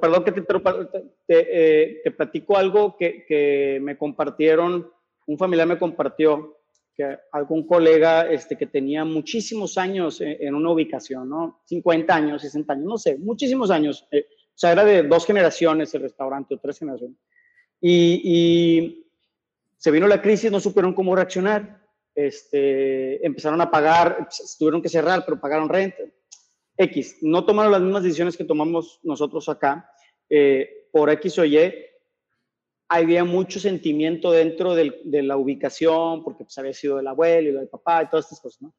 perdón 0.00 0.24
que 0.24 0.32
te, 0.32 0.42
te, 0.42 0.52
eh, 1.28 2.00
te 2.04 2.10
platico 2.10 2.56
algo 2.56 2.96
que, 2.96 3.24
que, 3.26 3.78
me 3.80 3.96
compartieron, 3.96 4.90
un 5.26 5.38
familiar 5.38 5.66
me 5.66 5.78
compartió. 5.78 6.58
que 6.96 7.18
algún 7.32 7.66
colega 7.66 8.30
este, 8.30 8.56
que 8.56 8.66
tenía 8.66 9.04
muchísimos 9.04 9.78
años 9.78 10.20
en, 10.20 10.54
una 10.54 10.70
ubicación, 10.70 11.28
¿no? 11.28 11.62
50 11.64 12.14
años, 12.14 12.42
60 12.42 12.72
años, 12.72 12.84
no 12.84 12.98
sé, 12.98 13.16
muchísimos 13.18 13.70
años. 13.70 14.06
Eh, 14.10 14.26
o 14.28 14.58
sea, 14.60 14.72
era 14.72 14.84
de 14.84 15.04
dos 15.04 15.24
generaciones 15.24 15.94
el 15.94 16.02
restaurante 16.02 16.54
o 16.54 16.58
tres 16.58 16.78
generaciones. 16.78 17.16
Y, 17.80 18.20
y, 18.24 19.06
se 19.78 19.90
vino 19.90 20.06
la 20.06 20.20
crisis, 20.20 20.52
no 20.52 20.60
supieron 20.60 20.92
cómo 20.92 21.16
reaccionar. 21.16 21.79
Este, 22.26 23.24
empezaron 23.24 23.60
a 23.60 23.70
pagar, 23.70 24.28
tuvieron 24.58 24.82
que 24.82 24.88
cerrar, 24.88 25.24
pero 25.24 25.40
pagaron 25.40 25.68
renta. 25.68 26.02
X, 26.76 27.18
no 27.22 27.44
tomaron 27.44 27.72
las 27.72 27.80
mismas 27.80 28.02
decisiones 28.02 28.36
que 28.36 28.44
tomamos 28.44 29.00
nosotros 29.02 29.48
acá. 29.48 29.90
Eh, 30.28 30.88
por 30.92 31.10
X 31.10 31.38
o 31.38 31.44
Y, 31.44 31.58
había 32.88 33.24
mucho 33.24 33.60
sentimiento 33.60 34.32
dentro 34.32 34.74
del, 34.74 35.00
de 35.04 35.22
la 35.22 35.36
ubicación, 35.36 36.24
porque 36.24 36.44
pues 36.44 36.58
había 36.58 36.72
sido 36.72 36.96
del 36.96 37.06
abuelo 37.06 37.50
y 37.50 37.52
del 37.52 37.68
papá 37.68 38.02
y 38.02 38.08
todas 38.08 38.26
estas 38.26 38.40
cosas, 38.40 38.62
¿no? 38.62 38.74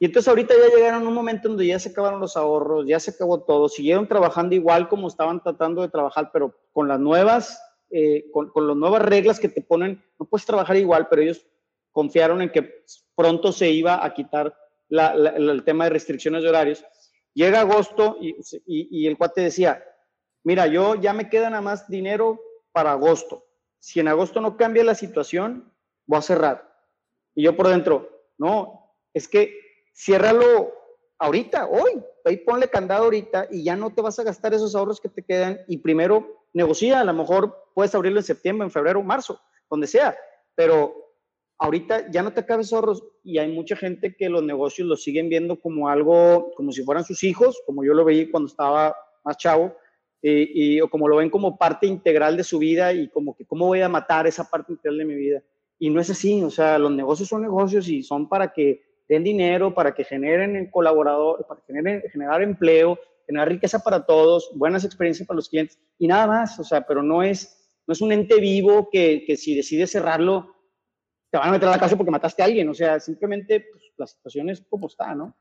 Y 0.00 0.06
entonces 0.06 0.28
ahorita 0.28 0.54
ya 0.54 0.76
llegaron 0.76 1.04
a 1.04 1.08
un 1.08 1.14
momento 1.14 1.48
donde 1.48 1.66
ya 1.66 1.78
se 1.78 1.88
acabaron 1.88 2.20
los 2.20 2.36
ahorros, 2.36 2.84
ya 2.86 3.00
se 3.00 3.12
acabó 3.12 3.42
todo, 3.42 3.68
siguieron 3.68 4.08
trabajando 4.08 4.54
igual 4.54 4.88
como 4.88 5.08
estaban 5.08 5.42
tratando 5.42 5.82
de 5.82 5.88
trabajar, 5.88 6.30
pero 6.32 6.54
con 6.72 6.88
las 6.88 7.00
nuevas, 7.00 7.58
eh, 7.90 8.26
con, 8.32 8.50
con, 8.50 8.66
las 8.66 8.76
nuevas 8.76 9.02
reglas 9.02 9.38
que 9.38 9.48
te 9.48 9.62
ponen, 9.62 10.02
no 10.18 10.26
puedes 10.26 10.44
trabajar 10.44 10.76
igual, 10.76 11.06
pero 11.08 11.22
ellos 11.22 11.46
confiaron 11.94 12.42
en 12.42 12.52
que 12.52 12.84
pronto 13.16 13.50
se 13.50 13.70
iba 13.70 14.04
a 14.04 14.12
quitar 14.12 14.54
el 14.90 15.64
tema 15.64 15.84
de 15.84 15.90
restricciones 15.90 16.42
de 16.42 16.50
horarios. 16.50 16.84
Llega 17.32 17.60
agosto 17.60 18.18
y, 18.20 18.32
y, 18.66 18.88
y 18.90 19.06
el 19.06 19.16
cuate 19.16 19.40
decía, 19.40 19.82
mira, 20.42 20.66
yo 20.66 20.96
ya 20.96 21.14
me 21.14 21.30
queda 21.30 21.48
nada 21.48 21.62
más 21.62 21.88
dinero 21.88 22.38
para 22.72 22.92
agosto 22.92 23.44
si 23.84 24.00
en 24.00 24.08
agosto 24.08 24.40
no 24.40 24.56
cambia 24.56 24.82
la 24.82 24.94
situación, 24.94 25.70
voy 26.06 26.18
a 26.18 26.22
cerrar. 26.22 26.74
Y 27.34 27.42
yo 27.42 27.54
por 27.54 27.68
dentro, 27.68 28.08
no, 28.38 28.96
es 29.12 29.28
que 29.28 29.60
ciérralo 29.94 30.72
ahorita, 31.18 31.66
hoy, 31.66 32.02
ahí 32.24 32.38
ponle 32.38 32.68
candado 32.68 33.04
ahorita 33.04 33.48
y 33.50 33.62
ya 33.62 33.76
no 33.76 33.90
te 33.90 34.00
vas 34.00 34.18
a 34.18 34.22
gastar 34.22 34.54
esos 34.54 34.74
ahorros 34.74 35.02
que 35.02 35.10
te 35.10 35.22
quedan 35.22 35.60
y 35.68 35.76
primero 35.76 36.46
negocia, 36.54 37.00
a 37.00 37.04
lo 37.04 37.12
mejor 37.12 37.72
puedes 37.74 37.94
abrirlo 37.94 38.20
en 38.20 38.24
septiembre, 38.24 38.64
en 38.64 38.70
febrero, 38.70 39.02
marzo, 39.02 39.38
donde 39.68 39.86
sea, 39.86 40.16
pero 40.54 41.03
ahorita 41.58 42.10
ya 42.10 42.22
no 42.22 42.32
te 42.32 42.40
acabes 42.40 42.72
ahorros 42.72 43.04
y 43.22 43.38
hay 43.38 43.50
mucha 43.52 43.76
gente 43.76 44.14
que 44.16 44.28
los 44.28 44.42
negocios 44.42 44.88
los 44.88 45.02
siguen 45.02 45.28
viendo 45.28 45.60
como 45.60 45.88
algo, 45.88 46.52
como 46.56 46.72
si 46.72 46.82
fueran 46.82 47.04
sus 47.04 47.22
hijos, 47.24 47.62
como 47.66 47.84
yo 47.84 47.94
lo 47.94 48.04
veía 48.04 48.30
cuando 48.30 48.48
estaba 48.48 48.94
más 49.24 49.36
chavo, 49.38 49.74
y, 50.26 50.80
o 50.80 50.88
como 50.88 51.06
lo 51.06 51.16
ven 51.16 51.28
como 51.28 51.58
parte 51.58 51.86
integral 51.86 52.36
de 52.36 52.44
su 52.44 52.58
vida 52.58 52.94
y 52.94 53.08
como 53.08 53.36
que 53.36 53.44
cómo 53.44 53.66
voy 53.66 53.82
a 53.82 53.90
matar 53.90 54.26
esa 54.26 54.48
parte 54.48 54.72
integral 54.72 54.98
de 54.98 55.04
mi 55.04 55.14
vida. 55.14 55.42
Y 55.78 55.90
no 55.90 56.00
es 56.00 56.08
así, 56.08 56.42
o 56.42 56.50
sea, 56.50 56.78
los 56.78 56.92
negocios 56.92 57.28
son 57.28 57.42
negocios 57.42 57.88
y 57.88 58.02
son 58.02 58.26
para 58.28 58.52
que 58.52 58.82
den 59.06 59.22
dinero, 59.22 59.74
para 59.74 59.94
que 59.94 60.02
generen 60.02 60.70
colaboradores, 60.70 61.44
para 61.46 61.60
generen, 61.66 62.02
generar 62.10 62.42
empleo, 62.42 62.98
generar 63.26 63.48
riqueza 63.48 63.80
para 63.80 64.06
todos, 64.06 64.50
buenas 64.54 64.84
experiencias 64.84 65.28
para 65.28 65.36
los 65.36 65.50
clientes 65.50 65.78
y 65.98 66.06
nada 66.06 66.26
más, 66.26 66.58
o 66.58 66.64
sea, 66.64 66.86
pero 66.86 67.02
no 67.02 67.22
es, 67.22 67.70
no 67.86 67.92
es 67.92 68.00
un 68.00 68.12
ente 68.12 68.40
vivo 68.40 68.88
que, 68.90 69.24
que 69.26 69.36
si 69.36 69.54
decides 69.54 69.92
cerrarlo, 69.92 70.53
te 71.34 71.38
van 71.38 71.48
a 71.48 71.50
meter 71.50 71.68
a 71.68 71.72
la 71.72 71.78
cárcel 71.80 71.98
porque 71.98 72.12
mataste 72.12 72.42
a 72.42 72.44
alguien, 72.44 72.68
o 72.68 72.74
sea, 72.74 73.00
simplemente 73.00 73.66
pues, 73.72 73.82
la 73.96 74.06
situación 74.06 74.50
es 74.50 74.64
como 74.70 74.86
está, 74.86 75.16
¿no? 75.16 75.36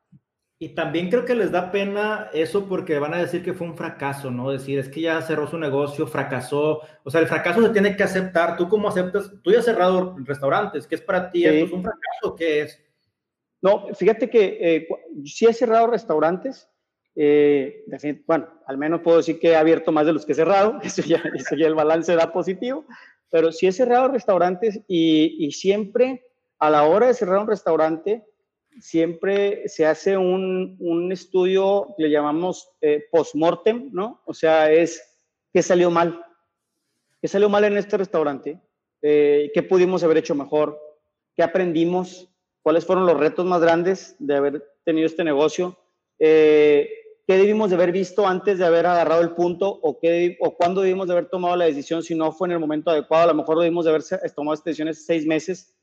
Y 0.57 0.69
también 0.69 1.07
creo 1.11 1.23
que 1.23 1.35
les 1.35 1.51
da 1.51 1.71
pena 1.71 2.31
eso 2.33 2.67
porque 2.67 2.97
van 2.97 3.13
a 3.13 3.19
decir 3.19 3.43
que 3.43 3.53
fue 3.53 3.67
un 3.67 3.77
fracaso, 3.77 4.31
¿no? 4.31 4.49
Decir, 4.49 4.79
es 4.79 4.89
que 4.89 5.01
ya 5.01 5.21
cerró 5.21 5.45
su 5.45 5.59
negocio, 5.59 6.07
fracasó. 6.07 6.81
O 7.03 7.11
sea, 7.11 7.21
el 7.21 7.27
fracaso 7.27 7.61
se 7.61 7.69
tiene 7.69 7.95
que 7.95 8.01
aceptar. 8.01 8.57
¿Tú 8.57 8.67
cómo 8.69 8.87
aceptas? 8.87 9.31
Tú 9.43 9.51
ya 9.51 9.59
has 9.59 9.65
cerrado 9.65 10.15
restaurantes. 10.17 10.87
¿Qué 10.87 10.95
es 10.95 11.01
para 11.01 11.29
ti? 11.29 11.45
¿Es 11.45 11.71
un 11.71 11.83
fracaso? 11.83 12.35
¿Qué 12.35 12.61
es? 12.61 12.81
No, 13.61 13.93
fíjate 13.93 14.31
que 14.31 14.57
eh, 14.61 14.87
sí 15.25 15.45
he 15.45 15.53
cerrado 15.53 15.85
restaurantes. 15.85 16.67
Eh, 17.15 17.85
bueno, 18.25 18.47
al 18.65 18.79
menos 18.79 19.01
puedo 19.01 19.17
decir 19.17 19.39
que 19.39 19.49
he 19.49 19.55
abierto 19.55 19.91
más 19.91 20.07
de 20.07 20.13
los 20.13 20.25
que 20.25 20.31
he 20.31 20.35
cerrado. 20.35 20.79
Eso 20.83 21.03
ya, 21.03 21.21
eso 21.35 21.55
ya 21.55 21.67
el 21.67 21.75
balance 21.75 22.15
da 22.15 22.33
positivo. 22.33 22.87
Pero 23.33 23.51
sí 23.51 23.65
he 23.65 23.71
cerrado 23.71 24.09
restaurantes 24.09 24.79
y, 24.87 25.43
y 25.43 25.51
siempre 25.53 26.23
a 26.59 26.69
la 26.69 26.83
hora 26.83 27.07
de 27.07 27.15
cerrar 27.15 27.39
un 27.39 27.47
restaurante 27.47 28.23
siempre 28.79 29.67
se 29.67 29.87
hace 29.87 30.15
un, 30.17 30.77
un 30.79 31.11
estudio, 31.11 31.95
le 31.97 32.11
llamamos 32.11 32.69
eh, 32.79 33.05
post-mortem, 33.11 33.89
¿no? 33.91 34.21
O 34.25 34.35
sea, 34.35 34.71
es 34.71 35.01
qué 35.51 35.63
salió 35.63 35.89
mal, 35.89 36.23
qué 37.23 37.27
salió 37.27 37.49
mal 37.49 37.63
en 37.63 37.75
este 37.75 37.97
restaurante, 37.97 38.61
eh, 39.01 39.49
qué 39.51 39.63
pudimos 39.63 40.03
haber 40.03 40.17
hecho 40.17 40.35
mejor, 40.35 40.79
qué 41.35 41.41
aprendimos, 41.41 42.29
cuáles 42.61 42.85
fueron 42.85 43.07
los 43.07 43.19
retos 43.19 43.47
más 43.47 43.61
grandes 43.61 44.15
de 44.19 44.35
haber 44.35 44.63
tenido 44.85 45.07
este 45.07 45.23
negocio, 45.23 45.75
eh, 46.19 46.87
qué 47.25 47.37
debimos 47.37 47.69
de 47.69 47.75
haber 47.75 47.91
visto 47.91 48.27
antes 48.27 48.57
de 48.57 48.65
haber 48.65 48.85
agarrado 48.85 49.21
el 49.21 49.31
punto 49.31 49.69
o, 49.69 49.99
qué, 49.99 50.37
o 50.41 50.55
cuándo 50.55 50.81
debimos 50.81 51.07
de 51.07 51.13
haber 51.13 51.29
tomado 51.29 51.55
la 51.55 51.65
decisión 51.65 52.03
si 52.03 52.15
no 52.15 52.31
fue 52.31 52.47
en 52.47 52.53
el 52.53 52.59
momento 52.59 52.91
adecuado, 52.91 53.23
a 53.23 53.33
lo 53.33 53.35
mejor 53.35 53.59
debimos 53.59 53.85
de 53.85 53.91
haber 53.91 54.03
tomado 54.35 54.53
estas 54.53 54.65
decisiones 54.65 55.05
seis 55.05 55.25
meses 55.25 55.73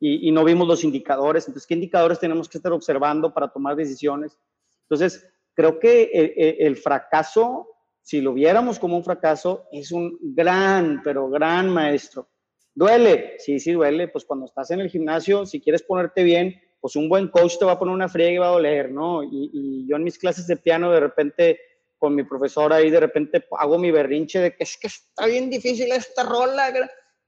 y, 0.00 0.30
no 0.30 0.44
vimos 0.44 0.68
los 0.68 0.84
indicadores. 0.84 1.48
Entonces, 1.48 1.66
¿qué 1.66 1.74
indicadores 1.74 2.20
tenemos 2.20 2.48
que 2.48 2.58
estar 2.58 2.72
observando 2.72 3.34
para 3.34 3.48
tomar 3.48 3.74
decisiones? 3.74 4.38
Entonces, 4.82 5.28
creo 5.54 5.80
que 5.80 6.04
el, 6.12 6.66
el, 6.66 6.76
fracaso, 6.76 7.66
si 8.00 8.20
lo 8.20 8.32
viéramos 8.32 8.78
como 8.78 8.96
un 8.96 9.02
fracaso, 9.02 9.66
es 9.72 9.90
un 9.90 10.16
gran, 10.20 11.02
pero 11.02 11.28
gran 11.28 11.68
maestro. 11.68 12.28
¿Duele? 12.74 13.34
Sí, 13.38 13.58
sí 13.58 13.72
duele. 13.72 14.06
Pues 14.06 14.24
cuando 14.24 14.46
estás 14.46 14.70
en 14.70 14.78
el 14.78 14.88
gimnasio, 14.88 15.44
si 15.46 15.60
quieres 15.60 15.82
ponerte 15.82 16.22
bien, 16.22 16.60
pues 16.80 16.96
un 16.96 17.08
buen 17.08 17.28
coach 17.28 17.58
te 17.58 17.64
va 17.64 17.72
a 17.72 17.78
poner 17.78 17.94
una 17.94 18.08
friega 18.08 18.32
y 18.32 18.38
va 18.38 18.48
a 18.48 18.52
doler, 18.52 18.90
¿no? 18.90 19.22
Y, 19.22 19.50
y 19.52 19.88
yo 19.88 19.96
en 19.96 20.04
mis 20.04 20.18
clases 20.18 20.46
de 20.46 20.56
piano 20.56 20.90
de 20.90 21.00
repente 21.00 21.60
con 21.98 22.14
mi 22.14 22.22
profesora 22.22 22.76
ahí 22.76 22.90
de 22.90 23.00
repente 23.00 23.44
hago 23.58 23.78
mi 23.78 23.90
berrinche 23.90 24.38
de 24.38 24.56
que 24.56 24.62
es 24.62 24.76
que 24.76 24.86
está 24.86 25.26
bien 25.26 25.50
difícil 25.50 25.90
esta 25.92 26.22
rola 26.22 26.72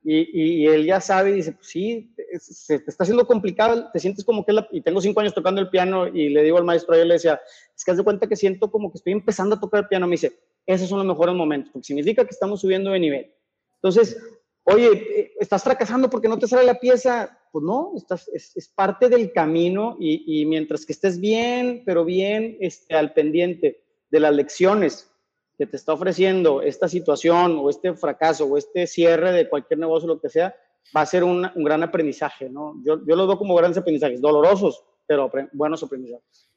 y, 0.02 0.62
y, 0.62 0.66
él 0.66 0.86
ya 0.86 0.98
sabe 0.98 1.30
y 1.30 1.34
dice, 1.34 1.52
pues 1.52 1.68
sí, 1.68 2.14
se 2.38 2.78
te 2.78 2.90
está 2.90 3.04
haciendo 3.04 3.26
complicado, 3.26 3.90
te 3.92 3.98
sientes 3.98 4.24
como 4.24 4.46
que, 4.46 4.52
la, 4.54 4.66
y 4.70 4.80
tengo 4.80 4.98
cinco 5.02 5.20
años 5.20 5.34
tocando 5.34 5.60
el 5.60 5.68
piano 5.68 6.08
y 6.08 6.30
le 6.30 6.42
digo 6.42 6.56
al 6.56 6.64
maestro, 6.64 6.96
yo 6.96 7.04
le 7.04 7.14
decía, 7.14 7.38
es 7.76 7.84
que 7.84 7.90
haz 7.90 7.98
de 7.98 8.04
cuenta 8.04 8.26
que 8.26 8.34
siento 8.34 8.70
como 8.70 8.90
que 8.90 8.96
estoy 8.96 9.12
empezando 9.12 9.56
a 9.56 9.60
tocar 9.60 9.80
el 9.80 9.88
piano, 9.88 10.06
me 10.06 10.12
dice, 10.12 10.38
esos 10.64 10.88
son 10.88 10.98
los 10.98 11.06
mejores 11.06 11.34
momentos, 11.34 11.70
porque 11.72 11.84
significa 11.84 12.24
que 12.24 12.30
estamos 12.30 12.62
subiendo 12.62 12.92
de 12.92 13.00
nivel. 13.00 13.34
Entonces, 13.74 14.16
oye, 14.62 14.90
eh, 14.90 15.32
estás 15.38 15.62
fracasando 15.64 16.08
porque 16.08 16.28
no 16.28 16.38
te 16.38 16.48
sale 16.48 16.64
la 16.64 16.80
pieza, 16.80 17.38
pues 17.50 17.64
no, 17.64 17.92
estás, 17.96 18.28
es, 18.32 18.56
es 18.56 18.68
parte 18.68 19.08
del 19.08 19.32
camino 19.32 19.96
y, 19.98 20.40
y, 20.40 20.46
mientras 20.46 20.86
que 20.86 20.92
estés 20.92 21.20
bien, 21.20 21.82
pero 21.84 22.04
bien 22.04 22.56
este, 22.60 22.94
al 22.94 23.12
pendiente 23.12 23.82
de 24.10 24.20
las 24.20 24.34
lecciones 24.34 25.10
que 25.58 25.66
te 25.66 25.76
está 25.76 25.92
ofreciendo 25.92 26.62
esta 26.62 26.88
situación 26.88 27.58
o 27.58 27.68
este 27.68 27.94
fracaso 27.94 28.46
o 28.46 28.56
este 28.56 28.86
cierre 28.86 29.32
de 29.32 29.48
cualquier 29.48 29.78
negocio, 29.78 30.08
lo 30.08 30.20
que 30.20 30.28
sea, 30.28 30.54
va 30.96 31.02
a 31.02 31.06
ser 31.06 31.24
un, 31.24 31.48
un 31.54 31.64
gran 31.64 31.82
aprendizaje, 31.82 32.48
¿no? 32.48 32.76
Yo, 32.84 33.04
yo 33.06 33.16
lo 33.16 33.26
veo 33.26 33.38
como 33.38 33.54
grandes 33.54 33.78
aprendizajes, 33.78 34.20
dolorosos, 34.20 34.84
pero 35.06 35.30
buenos 35.52 35.82
aprendizajes. 35.82 36.50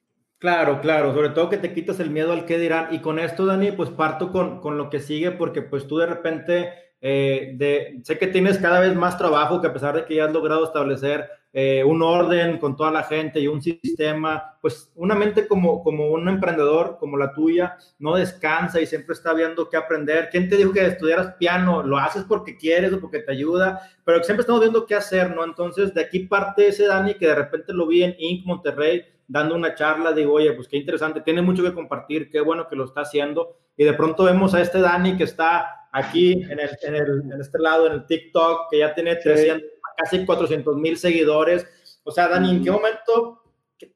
Claro, 0.44 0.82
claro, 0.82 1.14
sobre 1.14 1.30
todo 1.30 1.50
que 1.50 1.58
te 1.58 1.74
quitas 1.74 2.02
el 2.02 2.10
miedo 2.10 2.34
al 2.34 2.46
que 2.46 2.60
dirán. 2.60 2.94
Y 2.94 3.00
con 3.00 3.18
esto, 3.18 3.46
Dani, 3.46 3.72
pues 3.72 3.90
parto 3.90 4.32
con, 4.32 4.60
con 4.60 4.78
lo 4.78 4.90
que 4.90 5.00
sigue, 5.00 5.32
porque 5.32 5.62
pues 5.62 5.88
tú 5.88 5.98
de 5.98 6.06
repente, 6.06 6.74
eh, 7.06 7.52
de, 7.58 8.00
sé 8.02 8.18
que 8.18 8.28
tienes 8.28 8.58
cada 8.60 8.80
vez 8.80 8.96
más 8.96 9.18
trabajo, 9.18 9.60
que 9.60 9.68
a 9.68 9.74
pesar 9.74 9.94
de 9.94 10.06
que 10.06 10.16
ya 10.16 10.24
has 10.24 10.32
logrado 10.32 10.64
establecer 10.64 11.30
eh, 11.52 11.84
un 11.84 12.02
orden 12.02 12.60
con 12.60 12.78
toda 12.78 12.92
la 12.92 13.04
gente 13.04 13.42
y 13.42 13.48
un 13.48 13.62
sistema, 13.62 14.58
pues 14.62 14.90
una 14.96 15.14
mente 15.14 15.46
como, 15.46 15.84
como 15.84 16.12
un 16.12 16.30
emprendedor 16.30 16.96
como 16.98 17.18
la 17.18 17.34
tuya 17.34 17.76
no 18.00 18.16
descansa 18.16 18.80
y 18.80 18.86
siempre 18.86 19.16
está 19.16 19.34
viendo 19.34 19.70
qué 19.70 19.76
aprender. 19.76 20.30
¿Quién 20.32 20.48
te 20.48 20.56
dijo 20.56 20.72
que 20.72 20.86
estudiaras 20.86 21.36
piano? 21.36 21.84
Lo 21.84 21.98
haces 21.98 22.24
porque 22.24 22.56
quieres 22.56 22.94
o 22.94 23.02
porque 23.02 23.20
te 23.20 23.34
ayuda, 23.34 23.82
pero 24.06 24.24
siempre 24.24 24.44
estamos 24.44 24.62
viendo 24.62 24.86
qué 24.86 24.96
hacer, 24.96 25.36
¿no? 25.36 25.44
Entonces, 25.44 25.94
de 25.94 26.04
aquí 26.04 26.20
parte 26.20 26.70
ese 26.70 26.88
Dani 26.88 27.16
que 27.16 27.28
de 27.28 27.36
repente 27.36 27.74
lo 27.74 27.86
vi 27.86 28.04
en 28.04 28.16
Inc. 28.18 28.46
Monterrey 28.46 29.04
dando 29.28 29.56
una 29.56 29.76
charla, 29.76 30.14
digo, 30.14 30.36
oye, 30.36 30.54
pues 30.54 30.70
qué 30.70 30.78
interesante, 30.78 31.20
tiene 31.20 31.42
mucho 31.42 31.64
que 31.64 31.74
compartir, 31.74 32.30
qué 32.32 32.40
bueno 32.40 32.70
que 32.70 32.78
lo 32.78 32.86
está 32.86 33.02
haciendo. 33.02 33.58
Y 33.76 33.84
de 33.84 33.94
pronto 33.94 34.24
vemos 34.24 34.54
a 34.54 34.62
este 34.62 34.80
Dani 34.80 35.18
que 35.18 35.26
está 35.26 35.83
aquí 35.94 36.34
en, 36.34 36.60
el, 36.60 36.70
en, 36.82 36.96
el, 36.96 37.22
en 37.32 37.40
este 37.40 37.60
lado, 37.60 37.88
en 37.88 37.94
el 37.94 38.06
TikTok, 38.06 38.70
que 38.70 38.80
ya 38.80 38.94
tiene 38.94 39.16
300 39.16 39.74
casi 39.96 40.26
400 40.26 40.76
mil 40.78 40.98
seguidores. 40.98 41.66
O 42.04 42.12
sea, 42.12 42.28
Dani, 42.28 42.50
¿en 42.52 42.64
qué 42.64 42.72
momento, 42.72 43.44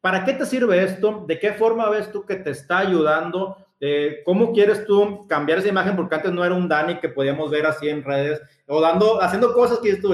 para 0.02 0.24
qué 0.24 0.34
te 0.34 0.46
sirve 0.46 0.84
esto? 0.84 1.26
¿De 1.28 1.40
qué 1.40 1.54
forma 1.54 1.90
ves 1.90 2.12
tú 2.12 2.26
que 2.26 2.36
te 2.36 2.52
está 2.52 2.80
ayudando? 2.80 3.58
Eh, 3.80 4.22
¿Cómo 4.26 4.54
quieres 4.54 4.86
tú 4.86 5.28
cambiar 5.28 5.60
esa 5.60 5.68
imagen? 5.68 5.96
Porque 5.96 6.16
antes 6.16 6.32
no 6.32 6.46
era 6.46 6.56
un 6.56 6.68
Dani 6.68 7.00
que 7.00 7.10
podíamos 7.10 7.52
ver 7.52 7.66
así 7.66 7.90
en 7.90 8.04
redes 8.04 8.42
o 8.68 8.82
dando, 8.82 9.22
haciendo 9.22 9.54
cosas 9.54 9.80
que 9.80 9.90
yo 9.90 10.14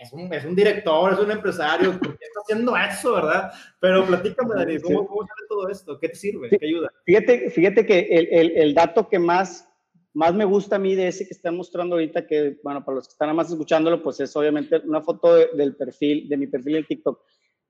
es 0.00 0.12
un, 0.12 0.32
es 0.32 0.44
un 0.44 0.54
director, 0.54 1.12
es 1.12 1.18
un 1.18 1.30
empresario, 1.30 1.98
¿por 1.98 2.16
qué 2.16 2.24
está 2.24 2.40
haciendo 2.40 2.76
eso, 2.76 3.14
verdad? 3.14 3.52
Pero 3.80 4.06
platícame, 4.06 4.54
Dani, 4.54 4.80
¿cómo, 4.80 5.06
cómo 5.06 5.26
sale 5.26 5.48
todo 5.48 5.68
esto? 5.68 5.98
¿Qué 5.98 6.08
te 6.08 6.14
sirve? 6.14 6.48
¿Qué 6.48 6.66
ayuda? 6.66 6.88
Fíjate, 7.04 7.50
fíjate 7.50 7.86
que 7.86 8.00
el, 8.10 8.28
el, 8.30 8.56
el 8.56 8.74
dato 8.74 9.08
que 9.08 9.18
más 9.18 9.71
más 10.14 10.34
me 10.34 10.44
gusta 10.44 10.76
a 10.76 10.78
mí 10.78 10.94
de 10.94 11.08
ese 11.08 11.26
que 11.26 11.34
están 11.34 11.56
mostrando 11.56 11.94
ahorita, 11.94 12.26
que, 12.26 12.58
bueno, 12.62 12.84
para 12.84 12.96
los 12.96 13.08
que 13.08 13.12
están 13.12 13.26
nada 13.26 13.36
más 13.36 13.50
escuchándolo, 13.50 14.02
pues 14.02 14.20
es 14.20 14.34
obviamente 14.36 14.80
una 14.84 15.00
foto 15.00 15.34
del 15.34 15.76
perfil, 15.76 16.28
de 16.28 16.36
mi 16.36 16.46
perfil 16.46 16.76
en 16.76 16.86
TikTok. 16.86 17.20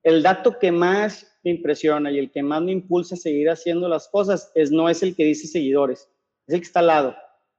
El 0.03 0.23
dato 0.23 0.59
que 0.59 0.73
más 0.73 1.39
me 1.45 1.53
impresiona 1.53 2.11
y 2.11 2.19
el 2.19 2.33
que 2.33 2.43
más 2.43 2.63
me 2.63 2.73
impulsa 2.73 3.15
a 3.15 3.19
seguir 3.19 3.49
haciendo 3.49 3.89
las 3.89 4.09
cosas 4.09 4.51
es 4.55 4.73
no 4.73 4.89
es 4.89 5.03
el 5.03 5.15
que 5.15 5.25
dice 5.25 5.47
seguidores, 5.47 6.09
es 6.47 6.55
el 6.55 6.61
que 6.61 6.67
está 6.67 6.81
al 6.81 6.89
lado, 6.89 7.15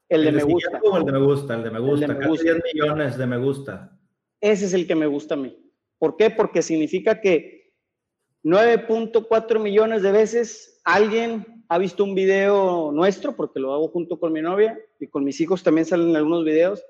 el, 0.09 0.25
de, 0.25 0.31
me 0.33 0.43
gusta. 0.43 0.81
el 0.97 1.05
de 1.05 1.11
me 1.11 1.19
gusta, 1.19 1.55
el 1.55 1.63
de 1.63 1.71
me 1.71 1.79
gusta, 1.79 2.05
el 2.05 2.13
de 2.13 2.19
me 2.19 2.27
gusta. 2.27 2.43
10 2.43 2.63
millones 2.73 3.17
de 3.17 3.27
me 3.27 3.37
gusta. 3.37 3.99
Ese 4.41 4.65
es 4.65 4.73
el 4.73 4.85
que 4.85 4.95
me 4.95 5.07
gusta 5.07 5.35
a 5.35 5.37
mí. 5.37 5.57
¿Por 5.97 6.17
qué? 6.17 6.29
Porque 6.29 6.61
significa 6.61 7.21
que 7.21 7.73
9.4 8.43 9.59
millones 9.59 10.01
de 10.01 10.11
veces 10.11 10.81
alguien 10.83 11.52
ha 11.73 11.77
visto 11.79 12.03
un 12.03 12.13
video 12.13 12.91
nuestro, 12.91 13.35
porque 13.35 13.59
lo 13.59 13.73
hago 13.73 13.87
junto 13.87 14.19
con 14.19 14.31
mi 14.31 14.41
novia 14.41 14.79
y 14.99 15.07
con 15.07 15.23
mis 15.23 15.41
hijos 15.41 15.63
también 15.63 15.85
salen 15.85 16.15
algunos 16.15 16.45
videos, 16.45 16.83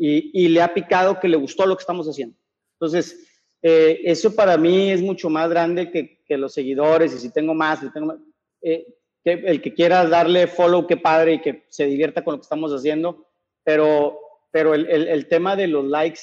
y, 0.00 0.46
le 0.48 0.62
ha 0.62 0.72
picado 0.72 1.18
que 1.18 1.26
le 1.26 1.36
gustó 1.36 1.66
lo 1.66 1.76
que 1.76 1.80
estamos 1.80 2.06
haciendo. 2.06 2.36
Entonces, 2.74 3.26
eh, 3.62 4.00
eso 4.04 4.36
para 4.36 4.56
mí 4.56 4.92
es 4.92 5.02
mucho 5.02 5.28
más 5.28 5.50
grande 5.50 5.90
que, 5.90 6.22
que, 6.24 6.38
los 6.38 6.54
seguidores, 6.54 7.12
y 7.14 7.18
si 7.18 7.32
tengo 7.32 7.52
más, 7.52 7.80
si 7.80 7.92
tengo 7.92 8.16
eh, 8.62 8.86
que 9.24 9.32
el 9.32 9.60
que 9.60 9.74
quiera 9.74 10.06
darle 10.06 10.46
follow, 10.46 10.86
qué 10.86 10.96
padre, 10.96 11.34
y 11.34 11.40
que 11.40 11.64
se 11.68 11.86
divierta 11.86 12.22
con 12.22 12.34
lo 12.34 12.38
que 12.38 12.44
estamos 12.44 12.72
haciendo, 12.72 13.26
pero, 13.64 14.20
pero 14.52 14.72
el, 14.72 14.88
el, 14.88 15.08
el 15.08 15.26
tema 15.26 15.56
de 15.56 15.66
los 15.66 15.84
likes 15.84 16.20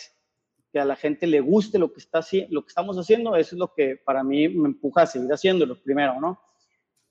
que 0.71 0.79
a 0.79 0.85
la 0.85 0.95
gente 0.95 1.27
le 1.27 1.41
guste 1.41 1.79
lo 1.79 1.91
que, 1.91 1.99
está, 1.99 2.21
lo 2.49 2.61
que 2.61 2.69
estamos 2.69 2.97
haciendo, 2.97 3.35
eso 3.35 3.55
es 3.55 3.59
lo 3.59 3.73
que 3.73 3.97
para 3.97 4.23
mí 4.23 4.47
me 4.47 4.69
empuja 4.69 5.01
a 5.01 5.07
seguir 5.07 5.33
haciéndolo 5.33 5.81
primero, 5.81 6.21
¿no? 6.21 6.39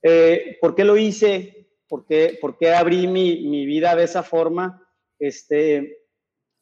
Eh, 0.07 0.57
¿Por 0.61 0.75
qué 0.75 0.83
lo 0.83 0.97
hice? 0.97 1.67
¿Por 1.87 2.05
qué, 2.05 2.37
por 2.39 2.57
qué 2.57 2.73
abrí 2.73 3.07
mi, 3.07 3.47
mi, 3.47 3.65
vida 3.65 3.95
de 3.95 4.03
esa 4.03 4.21
forma? 4.21 4.87
Este, 5.17 5.97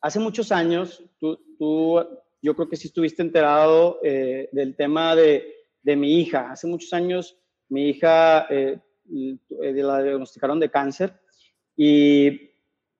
hace 0.02 0.20
muchos 0.20 0.52
años, 0.52 1.04
tú, 1.20 1.38
tú 1.58 2.00
yo 2.42 2.56
creo 2.56 2.70
que 2.70 2.78
sí 2.78 2.88
estuviste 2.88 3.22
enterado 3.22 4.00
eh, 4.04 4.48
del 4.52 4.76
tema 4.76 5.16
de, 5.16 5.56
de, 5.82 5.96
mi 5.96 6.22
hija. 6.22 6.52
Hace 6.52 6.68
muchos 6.68 6.94
años 6.94 7.38
mi 7.68 7.90
hija 7.90 8.48
eh, 8.50 8.80
la 9.10 10.02
diagnosticaron 10.02 10.60
de 10.60 10.70
cáncer 10.72 11.20
y, 11.76 12.52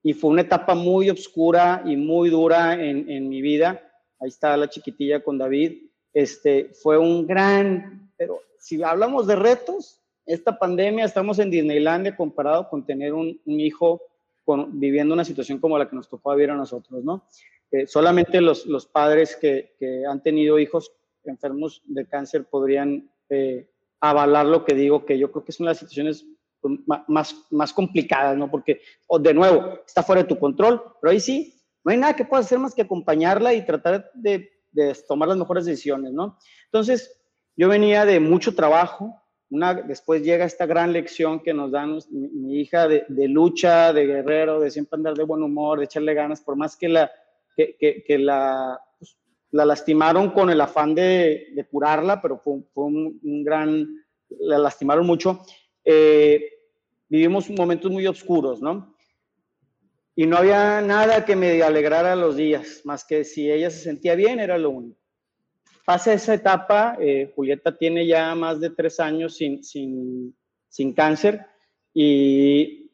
y, 0.02 0.12
fue 0.12 0.30
una 0.30 0.42
etapa 0.42 0.74
muy 0.74 1.08
oscura 1.08 1.82
y 1.86 1.96
muy 1.96 2.28
dura 2.28 2.74
en, 2.74 3.08
en 3.10 3.28
mi 3.28 3.40
vida 3.40 3.80
ahí 4.20 4.28
está 4.28 4.56
la 4.56 4.68
chiquitilla 4.68 5.22
con 5.22 5.38
David, 5.38 5.90
este, 6.12 6.70
fue 6.82 6.98
un 6.98 7.26
gran, 7.26 8.12
pero 8.16 8.40
si 8.58 8.82
hablamos 8.82 9.26
de 9.26 9.36
retos, 9.36 10.00
esta 10.26 10.58
pandemia, 10.58 11.04
estamos 11.04 11.38
en 11.38 11.50
Disneylandia 11.50 12.16
comparado 12.16 12.68
con 12.68 12.84
tener 12.84 13.12
un, 13.12 13.40
hijo 13.46 14.02
con, 14.44 14.78
viviendo 14.78 15.14
una 15.14 15.24
situación 15.24 15.58
como 15.58 15.78
la 15.78 15.88
que 15.88 15.96
nos 15.96 16.08
tocó 16.08 16.34
vivir 16.34 16.50
a 16.50 16.56
nosotros, 16.56 17.04
¿no? 17.04 17.26
Eh, 17.70 17.86
solamente 17.86 18.40
los, 18.40 18.66
los 18.66 18.86
padres 18.86 19.36
que, 19.36 19.74
que, 19.78 20.04
han 20.06 20.22
tenido 20.22 20.58
hijos 20.58 20.92
enfermos 21.24 21.82
de 21.86 22.06
cáncer 22.06 22.44
podrían 22.44 23.10
eh, 23.28 23.68
avalar 24.00 24.46
lo 24.46 24.64
que 24.64 24.74
digo, 24.74 25.04
que 25.04 25.18
yo 25.18 25.32
creo 25.32 25.44
que 25.44 25.52
de 25.58 25.64
las 25.64 25.78
situaciones 25.78 26.26
más, 27.08 27.34
más 27.50 27.72
complicadas, 27.72 28.36
¿no? 28.36 28.50
Porque, 28.50 28.80
de 29.20 29.34
nuevo, 29.34 29.80
está 29.86 30.02
fuera 30.02 30.22
de 30.22 30.28
tu 30.28 30.38
control, 30.38 30.82
pero 31.00 31.10
ahí 31.10 31.20
sí, 31.20 31.54
no 31.84 31.92
hay 31.92 31.98
nada 31.98 32.16
que 32.16 32.24
puedas 32.24 32.46
hacer 32.46 32.58
más 32.58 32.74
que 32.74 32.82
acompañarla 32.82 33.54
y 33.54 33.64
tratar 33.64 34.10
de, 34.14 34.50
tomar 35.06 35.28
las 35.28 35.38
mejores 35.38 35.64
decisiones, 35.64 36.12
¿no? 36.12 36.38
Entonces, 36.66 37.20
yo 37.56 37.68
venía 37.68 38.04
de 38.04 38.18
mucho 38.20 38.54
trabajo, 38.54 39.22
después 39.86 40.22
llega 40.22 40.44
esta 40.44 40.66
gran 40.66 40.92
lección 40.92 41.40
que 41.40 41.54
nos 41.54 41.70
dan 41.70 41.98
mi, 42.10 42.60
hija 42.60 42.88
de, 42.88 43.28
lucha, 43.28 43.92
de 43.92 44.06
guerrero, 44.06 44.60
de 44.60 44.70
siempre 44.70 44.96
andar 44.96 45.14
de 45.14 45.24
buen 45.24 45.42
humor, 45.42 45.78
de 45.78 45.84
echarle 45.84 46.14
ganas, 46.14 46.40
por 46.40 46.56
más 46.56 46.76
que 46.76 46.88
la, 46.88 47.10
que, 47.56 48.04
pues, 48.98 49.16
la 49.50 49.64
lastimaron 49.64 50.30
con 50.30 50.50
el 50.50 50.60
afán 50.60 50.94
de, 50.94 51.66
curarla, 51.70 52.20
pero 52.20 52.38
fue, 52.38 52.62
un, 52.74 53.44
gran, 53.44 53.88
la 54.28 54.58
lastimaron 54.58 55.06
mucho. 55.06 55.44
Eh, 55.84 56.50
vivimos 57.08 57.48
momentos 57.50 57.90
muy 57.90 58.06
oscuros, 58.06 58.60
¿no? 58.60 58.94
Y 60.16 60.26
no 60.26 60.36
había 60.36 60.80
nada 60.80 61.24
que 61.24 61.36
me 61.36 61.62
alegrara 61.62 62.14
los 62.16 62.36
días, 62.36 62.82
más 62.84 63.04
que 63.04 63.24
si 63.24 63.50
ella 63.50 63.70
se 63.70 63.80
sentía 63.80 64.14
bien, 64.14 64.38
era 64.38 64.58
lo 64.58 64.70
único. 64.70 65.03
Pasa 65.84 66.14
esa 66.14 66.34
etapa, 66.34 66.96
eh, 66.98 67.32
Julieta 67.34 67.76
tiene 67.76 68.06
ya 68.06 68.34
más 68.34 68.58
de 68.58 68.70
tres 68.70 69.00
años 69.00 69.36
sin, 69.36 69.62
sin, 69.62 70.34
sin 70.68 70.94
cáncer 70.94 71.46
y 71.92 72.90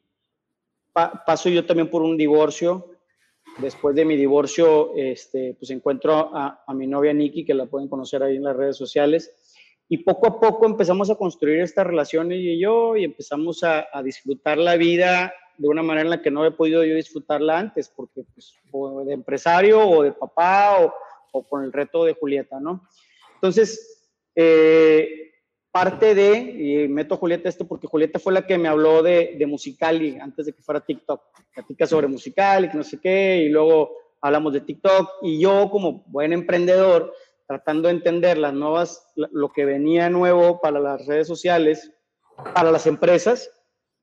paso 0.91 1.49
yo 1.49 1.65
también 1.65 1.89
por 1.89 2.01
un 2.01 2.17
divorcio. 2.17 2.87
Después 3.57 3.95
de 3.95 4.05
mi 4.05 4.15
divorcio, 4.15 4.93
este, 4.95 5.55
pues 5.57 5.71
encuentro 5.71 6.35
a, 6.35 6.63
a 6.65 6.73
mi 6.73 6.87
novia 6.87 7.13
Nikki, 7.13 7.45
que 7.45 7.53
la 7.53 7.65
pueden 7.65 7.87
conocer 7.87 8.23
ahí 8.23 8.37
en 8.37 8.43
las 8.43 8.55
redes 8.55 8.77
sociales. 8.77 9.33
Y 9.89 9.99
poco 9.99 10.27
a 10.27 10.39
poco 10.39 10.65
empezamos 10.65 11.09
a 11.09 11.15
construir 11.15 11.59
esta 11.59 11.83
relación 11.83 12.31
ella 12.31 12.51
y 12.51 12.59
yo 12.59 12.95
y 12.95 13.03
empezamos 13.03 13.63
a, 13.63 13.87
a 13.91 14.03
disfrutar 14.03 14.57
la 14.57 14.77
vida 14.77 15.33
de 15.57 15.67
una 15.67 15.83
manera 15.83 16.03
en 16.03 16.09
la 16.09 16.21
que 16.21 16.31
no 16.31 16.45
he 16.45 16.51
podido 16.51 16.83
yo 16.83 16.95
disfrutarla 16.95 17.59
antes, 17.59 17.89
porque 17.89 18.23
pues, 18.33 18.53
o 18.71 19.03
de 19.03 19.13
empresario 19.13 19.79
o 19.79 20.03
de 20.03 20.11
papá 20.11 20.77
o, 20.81 20.93
o 21.31 21.47
con 21.47 21.63
el 21.63 21.73
reto 21.73 22.05
de 22.05 22.13
Julieta, 22.13 22.59
¿no? 22.59 22.87
Entonces, 23.35 24.11
eh, 24.35 25.31
parte 25.71 26.13
de, 26.13 26.37
y 26.37 26.87
meto 26.87 27.15
a 27.15 27.17
Julieta 27.17 27.49
esto 27.49 27.67
porque 27.67 27.87
Julieta 27.87 28.19
fue 28.19 28.33
la 28.33 28.45
que 28.45 28.57
me 28.57 28.67
habló 28.67 29.01
de, 29.01 29.35
de 29.37 29.45
Musicali 29.45 30.17
antes 30.19 30.45
de 30.45 30.53
que 30.53 30.61
fuera 30.61 30.81
TikTok. 30.81 31.21
Platica 31.53 31.87
sobre 31.87 32.07
Musicali, 32.07 32.69
que 32.69 32.77
no 32.77 32.83
sé 32.83 32.99
qué, 32.99 33.43
y 33.45 33.49
luego 33.49 33.95
hablamos 34.21 34.53
de 34.53 34.61
TikTok. 34.61 35.09
Y 35.21 35.41
yo, 35.41 35.69
como 35.71 36.03
buen 36.07 36.33
emprendedor, 36.33 37.13
tratando 37.47 37.87
de 37.87 37.95
entender 37.95 38.37
las 38.37 38.53
nuevas, 38.53 39.11
lo 39.15 39.51
que 39.51 39.65
venía 39.65 40.09
nuevo 40.09 40.61
para 40.61 40.79
las 40.79 41.05
redes 41.05 41.27
sociales, 41.27 41.91
para 42.53 42.71
las 42.71 42.87
empresas, 42.87 43.49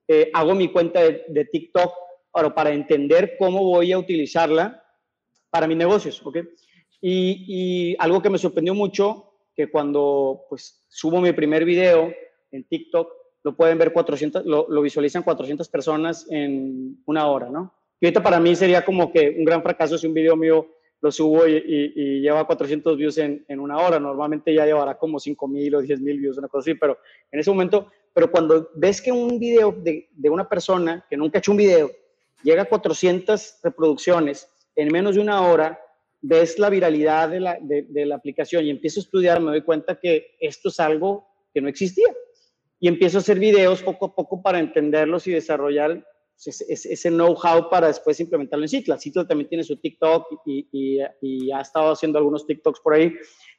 eh, 0.07 0.31
hago 0.33 0.55
mi 0.55 0.73
cuenta 0.73 1.01
de, 1.03 1.45
TikTok 1.51 1.93
para, 2.31 2.55
para 2.55 2.71
entender 2.71 3.37
cómo 3.39 3.63
voy 3.65 3.93
a 3.93 3.99
utilizarla 3.99 4.83
para 5.51 5.67
mis 5.67 5.77
negocios, 5.77 6.21
¿ok? 6.25 6.39
Y, 7.01 7.97
algo 7.99 8.23
que 8.23 8.31
me 8.31 8.39
sorprendió 8.39 8.75
mucho, 8.75 9.33
que 9.55 9.71
cuando 9.71 10.45
pues 10.49 10.85
subo 10.89 11.21
mi 11.21 11.33
primer 11.33 11.65
video 11.65 12.13
en 12.51 12.65
TikTok, 12.65 13.11
lo 13.45 13.57
pueden 13.57 13.79
ver 13.79 13.93
400, 13.93 14.45
lo, 14.45 14.83
visualizan 14.83 15.23
400 15.23 15.69
personas 15.69 16.27
en 16.31 17.03
una 17.07 17.27
hora, 17.29 17.49
¿no? 17.49 17.75
Y 18.01 18.07
ahorita 18.07 18.23
para 18.23 18.41
mí 18.41 18.55
sería 18.55 18.85
como 18.85 19.13
que 19.13 19.35
un 19.37 19.45
gran 19.45 19.63
fracaso 19.63 19.99
si 19.99 20.07
un 20.07 20.15
video 20.15 20.37
mío 20.37 20.67
lo 21.01 21.13
subo 21.13 21.47
y, 21.47 22.21
lleva 22.21 22.47
400 22.47 22.97
views 22.97 23.19
en, 23.19 23.45
en, 23.49 23.61
una 23.61 23.79
hora. 23.79 23.99
Normalmente 23.99 24.53
ya 24.53 24.67
llevará 24.67 24.99
como 24.99 25.19
5 25.19 25.49
mil 25.49 25.75
o 25.77 25.81
10 25.81 26.01
mil 26.01 26.19
views, 26.19 26.39
una 26.39 26.49
cosa 26.49 26.71
así, 26.71 26.75
pero 26.75 26.99
en 27.31 27.41
ese 27.41 27.51
momento 27.51 27.89
pero 28.19 28.33
cuando 28.33 28.71
ves 28.75 29.01
que 29.01 29.13
un 29.13 29.39
video 29.39 29.71
de, 29.71 30.09
de 30.11 30.29
una 30.29 30.49
persona 30.49 31.07
que 31.09 31.17
nunca 31.17 31.39
ha 31.39 31.41
hecho 31.41 31.53
un 31.53 31.59
video 31.59 31.89
llega 32.43 32.63
a 32.63 32.69
400 32.69 33.61
reproducciones 33.63 34.51
en 34.75 34.89
menos 34.91 35.15
de 35.15 35.21
una 35.21 35.41
hora, 35.43 35.79
ves 36.21 36.59
la 36.59 36.71
viralidad 36.71 37.29
de 37.29 37.41
la, 37.41 37.59
de, 37.61 37.87
de 37.89 38.07
la 38.07 38.17
aplicación 38.17 38.65
y 38.65 38.71
empiezo 38.71 39.01
a 39.01 39.05
estudiar, 39.05 39.41
me 39.41 39.51
doy 39.51 39.63
cuenta 39.63 39.99
que 39.99 40.37
esto 40.41 40.69
es 40.69 40.81
algo 40.81 41.29
que 41.53 41.61
no 41.61 41.69
existía. 41.69 42.09
Y 42.81 42.89
empiezo 42.89 43.19
a 43.19 43.21
hacer 43.21 43.39
videos 43.39 43.83
poco 43.83 44.07
a 44.07 44.15
poco 44.15 44.41
para 44.41 44.61
entenderlos 44.61 45.27
y 45.27 45.33
desarrollar 45.33 46.05
ese, 46.47 46.93
ese 46.93 47.11
know-how 47.11 47.69
para 47.69 47.89
después 47.89 48.21
implementarlo 48.21 48.65
en 48.65 48.69
Cicla. 48.69 48.99
Cicla 48.99 49.27
también 49.27 49.49
tiene 49.49 49.65
su 49.65 49.77
TikTok 49.77 50.27
y, 50.47 50.69
y, 50.71 50.99
y, 51.21 51.51
ha 51.51 51.61
estado 51.61 51.93
haciendo 51.93 52.19
algunos 52.19 52.47
TikToks 52.47 52.81
por 52.81 52.95
ahí. 52.95 53.13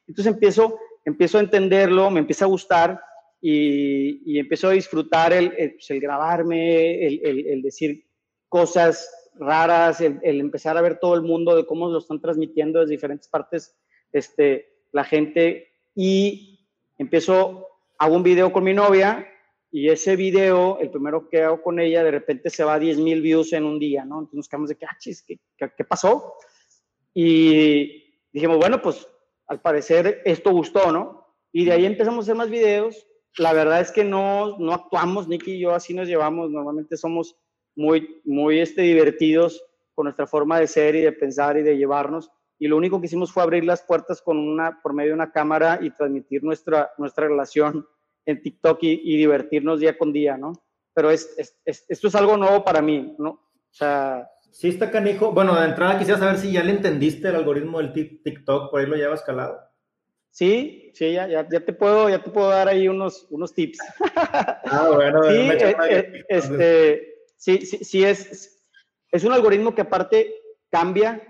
Entonces 0.06 0.32
empiezo, 0.32 0.78
empiezo 1.04 1.38
a 1.38 1.42
entenderlo, 1.42 2.10
me 2.10 2.20
empieza 2.20 2.46
a 2.46 2.48
gustar 2.48 2.98
y, 3.40 4.22
y 4.32 4.38
empezó 4.38 4.68
a 4.68 4.72
disfrutar 4.72 5.32
el, 5.32 5.52
el, 5.56 5.72
pues, 5.74 5.90
el 5.90 6.00
grabarme, 6.00 7.06
el, 7.06 7.46
el, 7.46 7.62
decir 7.62 8.06
cosas 8.48 9.08
raras, 9.34 10.00
el, 10.00 10.20
empezar 10.22 10.76
a 10.76 10.82
ver 10.82 10.98
todo 10.98 11.14
el 11.14 11.22
mundo 11.22 11.56
de 11.56 11.66
cómo 11.66 11.88
lo 11.88 11.98
están 11.98 12.20
transmitiendo 12.20 12.80
desde 12.80 12.92
diferentes 12.92 13.28
partes 13.28 13.76
este, 14.12 14.72
la 14.92 15.04
gente 15.04 15.68
y 15.94 16.66
empiezo, 16.98 17.68
hago 17.98 18.16
un 18.16 18.22
video 18.22 18.52
con 18.52 18.64
mi 18.64 18.74
novia 18.74 19.26
y 19.70 19.88
ese 19.88 20.16
video, 20.16 20.78
el 20.80 20.90
primero 20.90 21.28
que 21.28 21.42
hago 21.42 21.62
con 21.62 21.78
ella, 21.78 22.02
de 22.02 22.10
repente 22.10 22.50
se 22.50 22.64
va 22.64 22.74
a 22.74 22.78
10 22.78 22.98
mil 22.98 23.22
views 23.22 23.52
en 23.52 23.64
un 23.64 23.78
día, 23.78 24.04
¿no? 24.04 24.16
Entonces 24.18 24.36
nos 24.36 24.48
quedamos 24.48 24.68
de 24.70 24.76
que, 24.76 24.86
ah, 24.86 24.96
chis, 24.98 25.22
¿qué, 25.22 25.38
qué, 25.56 25.70
qué 25.76 25.84
pasó? 25.84 26.34
Y 27.14 28.14
dijimos, 28.32 28.58
bueno, 28.58 28.82
pues 28.82 29.06
al 29.46 29.60
parecer 29.60 30.22
esto 30.24 30.50
gustó, 30.50 30.90
¿no? 30.90 31.26
Y 31.52 31.64
de 31.64 31.72
ahí 31.72 31.86
empezamos 31.86 32.18
a 32.18 32.26
hacer 32.26 32.34
más 32.34 32.50
videos 32.50 33.06
la 33.36 33.52
verdad 33.52 33.80
es 33.80 33.92
que 33.92 34.04
no, 34.04 34.58
no 34.58 34.72
actuamos, 34.72 35.28
Nicky 35.28 35.52
y 35.52 35.60
yo 35.60 35.74
así 35.74 35.94
nos 35.94 36.08
llevamos, 36.08 36.50
normalmente 36.50 36.96
somos 36.96 37.36
muy, 37.80 38.20
muy 38.24 38.60
este, 38.60 38.82
divertidos 38.82 39.64
con 39.94 40.04
nuestra 40.04 40.26
forma 40.26 40.60
de 40.60 40.66
ser 40.66 40.94
y 40.96 41.00
de 41.00 41.12
pensar 41.12 41.56
y 41.56 41.62
de 41.62 41.78
llevarnos. 41.78 42.30
Y 42.58 42.68
lo 42.68 42.76
único 42.76 43.00
que 43.00 43.06
hicimos 43.06 43.32
fue 43.32 43.42
abrir 43.42 43.64
las 43.64 43.80
puertas 43.82 44.20
con 44.20 44.36
una, 44.36 44.82
por 44.82 44.92
medio 44.92 45.10
de 45.10 45.14
una 45.14 45.32
cámara 45.32 45.78
y 45.80 45.90
transmitir 45.90 46.44
nuestra, 46.44 46.90
nuestra 46.98 47.26
relación 47.26 47.86
en 48.26 48.42
TikTok 48.42 48.78
y, 48.82 49.16
divertirnos 49.16 49.80
día 49.80 49.96
con 49.96 50.12
día, 50.12 50.36
¿no? 50.36 50.52
Pero 50.92 51.10
es, 51.10 51.34
es, 51.38 51.86
esto 51.88 52.08
es 52.08 52.14
algo 52.14 52.36
nuevo 52.36 52.62
para 52.62 52.82
mí, 52.82 53.14
¿no? 53.18 53.30
O 53.30 53.72
sea... 53.72 54.28
Sí 54.50 54.68
está 54.68 54.90
canijo. 54.90 55.32
Bueno, 55.32 55.58
de 55.58 55.64
entrada 55.64 55.98
quisiera 55.98 56.18
saber 56.18 56.36
si 56.36 56.52
ya 56.52 56.62
le 56.62 56.72
entendiste 56.72 57.28
el 57.28 57.36
algoritmo 57.36 57.78
del 57.78 57.92
TikTok, 57.92 58.70
por 58.70 58.80
ahí 58.80 58.86
lo 58.86 58.96
llevas 58.96 59.22
calado. 59.22 59.58
Sí, 60.30 60.92
sí, 60.94 61.12
ya, 61.12 61.28
ya, 61.28 61.46
te 61.46 61.72
puedo, 61.72 62.10
ya 62.10 62.22
te 62.22 62.30
puedo 62.30 62.50
dar 62.50 62.68
ahí 62.68 62.88
unos, 62.88 63.26
unos 63.30 63.54
tips. 63.54 63.78
Ah, 64.72 64.90
bueno, 64.94 65.22
sí, 65.24 65.36
eh, 65.36 65.76
eh, 65.88 66.24
este, 66.28 67.09
sí, 67.40 67.62
sí, 67.62 67.84
sí 67.84 68.04
es, 68.04 68.56
un 69.24 69.32
algoritmo 69.32 69.74
que 69.74 69.80
aparte 69.80 70.34
cambia, 70.70 71.26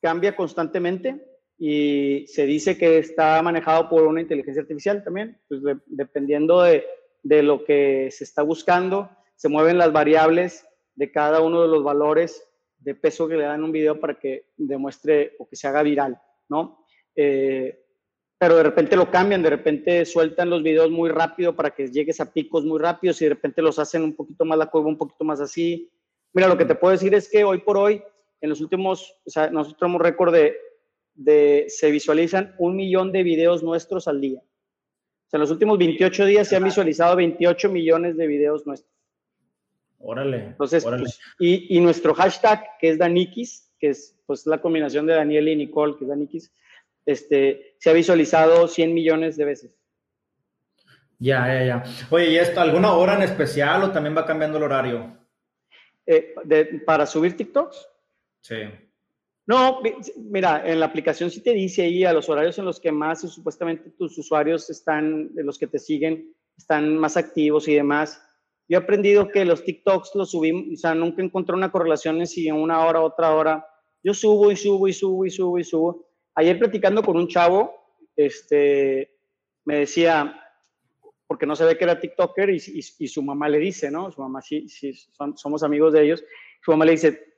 cambia 0.00 0.34
constantemente 0.34 1.24
y 1.58 2.26
se 2.26 2.46
dice 2.46 2.78
que 2.78 2.98
está 2.98 3.40
manejado 3.42 3.88
por 3.88 4.06
una 4.06 4.22
inteligencia 4.22 4.62
artificial 4.62 5.04
también, 5.04 5.38
pues 5.48 5.60
dependiendo 5.86 6.62
de, 6.62 6.86
de, 7.22 7.42
lo 7.42 7.62
que 7.64 8.08
se 8.10 8.24
está 8.24 8.42
buscando, 8.42 9.10
se 9.36 9.50
mueven 9.50 9.76
las 9.76 9.92
variables 9.92 10.66
de 10.94 11.12
cada 11.12 11.42
uno 11.42 11.62
de 11.62 11.68
los 11.68 11.84
valores 11.84 12.42
de 12.78 12.94
peso 12.94 13.28
que 13.28 13.36
le 13.36 13.44
dan 13.44 13.62
un 13.62 13.72
video 13.72 14.00
para 14.00 14.18
que 14.18 14.46
demuestre 14.56 15.34
o 15.38 15.46
que 15.46 15.56
se 15.56 15.68
haga 15.68 15.82
viral, 15.82 16.18
¿no? 16.48 16.86
Eh, 17.14 17.84
pero 18.40 18.56
de 18.56 18.62
repente 18.62 18.96
lo 18.96 19.10
cambian, 19.10 19.42
de 19.42 19.50
repente 19.50 20.06
sueltan 20.06 20.48
los 20.48 20.62
videos 20.62 20.90
muy 20.90 21.10
rápido 21.10 21.54
para 21.54 21.72
que 21.74 21.88
llegues 21.88 22.20
a 22.20 22.32
picos 22.32 22.64
muy 22.64 22.78
rápidos 22.78 23.20
y 23.20 23.26
de 23.26 23.34
repente 23.34 23.60
los 23.60 23.78
hacen 23.78 24.02
un 24.02 24.16
poquito 24.16 24.46
más 24.46 24.56
la 24.56 24.70
curva, 24.70 24.88
un 24.88 24.96
poquito 24.96 25.24
más 25.24 25.42
así. 25.42 25.90
Mira, 26.32 26.48
lo 26.48 26.56
que 26.56 26.64
te 26.64 26.74
puedo 26.74 26.92
decir 26.92 27.12
es 27.12 27.28
que 27.28 27.44
hoy 27.44 27.58
por 27.58 27.76
hoy, 27.76 28.02
en 28.40 28.48
los 28.48 28.62
últimos, 28.62 29.14
o 29.26 29.30
sea, 29.30 29.50
nosotros 29.50 29.78
tenemos 29.78 30.00
récord 30.00 30.32
de, 30.32 30.56
de, 31.12 31.66
se 31.68 31.90
visualizan 31.90 32.54
un 32.58 32.76
millón 32.76 33.12
de 33.12 33.24
videos 33.24 33.62
nuestros 33.62 34.08
al 34.08 34.22
día. 34.22 34.40
O 34.40 35.28
sea, 35.28 35.36
en 35.36 35.42
los 35.42 35.50
últimos 35.50 35.76
28 35.76 36.24
días 36.24 36.48
se 36.48 36.56
han 36.56 36.64
visualizado 36.64 37.16
28 37.16 37.68
millones 37.68 38.16
de 38.16 38.26
videos 38.26 38.66
nuestros. 38.66 38.90
Órale. 39.98 40.44
Entonces, 40.46 40.86
órale. 40.86 41.02
Pues, 41.02 41.20
y, 41.38 41.76
y, 41.76 41.80
nuestro 41.80 42.14
hashtag, 42.14 42.64
que 42.80 42.88
es 42.88 42.96
Danikis, 42.96 43.70
que 43.78 43.90
es 43.90 44.18
pues 44.24 44.46
la 44.46 44.62
combinación 44.62 45.04
de 45.04 45.12
Daniel 45.12 45.48
y 45.48 45.56
Nicole, 45.56 45.96
que 45.98 46.04
es 46.04 46.08
Danikis, 46.08 46.50
este, 47.06 47.74
se 47.78 47.90
ha 47.90 47.92
visualizado 47.92 48.68
100 48.68 48.94
millones 48.94 49.36
de 49.36 49.44
veces. 49.44 49.74
Ya, 51.18 51.46
ya, 51.46 51.64
ya. 51.64 51.84
Oye, 52.10 52.30
¿y 52.30 52.38
esto 52.38 52.60
alguna 52.60 52.92
hora 52.94 53.14
en 53.14 53.22
especial 53.22 53.82
o 53.82 53.90
también 53.90 54.16
va 54.16 54.24
cambiando 54.24 54.56
el 54.56 54.64
horario? 54.64 55.18
Eh, 56.06 56.34
¿Para 56.86 57.04
subir 57.06 57.36
TikToks? 57.36 57.88
Sí. 58.40 58.56
No, 59.46 59.80
mira, 60.16 60.62
en 60.64 60.80
la 60.80 60.86
aplicación 60.86 61.30
sí 61.30 61.42
te 61.42 61.52
dice 61.52 61.82
ahí 61.82 62.04
a 62.04 62.12
los 62.12 62.28
horarios 62.28 62.58
en 62.58 62.64
los 62.64 62.80
que 62.80 62.92
más 62.92 63.20
supuestamente 63.20 63.90
tus 63.90 64.16
usuarios 64.16 64.70
están, 64.70 65.34
de 65.34 65.44
los 65.44 65.58
que 65.58 65.66
te 65.66 65.78
siguen, 65.78 66.34
están 66.56 66.96
más 66.96 67.16
activos 67.16 67.68
y 67.68 67.74
demás. 67.74 68.22
Yo 68.68 68.78
he 68.78 68.82
aprendido 68.82 69.28
que 69.28 69.44
los 69.44 69.64
TikToks 69.64 70.14
los 70.14 70.30
subimos, 70.30 70.74
o 70.74 70.76
sea, 70.76 70.94
nunca 70.94 71.22
encontré 71.22 71.54
una 71.54 71.72
correlación 71.72 72.20
en 72.20 72.26
si 72.26 72.48
en 72.48 72.54
una 72.54 72.84
hora, 72.86 73.00
otra 73.00 73.34
hora. 73.34 73.66
Yo 74.02 74.14
subo 74.14 74.50
y 74.52 74.56
subo 74.56 74.88
y 74.88 74.92
subo 74.92 75.26
y 75.26 75.30
subo 75.30 75.58
y 75.58 75.64
subo 75.64 76.09
Ayer 76.34 76.58
platicando 76.58 77.02
con 77.02 77.16
un 77.16 77.28
chavo, 77.28 77.74
este, 78.16 79.18
me 79.64 79.80
decía, 79.80 80.40
porque 81.26 81.46
no 81.46 81.54
sabe 81.56 81.76
que 81.76 81.84
era 81.84 82.00
TikToker 82.00 82.50
y, 82.50 82.60
y, 82.98 83.08
su 83.08 83.22
mamá 83.22 83.48
le 83.48 83.58
dice, 83.58 83.90
¿no? 83.90 84.10
Su 84.10 84.20
mamá 84.20 84.42
sí, 84.42 84.68
sí 84.68 84.92
somos 85.36 85.62
amigos 85.62 85.92
de 85.92 86.02
ellos. 86.02 86.24
Su 86.62 86.72
mamá 86.72 86.84
le 86.84 86.92
dice, 86.92 87.30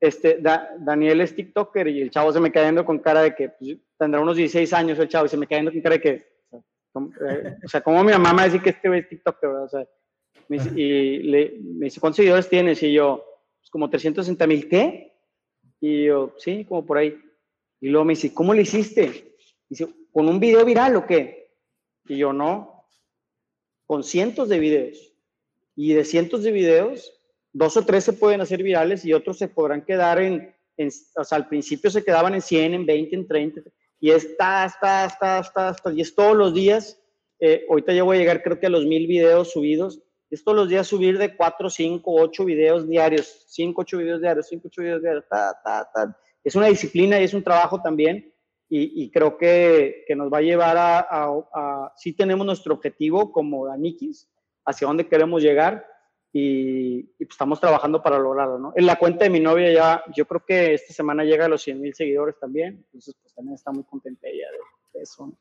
este, 0.00 0.38
Daniel 0.40 1.20
es 1.20 1.34
TikToker 1.34 1.88
y 1.88 2.02
el 2.02 2.10
chavo 2.10 2.32
se 2.32 2.40
me 2.40 2.52
cayendo 2.52 2.84
con 2.84 2.98
cara 2.98 3.22
de 3.22 3.34
que 3.34 3.48
pues, 3.48 3.78
tendrá 3.98 4.20
unos 4.20 4.36
16 4.36 4.72
años 4.72 4.98
el 4.98 5.08
chavo 5.08 5.26
y 5.26 5.28
se 5.28 5.36
me 5.36 5.46
cayendo 5.46 5.72
con 5.72 5.80
cara 5.80 5.96
de 5.96 6.00
que, 6.00 6.26
o 6.92 7.68
sea, 7.68 7.80
como 7.80 8.04
mi 8.04 8.12
mamá 8.12 8.32
me 8.32 8.44
dice 8.44 8.60
que 8.62 8.70
este 8.70 8.98
es 8.98 9.08
TikToker, 9.08 9.48
O 9.50 9.68
sea, 9.68 9.86
y 10.76 11.18
le, 11.18 11.58
me 11.60 11.86
dice, 11.86 12.00
¿cuántos 12.00 12.16
seguidores 12.16 12.48
tienes? 12.48 12.82
Y 12.82 12.92
yo, 12.92 13.24
pues 13.60 13.70
como 13.70 13.90
360 13.90 14.46
mil, 14.46 14.68
¿qué? 14.68 15.16
Y 15.80 16.04
yo, 16.04 16.34
sí, 16.38 16.64
como 16.64 16.86
por 16.86 16.98
ahí. 16.98 17.18
Y 17.80 17.88
luego 17.88 18.04
me 18.04 18.12
dice, 18.14 18.34
¿cómo 18.34 18.54
le 18.54 18.62
hiciste? 18.62 19.36
Dice, 19.68 19.88
¿con 20.12 20.28
un 20.28 20.40
video 20.40 20.64
viral 20.64 20.96
o 20.96 21.06
qué? 21.06 21.52
Y 22.06 22.16
yo, 22.16 22.32
no, 22.32 22.86
con 23.86 24.02
cientos 24.02 24.48
de 24.48 24.58
videos. 24.58 25.12
Y 25.76 25.92
de 25.92 26.04
cientos 26.04 26.42
de 26.42 26.50
videos, 26.50 27.12
dos 27.52 27.76
o 27.76 27.84
tres 27.84 28.04
se 28.04 28.12
pueden 28.12 28.40
hacer 28.40 28.62
virales 28.62 29.04
y 29.04 29.12
otros 29.12 29.38
se 29.38 29.48
podrán 29.48 29.84
quedar 29.84 30.20
en, 30.20 30.54
o 31.16 31.24
sea, 31.24 31.36
al 31.36 31.48
principio 31.48 31.90
se 31.90 32.04
quedaban 32.04 32.34
en 32.34 32.42
100, 32.42 32.74
en 32.74 32.86
20, 32.86 33.14
en 33.14 33.28
30. 33.28 33.62
Y 34.00 34.10
está, 34.10 34.64
está, 34.64 35.06
está, 35.06 35.38
está, 35.40 35.92
y 35.92 36.00
es 36.00 36.14
todos 36.14 36.36
los 36.36 36.54
días. 36.54 37.00
Eh, 37.40 37.64
ahorita 37.68 37.92
ya 37.92 38.02
voy 38.02 38.16
a 38.16 38.20
llegar 38.20 38.42
creo 38.42 38.58
que 38.58 38.66
a 38.66 38.70
los 38.70 38.84
mil 38.84 39.06
videos 39.06 39.52
subidos. 39.52 40.00
Es 40.30 40.44
todos 40.44 40.56
los 40.56 40.68
días 40.68 40.86
subir 40.86 41.16
de 41.16 41.34
4, 41.34 41.70
5, 41.70 42.14
8 42.22 42.44
videos 42.44 42.88
diarios, 42.88 43.44
5, 43.48 43.80
8 43.80 43.98
videos 43.98 44.20
diarios, 44.20 44.46
5, 44.48 44.68
8 44.68 44.82
videos 44.82 45.02
diarios, 45.02 45.24
ta, 45.28 45.58
ta, 45.64 45.88
ta 45.94 46.18
es 46.44 46.54
una 46.54 46.66
disciplina 46.66 47.20
y 47.20 47.24
es 47.24 47.34
un 47.34 47.44
trabajo 47.44 47.80
también 47.82 48.32
y, 48.70 49.10
creo 49.10 49.38
que, 49.38 50.04
que, 50.06 50.14
nos 50.14 50.30
va 50.30 50.38
a 50.38 50.42
llevar 50.42 50.76
a, 50.76 50.98
a, 51.00 51.92
sí 51.96 52.12
tenemos 52.12 52.44
nuestro 52.44 52.74
objetivo 52.74 53.32
como 53.32 53.66
Danikis, 53.66 54.28
hacia 54.66 54.86
dónde 54.86 55.08
queremos 55.08 55.42
llegar 55.42 55.86
y, 56.32 57.02
pues 57.02 57.30
estamos 57.30 57.60
trabajando 57.60 58.02
para 58.02 58.18
lograrlo, 58.18 58.58
¿no? 58.58 58.72
En 58.76 58.84
la 58.84 58.96
cuenta 58.96 59.24
de 59.24 59.30
mi 59.30 59.40
novia 59.40 59.72
ya, 59.72 60.04
yo 60.14 60.26
creo 60.26 60.44
que 60.44 60.74
esta 60.74 60.92
semana 60.92 61.24
llega 61.24 61.46
a 61.46 61.48
los 61.48 61.62
100 61.62 61.80
mil 61.80 61.94
seguidores 61.94 62.38
también, 62.38 62.84
entonces 62.84 63.16
pues 63.22 63.34
también 63.34 63.54
está 63.54 63.72
muy 63.72 63.84
contenta 63.84 64.28
ella 64.28 64.46
de, 64.92 65.02
eso, 65.02 65.32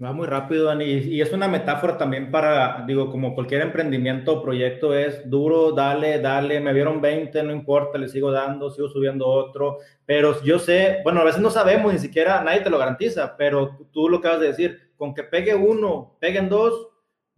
Va 0.00 0.12
muy 0.12 0.28
rápido, 0.28 0.66
Dani, 0.66 0.84
y 0.84 1.20
es 1.20 1.32
una 1.32 1.48
metáfora 1.48 1.98
también 1.98 2.30
para, 2.30 2.84
digo, 2.86 3.10
como 3.10 3.34
cualquier 3.34 3.62
emprendimiento 3.62 4.34
o 4.34 4.42
proyecto 4.44 4.94
es 4.94 5.28
duro, 5.28 5.72
dale, 5.72 6.20
dale, 6.20 6.60
me 6.60 6.72
vieron 6.72 7.00
20, 7.00 7.42
no 7.42 7.50
importa, 7.50 7.98
le 7.98 8.08
sigo 8.08 8.30
dando, 8.30 8.70
sigo 8.70 8.88
subiendo 8.88 9.26
otro, 9.26 9.78
pero 10.06 10.40
yo 10.44 10.60
sé, 10.60 10.98
bueno, 11.02 11.20
a 11.20 11.24
veces 11.24 11.40
no 11.40 11.50
sabemos, 11.50 11.92
ni 11.92 11.98
siquiera 11.98 12.44
nadie 12.44 12.60
te 12.60 12.70
lo 12.70 12.78
garantiza, 12.78 13.36
pero 13.36 13.76
tú 13.92 14.08
lo 14.08 14.18
acabas 14.18 14.38
de 14.38 14.46
decir, 14.46 14.78
con 14.96 15.14
que 15.14 15.24
pegue 15.24 15.56
uno, 15.56 16.16
peguen 16.20 16.48
dos, 16.48 16.90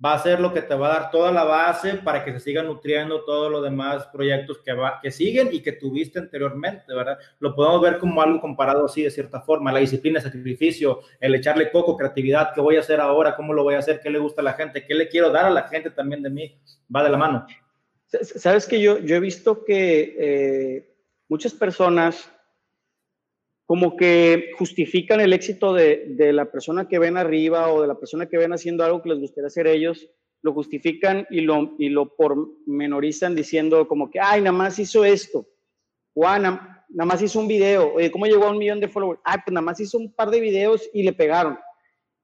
va 0.03 0.15
a 0.15 0.19
ser 0.19 0.41
lo 0.41 0.53
que 0.53 0.63
te 0.63 0.75
va 0.75 0.87
a 0.87 1.01
dar 1.01 1.11
toda 1.11 1.31
la 1.31 1.45
base 1.45 1.95
para 1.95 2.25
que 2.25 2.33
se 2.33 2.41
sigan 2.41 2.67
nutriendo 2.67 3.23
todos 3.25 3.51
los 3.51 3.63
demás 3.63 4.07
proyectos 4.07 4.59
que, 4.59 4.73
va, 4.73 4.99
que 5.03 5.11
siguen 5.11 5.51
y 5.53 5.61
que 5.61 5.73
tuviste 5.73 6.19
anteriormente, 6.19 6.95
¿verdad? 6.95 7.19
Lo 7.39 7.55
podemos 7.55 7.83
ver 7.83 7.99
como 7.99 8.23
algo 8.23 8.41
comparado 8.41 8.87
así 8.87 9.03
de 9.03 9.11
cierta 9.11 9.43
forma, 9.43 9.73
la 9.73 9.81
disciplina, 9.81 10.21
sacrificio, 10.21 11.01
el 11.21 11.35
echarle 11.35 11.71
coco, 11.71 11.97
creatividad, 11.97 12.53
¿qué 12.55 12.61
voy 12.61 12.77
a 12.77 12.81
hacer 12.81 13.01
ahora? 13.01 13.37
¿Cómo 13.37 13.53
lo 13.53 13.63
voy 13.63 13.75
a 13.75 13.81
hacer? 13.81 14.01
¿Qué 14.01 14.11
le 14.11 14.19
gusta 14.19 14.41
a 14.41 14.45
la 14.45 14.55
gente? 14.55 14.87
¿Qué 14.87 14.95
le 14.95 15.09
quiero 15.09 15.31
dar 15.31 15.45
a 15.45 15.51
la 15.51 15.69
gente 15.69 15.91
también 15.91 16.23
de 16.23 16.31
mí? 16.31 16.59
Va 16.95 17.05
de 17.05 17.11
la 17.11 17.19
mano. 17.19 17.47
Sabes 18.07 18.67
que 18.67 18.81
yo, 18.81 18.99
yo 18.99 19.17
he 19.17 19.21
visto 19.21 19.65
que 19.65 20.17
eh, 20.19 20.95
muchas 21.29 21.53
personas 21.53 22.29
como 23.71 23.97
que 23.97 24.51
justifican 24.59 25.21
el 25.21 25.33
éxito 25.33 25.73
de, 25.73 26.07
de, 26.17 26.33
la 26.33 26.51
persona 26.51 26.89
que 26.89 26.99
ven 26.99 27.17
arriba 27.17 27.73
o 27.73 27.81
de 27.81 27.87
la 27.87 27.95
persona 27.95 28.27
que 28.27 28.37
ven 28.37 28.53
haciendo 28.53 28.83
algo 28.83 29.01
que 29.01 29.11
les 29.11 29.21
gustaría 29.21 29.47
hacer 29.47 29.69
ellos, 29.69 30.09
lo 30.43 30.53
justifican 30.53 31.25
y 31.31 31.43
lo, 31.43 31.77
y 31.79 31.89
lo 31.89 32.17
pormenorizan 32.17 33.37
diciendo 33.37 33.87
como 33.87 34.11
que, 34.11 34.19
ay, 34.19 34.41
nada 34.41 34.51
más 34.51 34.81
hizo 34.81 35.05
esto, 35.05 35.47
o 36.15 36.27
ah, 36.27 36.41
nada, 36.41 37.07
más 37.07 37.23
hizo 37.23 37.39
un 37.39 37.47
video, 37.47 37.95
oye, 37.95 38.11
¿cómo 38.11 38.27
llegó 38.27 38.47
a 38.47 38.51
un 38.51 38.59
millón 38.59 38.81
de 38.81 38.89
followers? 38.89 39.21
Ah, 39.25 39.41
pues 39.45 39.55
nada 39.55 39.65
más 39.65 39.79
hizo 39.79 39.99
un 39.99 40.13
par 40.13 40.33
de 40.33 40.41
videos 40.41 40.91
y 40.93 41.05
le 41.05 41.13
pegaron. 41.13 41.57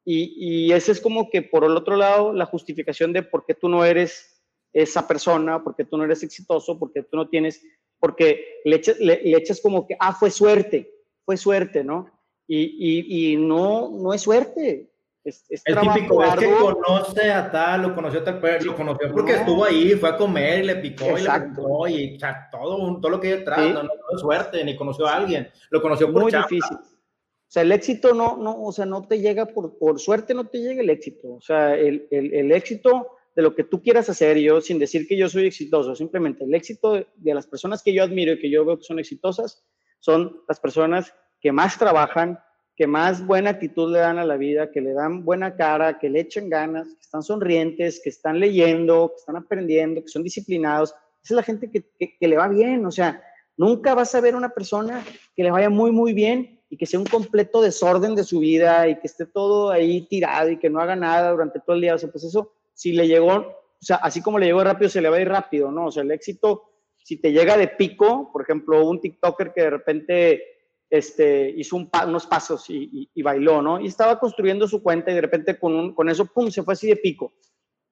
Y, 0.05 0.67
y 0.67 0.73
ese 0.73 0.91
es 0.91 1.01
como 1.01 1.31
que 1.31 1.43
por 1.43 1.63
el 1.63 1.77
otro 1.77 1.95
lado 1.95 2.33
la 2.33 2.47
justificación 2.47 3.13
de 3.13 3.23
por 3.23 3.47
qué 3.47 3.55
tú 3.55 3.69
no 3.69 3.85
eres 3.85 4.43
esa 4.73 5.07
persona, 5.07 5.63
por 5.63 5.77
qué 5.77 5.85
tú 5.85 5.97
no 5.97 6.03
eres 6.03 6.25
exitoso, 6.25 6.77
por 6.77 6.93
qué 6.93 7.05
tú 7.05 7.17
no 7.17 7.29
tienes, 7.29 7.63
porque 8.01 8.45
le 8.65 8.75
echas, 8.75 8.99
le, 8.99 9.23
le 9.23 9.39
echas 9.39 9.61
como 9.61 9.87
que, 9.87 9.97
ah, 10.01 10.13
fue 10.13 10.33
suerte 10.33 10.96
fue 11.27 11.37
suerte, 11.37 11.85
¿no? 11.85 12.07
Y, 12.47 13.33
y, 13.33 13.37
no, 13.37 13.91
no 13.91 14.15
es 14.15 14.23
suerte. 14.23 14.89
Es, 15.25 15.45
es 15.51 15.61
el 15.65 15.77
típico 15.81 16.23
es 16.23 16.35
que 16.37 16.49
conoce 16.49 17.33
a 17.33 17.51
tal, 17.51 17.83
lo 17.83 17.95
conoció 17.97 18.21
a 18.21 18.25
tal, 18.25 18.65
lo 18.65 18.77
conoció 18.77 19.13
porque 19.13 19.35
estuvo 19.35 19.65
ahí, 19.65 19.91
fue 19.95 20.11
a 20.11 20.17
comer 20.17 20.63
y 20.63 20.67
le 20.69 20.77
picó 20.77 21.19
y 21.19 21.23
le 21.23 22.15
y 22.15 22.19
todo, 22.53 23.01
todo 23.01 23.11
lo 23.11 23.21
que 23.21 23.33
hay 23.33 23.39
detrás, 23.39 23.59
no, 23.75 23.83
no, 23.83 23.91
es 24.15 24.21
suerte, 24.21 24.65
ni 24.65 24.77
conoció 24.77 25.05
a 25.09 25.17
alguien, 25.17 25.49
lo 25.71 25.83
conoció 25.83 26.13
por 26.13 26.23
Muy 26.23 26.33
difícil. 26.33 26.77
O 26.77 27.49
sea, 27.49 27.63
el 27.63 27.73
éxito 27.73 28.15
no, 28.15 28.37
no, 28.37 28.63
o 28.63 28.71
sea, 28.71 28.87
no 28.87 29.09
te 29.09 29.19
llega 29.19 29.47
por, 29.47 29.77
por 29.79 29.99
suerte, 29.99 30.33
no 30.33 30.47
te 30.47 30.59
llega 30.59 30.81
el 30.81 30.91
éxito. 30.91 31.35
O 31.35 31.41
sea, 31.41 31.75
el, 31.75 32.07
el, 32.13 32.33
el 32.33 32.53
éxito 32.53 33.09
de 33.35 33.43
lo 33.43 33.55
que 33.55 33.65
tú 33.65 33.83
quieras 33.83 34.09
hacer, 34.09 34.39
yo 34.39 34.61
sin 34.61 34.79
decir 34.79 35.09
que 35.09 35.17
yo 35.17 35.29
soy 35.29 35.47
exitoso, 35.47 35.97
simplemente 35.97 36.45
el 36.45 36.55
éxito 36.55 36.93
de, 36.93 37.07
de 37.17 37.35
las 37.35 37.49
personas 37.49 37.83
que 37.83 37.93
yo 37.93 38.05
admiro 38.05 38.33
y 38.33 38.39
que 38.39 38.51
yo 38.51 38.65
veo 38.65 38.79
que 38.79 38.85
son 38.85 39.01
exitosas, 39.01 39.65
son 40.01 40.43
las 40.49 40.61
personas 40.61 41.13
que 41.41 41.53
más 41.53 41.79
trabajan, 41.79 42.39
que 42.77 42.87
más 42.87 43.27
buena 43.27 43.51
actitud 43.51 43.91
le 43.91 44.01
dan 44.01 44.19
a 44.19 44.25
la 44.25 44.37
vida, 44.37 44.71
que 44.71 44.83
le 44.83 44.93
dan 44.93 45.25
buena 45.25 45.57
cara, 45.57 45.99
que 45.99 46.11
le 46.11 46.21
echan 46.21 46.51
ganas, 46.51 46.89
que 46.89 47.01
están 47.01 47.23
sonrientes, 47.23 48.01
que 48.03 48.11
están 48.11 48.39
leyendo, 48.39 49.11
que 49.11 49.17
están 49.17 49.37
aprendiendo, 49.37 50.03
que 50.03 50.09
son 50.09 50.23
disciplinados. 50.23 50.91
Esa 51.25 51.35
es 51.35 51.37
la 51.37 51.43
gente 51.43 51.71
que, 51.71 51.85
que, 51.99 52.29
le 52.29 52.37
va 52.37 52.49
bien. 52.49 52.85
O 52.85 52.91
sea, 52.91 53.23
nunca 53.57 53.95
vas 53.95 54.15
a 54.15 54.21
ver 54.21 54.37
una 54.37 54.51
persona 54.51 55.03
que 55.35 55.43
le 55.43 55.51
vaya 55.51 55.71
muy, 55.71 55.91
muy 55.91 56.13
bien 56.13 56.61
y 56.69 56.77
que 56.77 56.85
sea 56.85 57.01
un 57.01 57.07
completo 57.07 57.63
desorden 57.63 58.15
de 58.15 58.25
su 58.25 58.41
vida 58.41 58.89
y 58.89 58.99
que 58.99 59.07
esté 59.07 59.25
todo 59.25 59.71
ahí 59.71 60.03
tirado 60.03 60.51
y 60.51 60.59
que 60.59 60.69
no 60.69 60.81
haga 60.81 60.97
nada 60.97 61.31
durante 61.31 61.61
todo 61.61 61.77
el 61.77 61.83
día. 61.83 61.95
O 61.95 61.99
sea, 61.99 62.11
pues 62.11 62.25
eso, 62.25 62.53
si 62.75 62.93
le 62.93 63.09
llegó, 63.09 63.33
o 63.35 63.55
sea, 63.81 63.97
así 63.97 64.21
como 64.21 64.39
le 64.39 64.47
llegó 64.47 64.63
rápido, 64.63 64.91
se 64.91 65.01
le 65.01 65.09
va 65.09 65.17
a 65.17 65.21
ir 65.21 65.29
rápido, 65.29 65.71
¿no? 65.73 65.87
O 65.87 65.91
sea, 65.91 66.03
el 66.03 66.11
éxito 66.11 66.65
si 67.07 67.19
te 67.19 67.31
llega 67.31 67.57
de 67.57 67.69
pico, 67.69 68.33
por 68.33 68.43
ejemplo, 68.43 68.85
un 68.85 69.01
TikToker 69.01 69.53
que 69.53 69.63
de 69.63 69.71
repente 69.71 70.43
este, 70.91 71.51
hizo 71.51 71.77
unos 71.77 72.27
pasos 72.27 72.65
y, 72.69 73.23
bailó, 73.23 73.63
¿no? 73.63 73.79
Y 73.79 73.87
estaba 73.87 74.19
construyendo 74.19 74.67
su 74.67 74.83
cuenta 74.83 75.13
y 75.13 75.15
de 75.15 75.21
repente 75.21 75.57
con, 75.57 75.95
con 75.95 76.09
eso, 76.09 76.27
¡pum!, 76.27 76.51
se 76.51 76.65
fue 76.65 76.75
así 76.75 76.89
de 76.89 76.97
pico. 76.97 77.35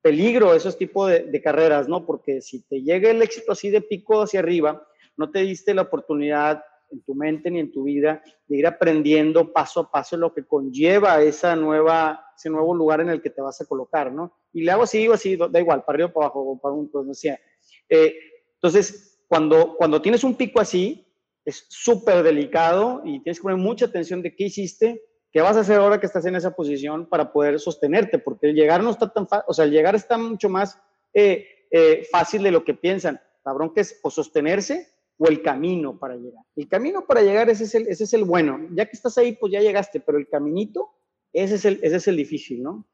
Peligro 0.02 0.52
esos 0.52 0.76
tipos 0.76 1.08
de, 1.08 1.20
de, 1.26 1.40
carreras, 1.40 1.86
¿no? 1.86 2.04
Porque 2.04 2.40
si 2.40 2.66
te 2.66 2.82
llega 2.82 3.08
el 3.08 3.22
éxito 3.22 3.52
así 3.52 3.70
de 3.70 3.82
pico 3.82 4.20
hacia 4.20 4.40
arriba, 4.40 4.84
no 5.16 5.30
te 5.30 5.42
diste 5.42 5.74
la 5.74 5.82
oportunidad 5.82 6.64
en 6.90 7.00
tu 7.04 7.14
mente 7.14 7.52
ni 7.52 7.60
en 7.60 7.70
tu 7.70 7.84
vida 7.84 8.20
de 8.48 8.56
ir 8.56 8.66
aprendiendo 8.66 9.52
paso 9.52 9.78
a 9.78 9.90
paso 9.92 10.16
lo 10.16 10.34
que 10.34 10.44
conlleva 10.44 11.22
esa 11.22 11.54
nueva, 11.54 12.32
ese 12.36 12.50
nuevo 12.50 12.74
lugar 12.74 13.00
en 13.00 13.10
el 13.10 13.22
que 13.22 13.30
te 13.30 13.42
vas 13.42 13.60
a 13.60 13.66
colocar, 13.66 14.10
¿no? 14.10 14.36
Y 14.52 14.64
le 14.64 14.72
hago 14.72 14.82
así, 14.82 14.98
digo 14.98 15.14
así, 15.14 15.36
da 15.36 15.60
igual, 15.60 15.84
para 15.84 15.94
arriba, 15.94 16.12
para 16.12 16.26
abajo, 16.26 16.58
para 16.60 16.74
un, 16.74 16.90
pues, 16.90 17.06
no 17.06 17.14
sé. 17.14 17.38
Eh, 17.88 18.12
entonces, 18.64 19.20
cuando, 19.28 19.76
cuando 19.76 20.00
tienes 20.00 20.24
un 20.24 20.36
pico 20.36 20.58
así, 20.58 21.06
es 21.44 21.66
súper 21.68 22.22
delicado 22.22 23.02
y 23.04 23.20
tienes 23.20 23.38
que 23.38 23.42
poner 23.42 23.58
mucha 23.58 23.84
atención 23.84 24.22
de 24.22 24.34
qué 24.34 24.44
hiciste, 24.44 25.02
qué 25.30 25.42
vas 25.42 25.58
a 25.58 25.60
hacer 25.60 25.78
ahora 25.78 26.00
que 26.00 26.06
estás 26.06 26.24
en 26.24 26.34
esa 26.34 26.56
posición 26.56 27.06
para 27.06 27.30
poder 27.30 27.60
sostenerte, 27.60 28.18
porque 28.18 28.48
el 28.48 28.54
llegar 28.54 28.82
no 28.82 28.88
está 28.88 29.12
tan 29.12 29.28
fácil, 29.28 29.44
o 29.48 29.52
sea, 29.52 29.66
el 29.66 29.70
llegar 29.70 29.94
está 29.94 30.16
mucho 30.16 30.48
más 30.48 30.80
eh, 31.12 31.46
eh, 31.70 32.06
fácil 32.10 32.42
de 32.42 32.52
lo 32.52 32.64
que 32.64 32.72
piensan. 32.72 33.20
La 33.44 33.52
bronca 33.52 33.82
es 33.82 34.00
o 34.02 34.08
sostenerse 34.08 34.88
o 35.18 35.26
el 35.26 35.42
camino 35.42 35.98
para 35.98 36.16
llegar. 36.16 36.42
El 36.56 36.66
camino 36.66 37.06
para 37.06 37.20
llegar, 37.20 37.50
ese 37.50 37.64
es 37.64 37.74
el, 37.74 37.86
ese 37.88 38.04
es 38.04 38.14
el 38.14 38.24
bueno. 38.24 38.66
Ya 38.70 38.86
que 38.86 38.96
estás 38.96 39.18
ahí, 39.18 39.32
pues 39.32 39.52
ya 39.52 39.60
llegaste, 39.60 40.00
pero 40.00 40.16
el 40.16 40.26
caminito, 40.26 40.88
ese 41.34 41.56
es 41.56 41.66
el, 41.66 41.80
ese 41.82 41.96
es 41.96 42.08
el 42.08 42.16
difícil, 42.16 42.62
¿no? 42.62 42.86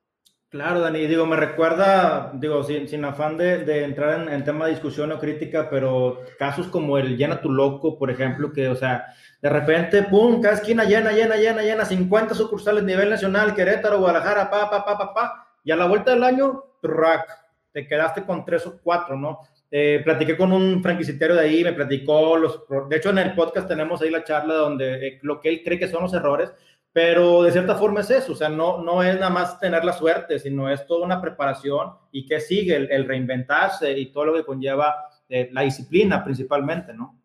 Claro, 0.51 0.81
Dani, 0.81 1.07
digo, 1.07 1.27
me 1.27 1.37
recuerda, 1.37 2.33
digo, 2.35 2.65
sin, 2.65 2.89
sin 2.89 3.05
afán 3.05 3.39
de, 3.39 3.65
de 3.65 3.85
entrar 3.85 4.21
en, 4.21 4.29
en, 4.29 4.45
tema 4.45 4.65
de 4.65 4.73
discusión 4.73 5.13
o 5.13 5.21
crítica, 5.21 5.71
pero 5.71 6.23
casos 6.41 6.67
como 6.67 6.99
el 6.99 7.17
Llena 7.17 7.41
tu 7.41 7.53
Loco, 7.53 7.97
por 7.97 8.11
ejemplo, 8.11 8.53
que, 8.53 8.69
o 8.69 8.75
sea, 8.75 9.15
de 9.41 9.49
repente, 9.49 10.03
pum, 10.03 10.43
cada 10.43 10.55
esquina 10.55 10.83
llena, 10.83 11.13
llena, 11.13 11.37
llena, 11.37 11.63
llena, 11.63 11.85
50 11.85 12.35
sucursales 12.35 12.83
a 12.83 12.87
nivel 12.87 13.11
nacional, 13.11 13.55
Querétaro, 13.55 14.01
Guadalajara, 14.01 14.51
pa, 14.51 14.69
pa, 14.69 14.85
pa, 14.85 14.99
pa, 14.99 15.15
pa, 15.15 15.47
y 15.63 15.71
a 15.71 15.77
la 15.77 15.87
vuelta 15.87 16.11
del 16.11 16.25
año, 16.25 16.65
track, 16.83 17.29
te 17.73 17.87
quedaste 17.87 18.25
con 18.25 18.45
tres 18.45 18.67
o 18.67 18.81
cuatro, 18.83 19.17
¿no? 19.17 19.39
Eh, 19.71 20.01
platiqué 20.03 20.37
con 20.37 20.53
un 20.53 20.83
franquiciatario 20.83 21.37
de 21.37 21.43
ahí, 21.43 21.63
me 21.63 21.75
platicó 21.75 22.37
los, 22.37 22.65
de 22.89 22.97
hecho 22.97 23.11
en 23.11 23.19
el 23.19 23.35
podcast 23.37 23.69
tenemos 23.69 24.03
ahí 24.03 24.11
la 24.11 24.25
charla 24.25 24.55
donde 24.55 25.07
eh, 25.07 25.19
lo 25.23 25.41
que 25.41 25.49
él 25.49 25.63
cree 25.65 25.79
que 25.79 25.87
son 25.87 26.03
los 26.03 26.13
errores, 26.13 26.53
pero 26.93 27.43
de 27.43 27.53
cierta 27.53 27.77
forma 27.77 28.01
es 28.01 28.11
eso, 28.11 28.33
o 28.33 28.37
sea, 28.37 28.49
no, 28.49 28.83
no 28.83 29.03
es 29.03 29.15
nada 29.15 29.31
más 29.31 29.61
tener 29.61 29.85
la 29.85 29.93
suerte, 29.93 30.39
sino 30.39 30.69
es 30.69 30.85
toda 30.87 31.05
una 31.05 31.21
preparación 31.21 31.93
y 32.11 32.27
que 32.27 32.41
sigue 32.41 32.75
el, 32.77 33.07
reinventarse 33.07 33.97
y 33.97 34.07
todo 34.07 34.27
lo 34.27 34.35
que 34.35 34.45
conlleva 34.45 35.07
eh, 35.29 35.49
la 35.53 35.63
disciplina 35.63 36.25
principalmente, 36.25 36.93
¿no? 36.93 37.21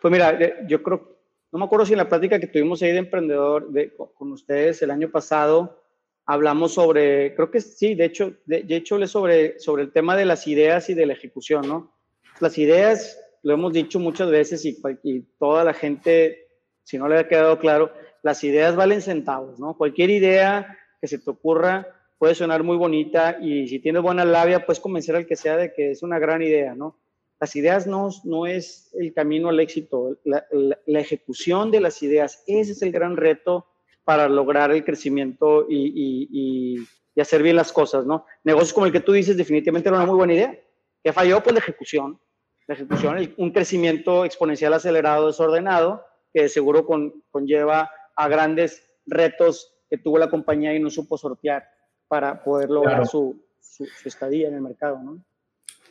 Pues 0.00 0.12
mira, 0.12 0.66
yo 0.66 0.82
creo, 0.82 1.18
no 1.50 1.58
me 1.58 1.64
acuerdo 1.64 1.86
si 1.86 1.92
en 1.92 1.98
la 1.98 2.08
plática 2.08 2.38
que 2.38 2.46
tuvimos 2.46 2.82
ahí 2.82 2.92
de 2.92 2.98
emprendedor 2.98 3.70
de, 3.70 3.92
con 3.94 4.30
ustedes 4.32 4.80
el 4.82 4.92
año 4.92 5.10
pasado, 5.10 5.82
hablamos 6.26 6.74
sobre, 6.74 7.34
creo 7.34 7.50
que 7.50 7.60
sí, 7.60 7.96
de 7.96 8.04
hecho, 8.04 8.34
de, 8.46 8.62
de 8.62 8.76
hecho, 8.76 9.04
sobre, 9.08 9.58
sobre 9.58 9.82
el 9.82 9.92
tema 9.92 10.16
de 10.16 10.24
las 10.24 10.46
ideas 10.46 10.88
y 10.88 10.94
de 10.94 11.06
la 11.06 11.14
ejecución, 11.14 11.66
¿no? 11.66 11.92
Las 12.38 12.56
ideas, 12.58 13.18
lo 13.42 13.54
hemos 13.54 13.72
dicho 13.72 13.98
muchas 13.98 14.30
veces 14.30 14.64
y, 14.64 14.78
y 15.02 15.22
toda 15.38 15.64
la 15.64 15.74
gente, 15.74 16.46
si 16.84 16.96
no 16.96 17.08
le 17.08 17.18
ha 17.18 17.28
quedado 17.28 17.58
claro, 17.58 17.92
las 18.22 18.44
ideas 18.44 18.76
valen 18.76 19.02
centavos, 19.02 19.58
¿no? 19.58 19.76
Cualquier 19.76 20.10
idea 20.10 20.78
que 21.00 21.08
se 21.08 21.18
te 21.18 21.30
ocurra 21.30 21.86
puede 22.18 22.34
sonar 22.34 22.62
muy 22.62 22.76
bonita 22.76 23.38
y 23.40 23.66
si 23.68 23.78
tienes 23.78 24.02
buena 24.02 24.24
labia, 24.24 24.66
puedes 24.66 24.80
convencer 24.80 25.16
al 25.16 25.26
que 25.26 25.36
sea 25.36 25.56
de 25.56 25.72
que 25.72 25.92
es 25.92 26.02
una 26.02 26.18
gran 26.18 26.42
idea, 26.42 26.74
¿no? 26.74 26.98
Las 27.40 27.56
ideas 27.56 27.86
no, 27.86 28.10
no 28.24 28.46
es 28.46 28.94
el 28.98 29.14
camino 29.14 29.48
al 29.48 29.60
éxito, 29.60 30.18
la, 30.24 30.44
la, 30.84 31.00
ejecución 31.00 31.70
de 31.70 31.80
las 31.80 32.02
ideas, 32.02 32.44
ese 32.46 32.72
es 32.72 32.82
el 32.82 32.92
gran 32.92 33.16
reto 33.16 33.66
para 34.04 34.28
lograr 34.28 34.70
el 34.72 34.84
crecimiento 34.84 35.64
y, 35.66 35.86
y, 35.94 36.78
y, 37.16 37.20
hacer 37.20 37.42
bien 37.42 37.56
las 37.56 37.72
cosas, 37.72 38.06
¿no? 38.06 38.26
Negocios 38.44 38.72
como 38.72 38.86
el 38.86 38.92
que 38.92 39.00
tú 39.00 39.12
dices 39.12 39.36
definitivamente 39.36 39.88
era 39.88 39.96
una 39.98 40.06
muy 40.06 40.16
buena 40.16 40.32
idea. 40.32 40.58
¿Qué 41.02 41.12
falló? 41.12 41.42
Pues 41.42 41.52
la 41.52 41.60
ejecución. 41.60 42.18
La 42.66 42.74
ejecución, 42.74 43.34
un 43.36 43.50
crecimiento 43.50 44.24
exponencial 44.24 44.72
acelerado, 44.72 45.26
desordenado, 45.26 46.04
que 46.32 46.48
seguro 46.48 46.86
con, 46.86 47.22
conlleva 47.30 47.90
a 48.22 48.28
grandes 48.28 48.82
retos 49.06 49.72
que 49.88 49.98
tuvo 49.98 50.18
la 50.18 50.30
compañía 50.30 50.74
y 50.74 50.80
no 50.80 50.90
supo 50.90 51.16
sortear 51.16 51.68
para 52.06 52.42
poder 52.42 52.70
lograr 52.70 53.06
su, 53.06 53.44
su, 53.60 53.86
estadía 54.04 54.48
en 54.48 54.54
el 54.54 54.60
mercado, 54.60 54.98
¿no? 55.02 55.24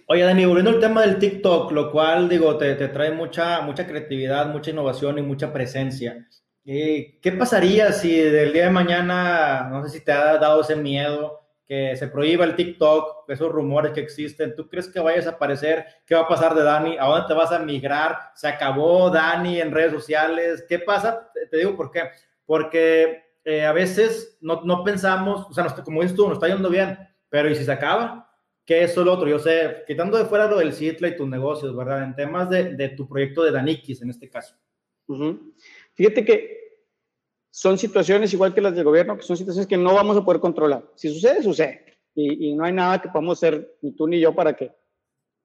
Oye, 0.07 0.23
Dani, 0.23 0.45
volviendo 0.45 0.71
al 0.71 0.79
tema 0.79 1.01
del 1.01 1.19
TikTok, 1.19 1.71
lo 1.71 1.91
cual, 1.91 2.27
digo, 2.27 2.57
te, 2.57 2.73
te 2.75 2.87
trae 2.87 3.11
mucha, 3.11 3.61
mucha 3.61 3.85
creatividad, 3.85 4.47
mucha 4.47 4.71
innovación 4.71 5.19
y 5.19 5.21
mucha 5.21 5.53
presencia. 5.53 6.27
Eh, 6.65 7.19
¿Qué 7.21 7.31
pasaría 7.31 7.91
si 7.91 8.15
del 8.15 8.53
día 8.53 8.65
de 8.65 8.71
mañana, 8.71 9.69
no 9.71 9.83
sé 9.83 9.99
si 9.99 10.05
te 10.05 10.11
ha 10.11 10.37
dado 10.37 10.61
ese 10.61 10.75
miedo, 10.75 11.39
que 11.69 11.95
se 11.95 12.07
prohíba 12.07 12.45
el 12.45 12.55
TikTok, 12.55 13.29
esos 13.29 13.51
rumores 13.51 13.91
que 13.91 13.99
existen, 13.99 14.55
¿tú 14.55 14.67
crees 14.67 14.87
que 14.87 14.99
vayas 14.99 15.27
a 15.27 15.31
aparecer? 15.31 15.85
¿Qué 16.03 16.15
va 16.15 16.21
a 16.21 16.27
pasar 16.27 16.55
de 16.55 16.63
Dani? 16.63 16.97
¿A 16.97 17.05
dónde 17.05 17.27
te 17.27 17.35
vas 17.35 17.51
a 17.51 17.59
migrar? 17.59 18.17
¿Se 18.33 18.47
acabó 18.47 19.11
Dani 19.11 19.61
en 19.61 19.71
redes 19.71 19.93
sociales? 19.93 20.65
¿Qué 20.67 20.79
pasa? 20.79 21.31
Te 21.51 21.57
digo 21.57 21.77
por 21.77 21.91
qué. 21.91 22.09
Porque 22.43 23.21
eh, 23.43 23.63
a 23.63 23.71
veces 23.71 24.39
no, 24.41 24.61
no, 24.63 24.83
pensamos, 24.83 25.45
o 25.47 25.53
sea, 25.53 25.67
como 25.83 26.01
dices 26.01 26.17
tú, 26.17 26.27
nos 26.27 26.37
está 26.37 26.47
yendo 26.47 26.71
bien, 26.71 26.97
pero 27.29 27.47
¿y 27.47 27.55
si 27.55 27.63
se 27.63 27.71
acaba? 27.71 28.35
¿Qué 28.65 28.81
es 28.85 28.97
lo 28.97 29.13
otro? 29.13 29.27
Yo 29.27 29.37
sé, 29.37 29.83
quitando 29.85 30.17
de 30.17 30.25
fuera 30.25 30.47
lo 30.47 30.57
del 30.57 30.73
Citla 30.73 31.09
y 31.09 31.17
tus 31.17 31.29
negocios, 31.29 31.75
¿verdad? 31.75 32.01
En 32.03 32.15
temas 32.15 32.49
de, 32.49 32.73
de 32.73 32.89
tu 32.89 33.07
proyecto 33.07 33.43
de 33.43 33.51
Danikis 33.51 34.01
en 34.01 34.09
este 34.09 34.27
caso. 34.27 34.55
Fíjate 35.93 36.25
que 36.25 36.58
son 37.51 37.77
situaciones 37.77 38.33
igual 38.33 38.53
que 38.53 38.61
las 38.61 38.75
del 38.75 38.83
gobierno, 38.83 39.17
que 39.17 39.23
son 39.23 39.37
situaciones 39.37 39.67
que 39.67 39.77
no 39.77 39.93
vamos 39.93 40.17
a 40.17 40.23
poder 40.23 40.39
controlar. 40.39 40.83
Si 40.95 41.09
sucede, 41.09 41.41
sucede. 41.43 41.85
Y, 42.15 42.49
y 42.49 42.55
no 42.55 42.63
hay 42.63 42.73
nada 42.73 43.01
que 43.01 43.09
podamos 43.09 43.37
hacer, 43.37 43.77
ni 43.81 43.91
tú 43.93 44.07
ni 44.07 44.19
yo, 44.19 44.33
para 44.35 44.55
que, 44.55 44.71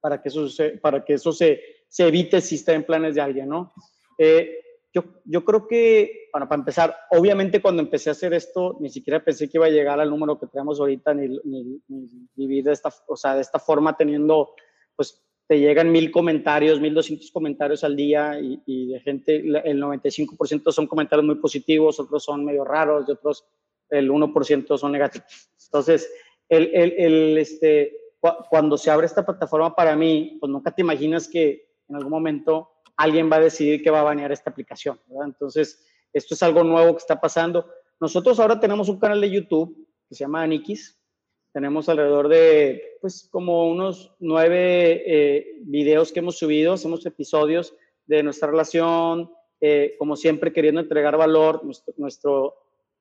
para 0.00 0.20
que 0.20 0.28
eso, 0.28 0.46
suceda, 0.48 0.78
para 0.80 1.04
que 1.04 1.14
eso 1.14 1.32
se, 1.32 1.60
se, 1.88 2.06
evite 2.06 2.40
si 2.40 2.56
está 2.56 2.72
en 2.72 2.84
planes 2.84 3.14
de 3.14 3.20
alguien, 3.20 3.48
¿no? 3.48 3.72
Eh, 4.18 4.60
yo, 4.92 5.04
yo 5.24 5.44
creo 5.44 5.66
que, 5.66 6.28
bueno, 6.32 6.48
para 6.48 6.60
empezar, 6.60 6.96
obviamente 7.10 7.60
cuando 7.60 7.82
empecé 7.82 8.10
a 8.10 8.12
hacer 8.12 8.32
esto, 8.32 8.76
ni 8.80 8.90
siquiera 8.90 9.24
pensé 9.24 9.48
que 9.48 9.58
iba 9.58 9.66
a 9.66 9.70
llegar 9.70 9.98
al 9.98 10.10
número 10.10 10.38
que 10.38 10.46
tenemos 10.46 10.78
ahorita, 10.78 11.14
ni, 11.14 11.28
ni, 11.44 11.80
ni 11.88 12.08
vivir 12.36 12.64
de 12.64 12.72
esta, 12.72 12.92
o 13.08 13.16
sea, 13.16 13.34
de 13.34 13.40
esta 13.40 13.58
forma 13.58 13.96
teniendo, 13.96 14.54
pues, 14.94 15.20
te 15.46 15.58
llegan 15.58 15.92
mil 15.92 16.10
comentarios, 16.10 16.80
mil 16.80 16.94
doscientos 16.94 17.30
comentarios 17.30 17.84
al 17.84 17.96
día 17.96 18.40
y, 18.40 18.62
y, 18.64 18.92
de 18.92 19.00
gente, 19.00 19.36
el 19.36 19.82
95% 19.82 20.72
son 20.72 20.86
comentarios 20.86 21.26
muy 21.26 21.36
positivos, 21.36 22.00
otros 22.00 22.24
son 22.24 22.44
medio 22.44 22.64
raros, 22.64 23.04
y 23.06 23.12
otros 23.12 23.44
el 23.90 24.10
1% 24.10 24.78
son 24.78 24.92
negativos. 24.92 25.50
Entonces, 25.66 26.10
el, 26.48 26.70
el, 26.74 26.92
el, 26.96 27.38
este, 27.38 27.92
cuando 28.48 28.78
se 28.78 28.90
abre 28.90 29.06
esta 29.06 29.24
plataforma 29.24 29.74
para 29.74 29.94
mí, 29.96 30.38
pues 30.40 30.50
nunca 30.50 30.70
te 30.70 30.82
imaginas 30.82 31.28
que 31.28 31.68
en 31.88 31.96
algún 31.96 32.10
momento 32.10 32.70
alguien 32.96 33.30
va 33.30 33.36
a 33.36 33.40
decidir 33.40 33.82
que 33.82 33.90
va 33.90 34.00
a 34.00 34.04
banear 34.04 34.32
esta 34.32 34.50
aplicación. 34.50 34.98
¿verdad? 35.08 35.26
Entonces, 35.26 35.84
esto 36.12 36.34
es 36.34 36.42
algo 36.42 36.64
nuevo 36.64 36.92
que 36.92 37.00
está 37.00 37.20
pasando. 37.20 37.68
Nosotros 38.00 38.40
ahora 38.40 38.58
tenemos 38.58 38.88
un 38.88 38.98
canal 38.98 39.20
de 39.20 39.30
YouTube 39.30 39.86
que 40.08 40.14
se 40.14 40.24
llama 40.24 40.42
Anikis, 40.42 40.98
tenemos 41.54 41.88
alrededor 41.88 42.28
de, 42.28 42.98
pues, 43.00 43.28
como 43.30 43.70
unos 43.70 44.12
nueve 44.18 45.04
eh, 45.06 45.60
videos 45.60 46.10
que 46.10 46.18
hemos 46.18 46.36
subido, 46.36 46.72
hacemos 46.72 47.06
episodios 47.06 47.76
de 48.06 48.24
nuestra 48.24 48.50
relación, 48.50 49.30
eh, 49.60 49.94
como 49.96 50.16
siempre 50.16 50.52
queriendo 50.52 50.80
entregar 50.80 51.16
valor, 51.16 51.64
nuestro, 51.64 51.94
nuestro, 51.96 52.54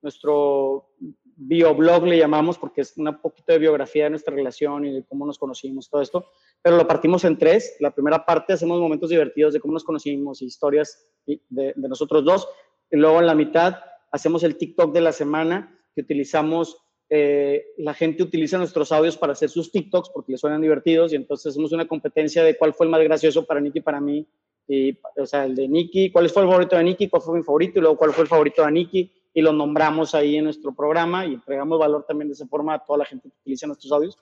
nuestro 0.04 0.92
bioblog 1.36 2.06
le 2.06 2.20
llamamos 2.20 2.60
porque 2.60 2.82
es 2.82 2.96
un 2.96 3.20
poquito 3.20 3.54
de 3.54 3.58
biografía 3.58 4.04
de 4.04 4.12
nuestra 4.12 4.36
relación 4.36 4.86
y 4.86 4.94
de 4.94 5.04
cómo 5.04 5.26
nos 5.26 5.40
conocimos, 5.40 5.90
todo 5.90 6.04
esto, 6.04 6.28
pero 6.62 6.78
lo 6.78 6.88
partimos 6.88 7.26
en 7.26 7.40
tres. 7.40 7.76
La 7.80 7.90
primera 7.90 8.24
parte 8.24 8.54
hacemos 8.54 8.80
momentos 8.80 9.10
divertidos 9.10 9.56
de 9.56 9.62
cómo 9.62 9.74
nos 9.74 9.84
conocimos, 9.84 10.44
historias 10.44 11.08
de, 11.26 11.42
de 11.50 11.90
nosotros 11.90 12.24
dos, 12.24 12.48
y 12.92 12.98
luego 12.98 13.20
en 13.20 13.26
la 13.26 13.34
mitad 13.34 13.78
hacemos 14.12 14.44
el 14.44 14.58
TikTok 14.58 14.94
de 14.94 15.02
la 15.02 15.12
semana 15.12 15.76
que 15.96 16.02
utilizamos 16.02 16.83
eh, 17.16 17.76
la 17.78 17.94
gente 17.94 18.24
utiliza 18.24 18.58
nuestros 18.58 18.92
audios 18.92 19.18
para 19.18 19.34
hacer 19.34 19.48
sus 19.48 19.72
TikToks 19.72 20.10
porque 20.10 20.32
les 20.32 20.42
suenan 20.42 20.62
divertidos 20.62 21.14
y 21.14 21.16
entonces 21.16 21.52
hacemos 21.52 21.72
una 21.72 21.88
competencia 21.88 22.44
de 22.44 22.58
cuál 22.58 22.74
fue 22.74 22.88
el 22.88 22.90
más 22.90 23.04
gracioso 23.04 23.46
para 23.46 23.62
Nicky 23.62 23.78
y 23.78 23.82
para 23.84 24.02
mí. 24.02 24.28
Y, 24.68 24.98
o 25.18 25.26
sea, 25.28 25.46
el 25.46 25.54
de 25.54 25.68
Nicky, 25.68 26.10
cuál 26.10 26.28
fue 26.32 26.42
el 26.42 26.50
favorito 26.50 26.76
de 26.76 26.84
Nicky, 26.84 27.10
cuál 27.10 27.22
fue 27.22 27.38
mi 27.38 27.44
favorito 27.44 27.78
y 27.78 27.82
luego 27.82 27.98
cuál 27.98 28.14
fue 28.14 28.24
el 28.24 28.28
favorito 28.28 28.66
de 28.66 28.72
Nicky 28.72 29.12
y 29.32 29.42
lo 29.44 29.54
nombramos 29.54 30.16
ahí 30.16 30.38
en 30.38 30.46
nuestro 30.46 30.74
programa 30.74 31.24
y 31.28 31.36
entregamos 31.36 31.78
valor 31.78 32.04
también 32.08 32.30
de 32.30 32.34
esa 32.34 32.48
forma 32.48 32.74
a 32.74 32.84
toda 32.84 32.98
la 32.98 33.06
gente 33.06 33.30
que 33.30 33.36
utiliza 33.42 33.68
nuestros 33.68 33.92
audios. 33.92 34.18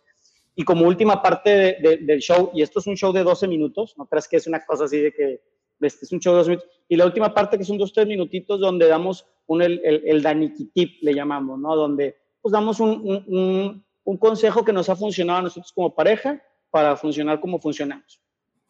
Y 0.54 0.66
como 0.66 0.86
última 0.86 1.22
parte 1.22 1.50
de, 1.50 1.78
de, 1.82 1.98
del 2.02 2.20
show, 2.20 2.52
y 2.54 2.62
esto 2.62 2.80
es 2.80 2.88
un 2.88 2.98
show 2.98 3.14
de 3.14 3.24
12 3.24 3.48
minutos, 3.48 3.96
no 3.98 4.06
creas 4.06 4.28
que 4.28 4.36
es 4.36 4.48
una 4.48 4.66
cosa 4.66 4.84
así 4.84 5.00
de 5.00 5.14
que 5.14 5.40
este 5.80 6.06
es 6.06 6.12
un 6.12 6.20
show 6.20 6.34
de 6.34 6.40
12 6.40 6.50
minutos, 6.50 6.70
y 6.90 6.98
la 6.98 7.06
última 7.06 7.34
parte 7.34 7.58
que 7.58 7.64
son 7.64 7.78
dos, 7.78 7.94
tres 7.94 8.06
minutitos 8.06 8.60
donde 8.60 8.86
damos 8.90 9.26
un, 9.48 9.62
el, 9.62 9.80
el, 9.86 10.04
el 10.06 10.22
Daniki 10.22 10.66
Tip, 10.74 10.98
le 11.04 11.14
llamamos, 11.14 11.58
¿no? 11.58 11.74
Donde 11.74 12.21
pues 12.42 12.52
damos 12.52 12.80
un, 12.80 13.24
un, 13.28 13.86
un, 14.04 14.18
consejo 14.18 14.66
que 14.66 14.74
nos 14.74 14.90
ha 14.90 14.96
funcionado 14.96 15.40
a 15.40 15.44
nosotros 15.44 15.72
como 15.74 15.94
pareja 15.94 16.42
para 16.70 16.96
funcionar 16.96 17.40
como 17.40 17.60
funcionamos. 17.60 18.22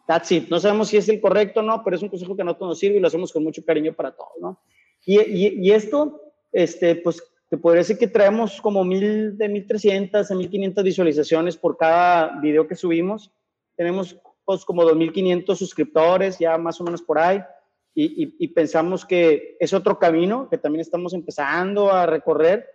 That's 0.08 0.32
it. 0.32 0.50
No 0.50 0.60
sabemos 0.60 0.90
si 0.90 0.98
es 0.98 1.08
el 1.10 1.22
correcto 1.22 1.62
o 1.62 1.64
no, 1.64 1.84
pero 1.84 1.96
es 1.96 2.04
un 2.04 2.10
consejo 2.10 2.36
que 2.36 2.42
a 2.42 2.46
nosotros 2.46 2.70
nos 2.70 2.80
sirve 2.80 2.98
y 2.98 3.00
lo 3.00 3.08
hacemos 3.08 3.32
con 3.32 3.44
mucho 3.44 3.64
cariño 3.64 3.94
para 3.94 4.12
todos, 4.12 4.34
¿no? 4.42 4.60
Y, 5.06 5.20
y, 5.20 5.72
esto, 5.72 6.22
este, 6.52 6.96
pues, 6.96 7.24
te 7.50 7.58
podría 7.58 7.80
decir 7.80 7.98
que 7.98 8.08
traemos 8.08 8.62
como 8.62 8.84
mil, 8.84 9.38
de 9.38 9.50
1300 9.50 10.30
a 10.30 10.36
1500 10.36 10.84
visualizaciones 10.84 11.58
por 11.58 11.78
cada 11.78 12.40
video 12.40 12.68
que 12.68 12.76
subimos. 12.76 13.32
Tenemos 13.76 14.18
pues 14.46 14.66
como 14.66 14.84
2500 14.84 15.58
suscriptores, 15.58 16.38
ya 16.40 16.58
más 16.58 16.80
o 16.82 16.84
menos 16.84 17.02
por 17.02 17.20
ahí. 17.20 17.42
Y, 17.94 18.36
y, 18.40 18.48
pensamos 18.50 19.06
que 19.06 19.58
es 19.60 19.74
otro 19.74 20.00
camino 20.00 20.48
que 20.50 20.58
también 20.58 20.80
estamos 20.80 21.14
empezando 21.14 21.92
a 21.92 22.06
recorrer. 22.06 22.66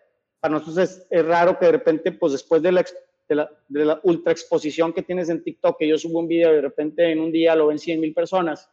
Para 0.41 0.55
nosotros 0.55 0.78
es, 0.78 1.07
es 1.11 1.24
raro 1.24 1.59
que 1.59 1.66
de 1.66 1.72
repente, 1.72 2.12
pues 2.12 2.32
después 2.32 2.62
de 2.62 2.72
la, 2.72 2.84
de 3.28 3.34
la, 3.34 3.51
de 3.68 3.84
la, 3.84 4.01
ultra 4.05 4.32
exposición 4.32 4.93
que 4.93 5.03
tienes 5.03 5.28
en 5.28 5.43
TikTok, 5.43 5.78
que 5.78 5.89
yo 5.89 5.99
subo 5.99 6.20
un 6.20 6.28
video 6.28 6.53
y 6.53 6.57
de 6.57 6.61
repente 6.62 7.11
en 7.11 7.20
un 7.20 7.32
día 7.32 7.55
lo 7.57 7.68
ven 7.68 7.78
100 7.78 8.01
mil 8.01 8.14
personas, 8.14 8.70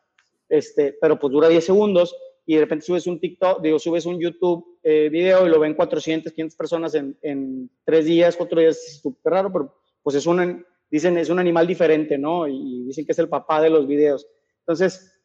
este, 0.50 0.98
pero 1.00 1.20
pues 1.20 1.32
dura 1.32 1.50
10 1.50 1.66
segundos 1.66 2.16
y 2.46 2.56
de 2.56 2.62
repente 2.62 2.86
subes 2.86 3.08
un 3.08 3.20
TikTok, 3.20 3.62
digo, 3.62 3.80
subes 3.80 4.06
un 4.06 4.20
YouTube 4.20 4.78
eh, 4.84 5.10
video 5.10 5.46
y 5.46 5.50
lo 5.50 5.60
ven 5.60 5.76
400, 5.76 6.34
500 6.34 6.58
personas 6.58 6.96
en, 6.96 7.18
en 7.22 7.70
tres 7.86 8.06
días, 8.06 8.36
cuatro 8.36 8.60
días, 8.60 8.78
es 8.78 9.02
súper 9.02 9.34
raro, 9.34 9.52
pero 9.52 9.76
pues 10.02 10.18
es 10.18 10.26
un, 10.28 10.66
dicen, 10.92 11.18
es 11.18 11.30
un 11.30 11.40
animal 11.40 11.66
diferente, 11.66 12.18
¿no? 12.18 12.48
Y 12.48 12.84
dicen 12.84 13.06
que 13.06 13.14
es 13.14 13.20
el 13.20 13.30
papá 13.30 13.62
de 13.62 13.70
los 13.70 13.88
videos. 13.88 14.28
Entonces, 14.60 15.18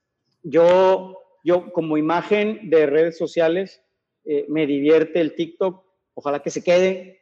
yo, 0.42 1.18
yo 1.42 1.72
como 1.72 1.98
imagen 1.98 2.70
de 2.70 2.86
redes 2.86 3.18
sociales, 3.18 3.82
eh, 4.24 4.46
me 4.48 4.66
divierte 4.66 5.20
el 5.20 5.34
TikTok, 5.34 5.84
ojalá 6.18 6.40
que 6.40 6.50
se 6.50 6.64
quede. 6.64 7.20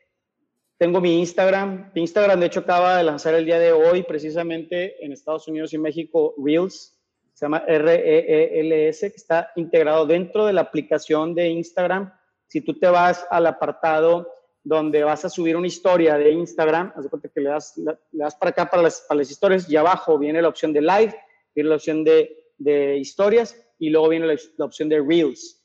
Tengo 0.78 1.02
mi 1.02 1.18
Instagram, 1.20 1.90
mi 1.94 2.00
Instagram 2.00 2.40
de 2.40 2.46
hecho 2.46 2.60
acaba 2.60 2.96
de 2.96 3.04
lanzar 3.04 3.34
el 3.34 3.44
día 3.44 3.58
de 3.58 3.72
hoy, 3.72 4.02
precisamente 4.04 5.04
en 5.04 5.12
Estados 5.12 5.46
Unidos 5.48 5.74
y 5.74 5.78
México, 5.78 6.34
Reels, 6.42 6.98
se 7.34 7.44
llama 7.44 7.62
R-E-E-L-S, 7.66 9.10
que 9.10 9.16
está 9.16 9.52
integrado 9.56 10.06
dentro 10.06 10.46
de 10.46 10.54
la 10.54 10.62
aplicación 10.62 11.34
de 11.34 11.48
Instagram. 11.48 12.10
Si 12.46 12.62
tú 12.62 12.78
te 12.78 12.86
vas 12.86 13.26
al 13.30 13.46
apartado 13.46 14.32
donde 14.64 15.04
vas 15.04 15.26
a 15.26 15.28
subir 15.28 15.56
una 15.56 15.66
historia 15.66 16.16
de 16.16 16.30
Instagram, 16.30 16.94
haz 16.96 17.04
de 17.04 17.10
cuenta 17.10 17.28
que 17.28 17.40
le 17.40 17.50
das, 17.50 17.76
le 17.76 17.94
das 18.12 18.34
para 18.34 18.50
acá 18.50 18.70
para 18.70 18.82
las, 18.82 19.02
para 19.06 19.18
las, 19.18 19.30
historias 19.30 19.68
y 19.68 19.76
abajo 19.76 20.18
viene 20.18 20.40
la 20.40 20.48
opción 20.48 20.72
de 20.72 20.80
live, 20.80 21.14
viene 21.54 21.68
la 21.68 21.76
opción 21.76 22.02
de, 22.02 22.50
de 22.56 22.96
historias 22.96 23.62
y 23.78 23.90
luego 23.90 24.08
viene 24.08 24.26
la, 24.26 24.36
la, 24.56 24.64
opción 24.64 24.88
de 24.88 25.02
Reels. 25.02 25.55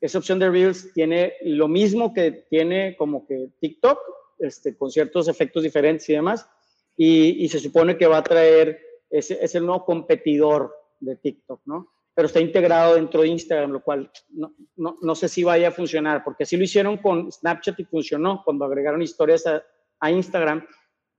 Esa 0.00 0.18
opción 0.18 0.38
de 0.38 0.50
Reels 0.50 0.92
tiene 0.92 1.34
lo 1.42 1.66
mismo 1.66 2.14
que 2.14 2.30
tiene 2.30 2.96
como 2.96 3.26
que 3.26 3.50
TikTok, 3.60 3.98
este, 4.38 4.76
con 4.76 4.90
ciertos 4.90 5.26
efectos 5.28 5.62
diferentes 5.62 6.08
y 6.08 6.12
demás, 6.12 6.48
y, 6.96 7.44
y 7.44 7.48
se 7.48 7.58
supone 7.58 7.96
que 7.96 8.06
va 8.06 8.18
a 8.18 8.22
traer, 8.22 8.80
es, 9.10 9.30
es 9.30 9.54
el 9.54 9.66
nuevo 9.66 9.84
competidor 9.84 10.74
de 11.00 11.16
TikTok, 11.16 11.62
¿no? 11.64 11.92
Pero 12.14 12.26
está 12.26 12.40
integrado 12.40 12.94
dentro 12.94 13.22
de 13.22 13.28
Instagram, 13.28 13.70
lo 13.70 13.82
cual 13.82 14.10
no, 14.30 14.52
no, 14.76 14.96
no, 15.00 15.14
sé 15.14 15.28
si 15.28 15.44
vaya 15.44 15.68
a 15.68 15.72
funcionar, 15.72 16.24
porque 16.24 16.42
así 16.44 16.56
lo 16.56 16.64
hicieron 16.64 16.96
con 16.98 17.30
Snapchat 17.30 17.78
y 17.78 17.84
funcionó 17.84 18.42
cuando 18.44 18.64
agregaron 18.64 19.02
historias 19.02 19.46
a, 19.46 19.62
a 20.00 20.10
Instagram. 20.10 20.66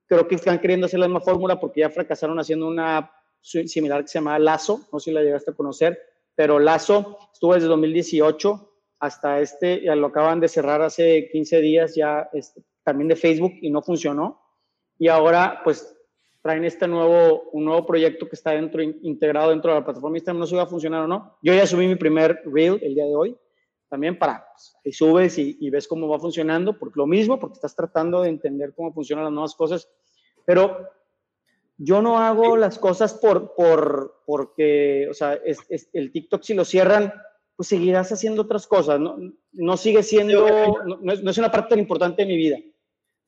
Creo 0.07 0.27
que 0.27 0.35
están 0.35 0.59
queriendo 0.59 0.87
hacer 0.87 0.99
la 0.99 1.07
misma 1.07 1.21
fórmula 1.21 1.59
porque 1.59 1.81
ya 1.81 1.89
fracasaron 1.89 2.39
haciendo 2.39 2.67
una 2.67 3.11
similar 3.41 4.01
que 4.01 4.09
se 4.09 4.19
llama 4.19 4.37
Lazo, 4.39 4.87
no 4.91 4.99
sé 4.99 5.05
si 5.05 5.11
la 5.11 5.21
llegaste 5.21 5.51
a 5.51 5.55
conocer, 5.55 5.97
pero 6.35 6.59
Lazo 6.59 7.17
estuvo 7.33 7.53
desde 7.53 7.67
2018 7.67 8.68
hasta 8.99 9.39
este, 9.39 9.81
ya 9.83 9.95
lo 9.95 10.07
acaban 10.07 10.39
de 10.39 10.47
cerrar 10.47 10.81
hace 10.81 11.29
15 11.31 11.61
días 11.61 11.95
ya 11.95 12.29
este, 12.33 12.61
también 12.83 13.07
de 13.07 13.15
Facebook 13.15 13.53
y 13.61 13.69
no 13.69 13.81
funcionó. 13.81 14.41
Y 14.97 15.07
ahora 15.07 15.61
pues 15.63 15.95
traen 16.41 16.65
este 16.65 16.87
nuevo, 16.87 17.49
un 17.51 17.65
nuevo 17.65 17.85
proyecto 17.85 18.27
que 18.27 18.35
está 18.35 18.51
dentro, 18.51 18.81
integrado 18.81 19.51
dentro 19.51 19.71
de 19.71 19.79
la 19.79 19.85
plataforma 19.85 20.17
Instagram, 20.17 20.39
no 20.39 20.45
sé 20.45 20.51
si 20.51 20.55
va 20.55 20.63
a 20.63 20.67
funcionar 20.67 21.03
o 21.03 21.07
no. 21.07 21.37
Yo 21.41 21.53
ya 21.53 21.65
subí 21.65 21.87
mi 21.87 21.95
primer 21.95 22.41
reel 22.45 22.79
el 22.81 22.95
día 22.95 23.05
de 23.05 23.15
hoy, 23.15 23.37
también 23.89 24.17
para, 24.17 24.45
pues, 24.53 24.75
ahí 24.85 24.93
subes 24.93 25.37
y, 25.37 25.57
y, 25.59 25.69
ves 25.69 25.87
cómo 25.87 26.07
va 26.07 26.19
funcionando, 26.19 26.77
porque 26.77 26.99
lo 26.99 27.07
mismo, 27.07 27.39
porque 27.39 27.55
estás 27.55 27.75
tratando 27.75 28.21
de 28.21 28.29
entender 28.29 28.73
cómo 28.75 28.93
funcionan 28.93 29.25
las 29.25 29.33
nuevas 29.33 29.55
cosas, 29.55 29.89
pero 30.45 30.87
yo 31.77 32.01
no 32.01 32.19
hago 32.19 32.57
las 32.57 32.77
cosas 32.77 33.13
por, 33.13 33.55
por, 33.55 34.21
porque, 34.25 35.07
o 35.09 35.13
sea, 35.13 35.39
el 35.93 36.11
TikTok 36.11 36.43
si 36.43 36.53
lo 36.53 36.65
cierran, 36.65 37.13
pues 37.59 37.67
seguirás 37.67 38.09
haciendo 38.09 38.43
otras 38.43 38.65
cosas, 38.65 39.01
no, 39.01 39.17
no 39.51 39.75
sigue 39.75 40.01
siendo, 40.01 40.47
no, 40.85 40.97
no, 41.01 41.11
es, 41.11 41.21
no 41.21 41.29
es 41.29 41.37
una 41.37 41.51
parte 41.51 41.71
tan 41.71 41.79
importante 41.79 42.21
de 42.21 42.27
mi 42.29 42.37
vida. 42.37 42.55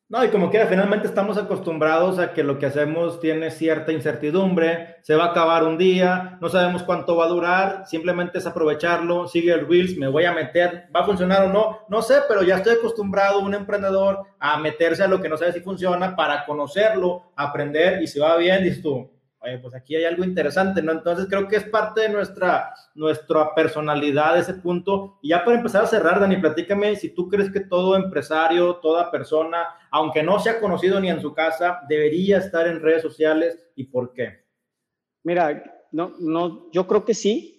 No, 0.07 0.23
y 0.23 0.29
como 0.29 0.49
quiera, 0.49 0.67
finalmente 0.67 1.05
estamos 1.05 1.37
acostumbrados 1.37 2.17
a 2.17 2.31
que 2.31 2.41
lo 2.41 2.57
que 2.57 2.67
hacemos 2.67 3.19
tiene 3.19 3.51
cierta 3.51 3.91
incertidumbre, 3.91 4.95
se 5.01 5.15
va 5.15 5.25
a 5.25 5.31
acabar 5.31 5.65
un 5.65 5.77
día, 5.77 6.37
no 6.39 6.47
sabemos 6.47 6.83
cuánto 6.83 7.17
va 7.17 7.25
a 7.25 7.27
durar, 7.27 7.83
simplemente 7.85 8.37
es 8.37 8.45
aprovecharlo, 8.45 9.27
sigue 9.27 9.51
el 9.51 9.67
Reels, 9.67 9.97
me 9.97 10.07
voy 10.07 10.23
a 10.23 10.31
meter, 10.31 10.85
va 10.95 11.01
a 11.01 11.05
funcionar 11.05 11.43
o 11.43 11.49
no, 11.49 11.79
no 11.89 12.01
sé, 12.01 12.19
pero 12.29 12.41
ya 12.41 12.55
estoy 12.55 12.75
acostumbrado, 12.75 13.41
un 13.41 13.53
emprendedor, 13.53 14.27
a 14.39 14.57
meterse 14.59 15.03
a 15.03 15.09
lo 15.09 15.21
que 15.21 15.27
no 15.27 15.35
sabe 15.35 15.51
si 15.51 15.59
funciona 15.59 16.15
para 16.15 16.45
conocerlo, 16.45 17.33
aprender 17.35 18.01
y 18.01 18.07
si 18.07 18.17
va 18.17 18.37
bien, 18.37 18.63
dices 18.63 18.81
tú, 18.81 19.11
oye, 19.41 19.57
pues 19.57 19.73
aquí 19.73 19.95
hay 19.95 20.05
algo 20.05 20.23
interesante, 20.23 20.81
¿no? 20.81 20.91
Entonces 20.91 21.25
creo 21.27 21.47
que 21.47 21.55
es 21.55 21.63
parte 21.63 22.01
de 22.01 22.09
nuestra, 22.09 22.73
nuestra 22.93 23.53
personalidad 23.55 24.37
ese 24.37 24.53
punto. 24.53 25.17
Y 25.21 25.29
ya 25.29 25.43
para 25.43 25.57
empezar 25.57 25.83
a 25.83 25.87
cerrar, 25.87 26.19
Dani, 26.19 26.37
platícame 26.37 26.95
si 26.95 27.09
tú 27.09 27.27
crees 27.27 27.51
que 27.51 27.61
todo 27.61 27.95
empresario, 27.95 28.75
toda 28.75 29.09
persona, 29.09 29.67
aunque 29.89 30.21
no 30.21 30.39
sea 30.39 30.59
conocido 30.59 30.99
ni 30.99 31.09
en 31.09 31.21
su 31.21 31.33
casa, 31.33 31.81
debería 31.89 32.37
estar 32.37 32.67
en 32.67 32.81
redes 32.81 33.01
sociales 33.01 33.57
y 33.75 33.85
por 33.85 34.13
qué. 34.13 34.45
Mira, 35.23 35.63
no, 35.91 36.13
no, 36.19 36.71
yo 36.71 36.87
creo 36.87 37.03
que 37.03 37.13
sí. 37.13 37.57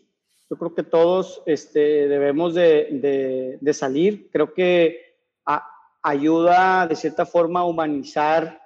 Yo 0.48 0.56
creo 0.58 0.74
que 0.74 0.82
todos 0.82 1.42
este, 1.46 2.08
debemos 2.08 2.54
de, 2.54 2.88
de, 2.92 3.58
de 3.60 3.74
salir. 3.74 4.28
Creo 4.30 4.52
que 4.52 5.16
a, 5.46 5.66
ayuda 6.02 6.86
de 6.86 6.94
cierta 6.94 7.24
forma 7.26 7.60
a 7.60 7.64
humanizar 7.64 8.61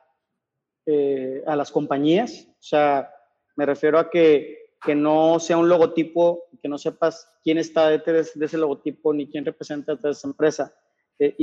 eh, 0.86 1.42
a 1.46 1.56
las 1.56 1.70
compañías. 1.70 2.46
O 2.48 2.62
sea, 2.62 3.10
me 3.56 3.66
refiero 3.66 3.98
a 3.98 4.08
que, 4.08 4.70
que 4.84 4.94
no 4.94 5.40
sea 5.40 5.58
un 5.58 5.68
logotipo, 5.68 6.44
que 6.62 6.68
no 6.68 6.78
sepas 6.78 7.28
quién 7.42 7.58
está 7.58 7.88
detrás 7.88 8.32
de 8.34 8.46
ese 8.46 8.56
logotipo 8.56 9.12
ni 9.12 9.28
quién 9.28 9.44
representa 9.44 9.98
a 10.02 10.10
esa 10.10 10.28
empresa. 10.28 10.74
Eh, 11.18 11.34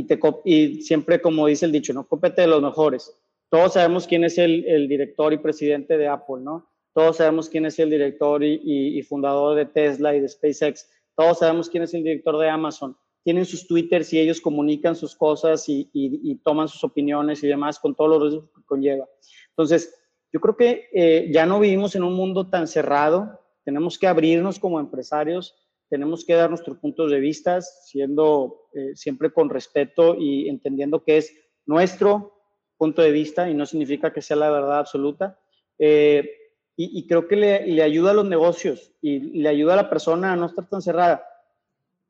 y, 0.45 0.81
siempre, 0.81 1.21
como 1.21 1.47
dice 1.47 1.65
el 1.65 1.71
dicho, 1.71 1.93
no 1.93 2.07
compete 2.07 2.41
de 2.41 2.47
los 2.47 2.61
mejores. 2.61 3.13
Todos 3.49 3.73
sabemos 3.73 4.07
quién 4.07 4.23
es 4.23 4.37
el, 4.37 4.87
director 4.87 5.33
y 5.33 5.37
presidente 5.37 5.97
de 5.97 6.07
Apple, 6.07 6.41
¿no? 6.41 6.69
Todos 6.93 7.17
sabemos 7.17 7.49
quién 7.49 7.65
es 7.65 7.77
el 7.79 7.89
director 7.89 8.43
y 8.43 9.01
fundador 9.03 9.55
de 9.55 9.65
Tesla 9.65 10.15
y 10.15 10.19
de 10.19 10.29
SpaceX. 10.29 10.89
Todos 11.15 11.39
sabemos 11.39 11.69
quién 11.69 11.83
es 11.83 11.93
el 11.93 12.03
director 12.03 12.37
de 12.39 12.49
Amazon 12.49 12.95
tienen 13.23 13.45
sus 13.45 13.67
twitters 13.67 14.11
y 14.13 14.19
ellos 14.19 14.41
comunican 14.41 14.95
sus 14.95 15.15
cosas 15.15 15.67
y, 15.69 15.89
y, 15.93 16.31
y, 16.31 16.35
toman 16.35 16.67
sus 16.67 16.83
opiniones 16.83 17.43
y 17.43 17.47
demás 17.47 17.79
con 17.79 17.95
todos 17.95 18.09
los 18.09 18.21
riesgos 18.21 18.49
que 18.55 18.65
conlleva. 18.65 19.07
Entonces, 19.49 19.95
yo 20.31 20.41
creo 20.41 20.57
que 20.57 20.89
eh, 20.93 21.29
ya 21.31 21.45
no 21.45 21.59
vivimos 21.59 21.95
en 21.95 22.03
un 22.03 22.13
mundo 22.13 22.49
tan 22.49 22.67
cerrado, 22.67 23.39
tenemos 23.63 23.97
que 23.97 24.07
abrirnos 24.07 24.59
como 24.59 24.79
empresarios, 24.79 25.55
tenemos 25.89 26.25
que 26.25 26.33
dar 26.33 26.49
nuestros 26.49 26.79
puntos 26.79 27.11
de 27.11 27.19
vista, 27.19 27.61
siendo 27.61 28.67
eh, 28.73 28.95
siempre 28.95 29.31
con 29.31 29.49
respeto 29.49 30.15
y 30.19 30.49
entendiendo 30.49 31.03
que 31.03 31.17
es 31.17 31.33
nuestro 31.65 32.33
punto 32.77 33.01
de 33.03 33.11
vista 33.11 33.49
y 33.49 33.53
no 33.53 33.65
significa 33.65 34.11
que 34.11 34.21
sea 34.21 34.35
la 34.35 34.49
verdad 34.49 34.79
absoluta. 34.79 35.39
Eh, 35.77 36.29
y, 36.75 36.97
y, 36.99 37.07
creo 37.07 37.27
que 37.27 37.35
le, 37.35 37.67
le, 37.67 37.83
ayuda 37.83 38.11
a 38.11 38.15
los 38.15 38.25
negocios 38.25 38.91
y 38.99 39.19
le 39.19 39.47
ayuda 39.47 39.73
a 39.73 39.83
la 39.83 39.89
persona 39.91 40.33
a 40.33 40.35
no 40.35 40.47
estar 40.47 40.67
tan 40.67 40.81
cerrada. 40.81 41.23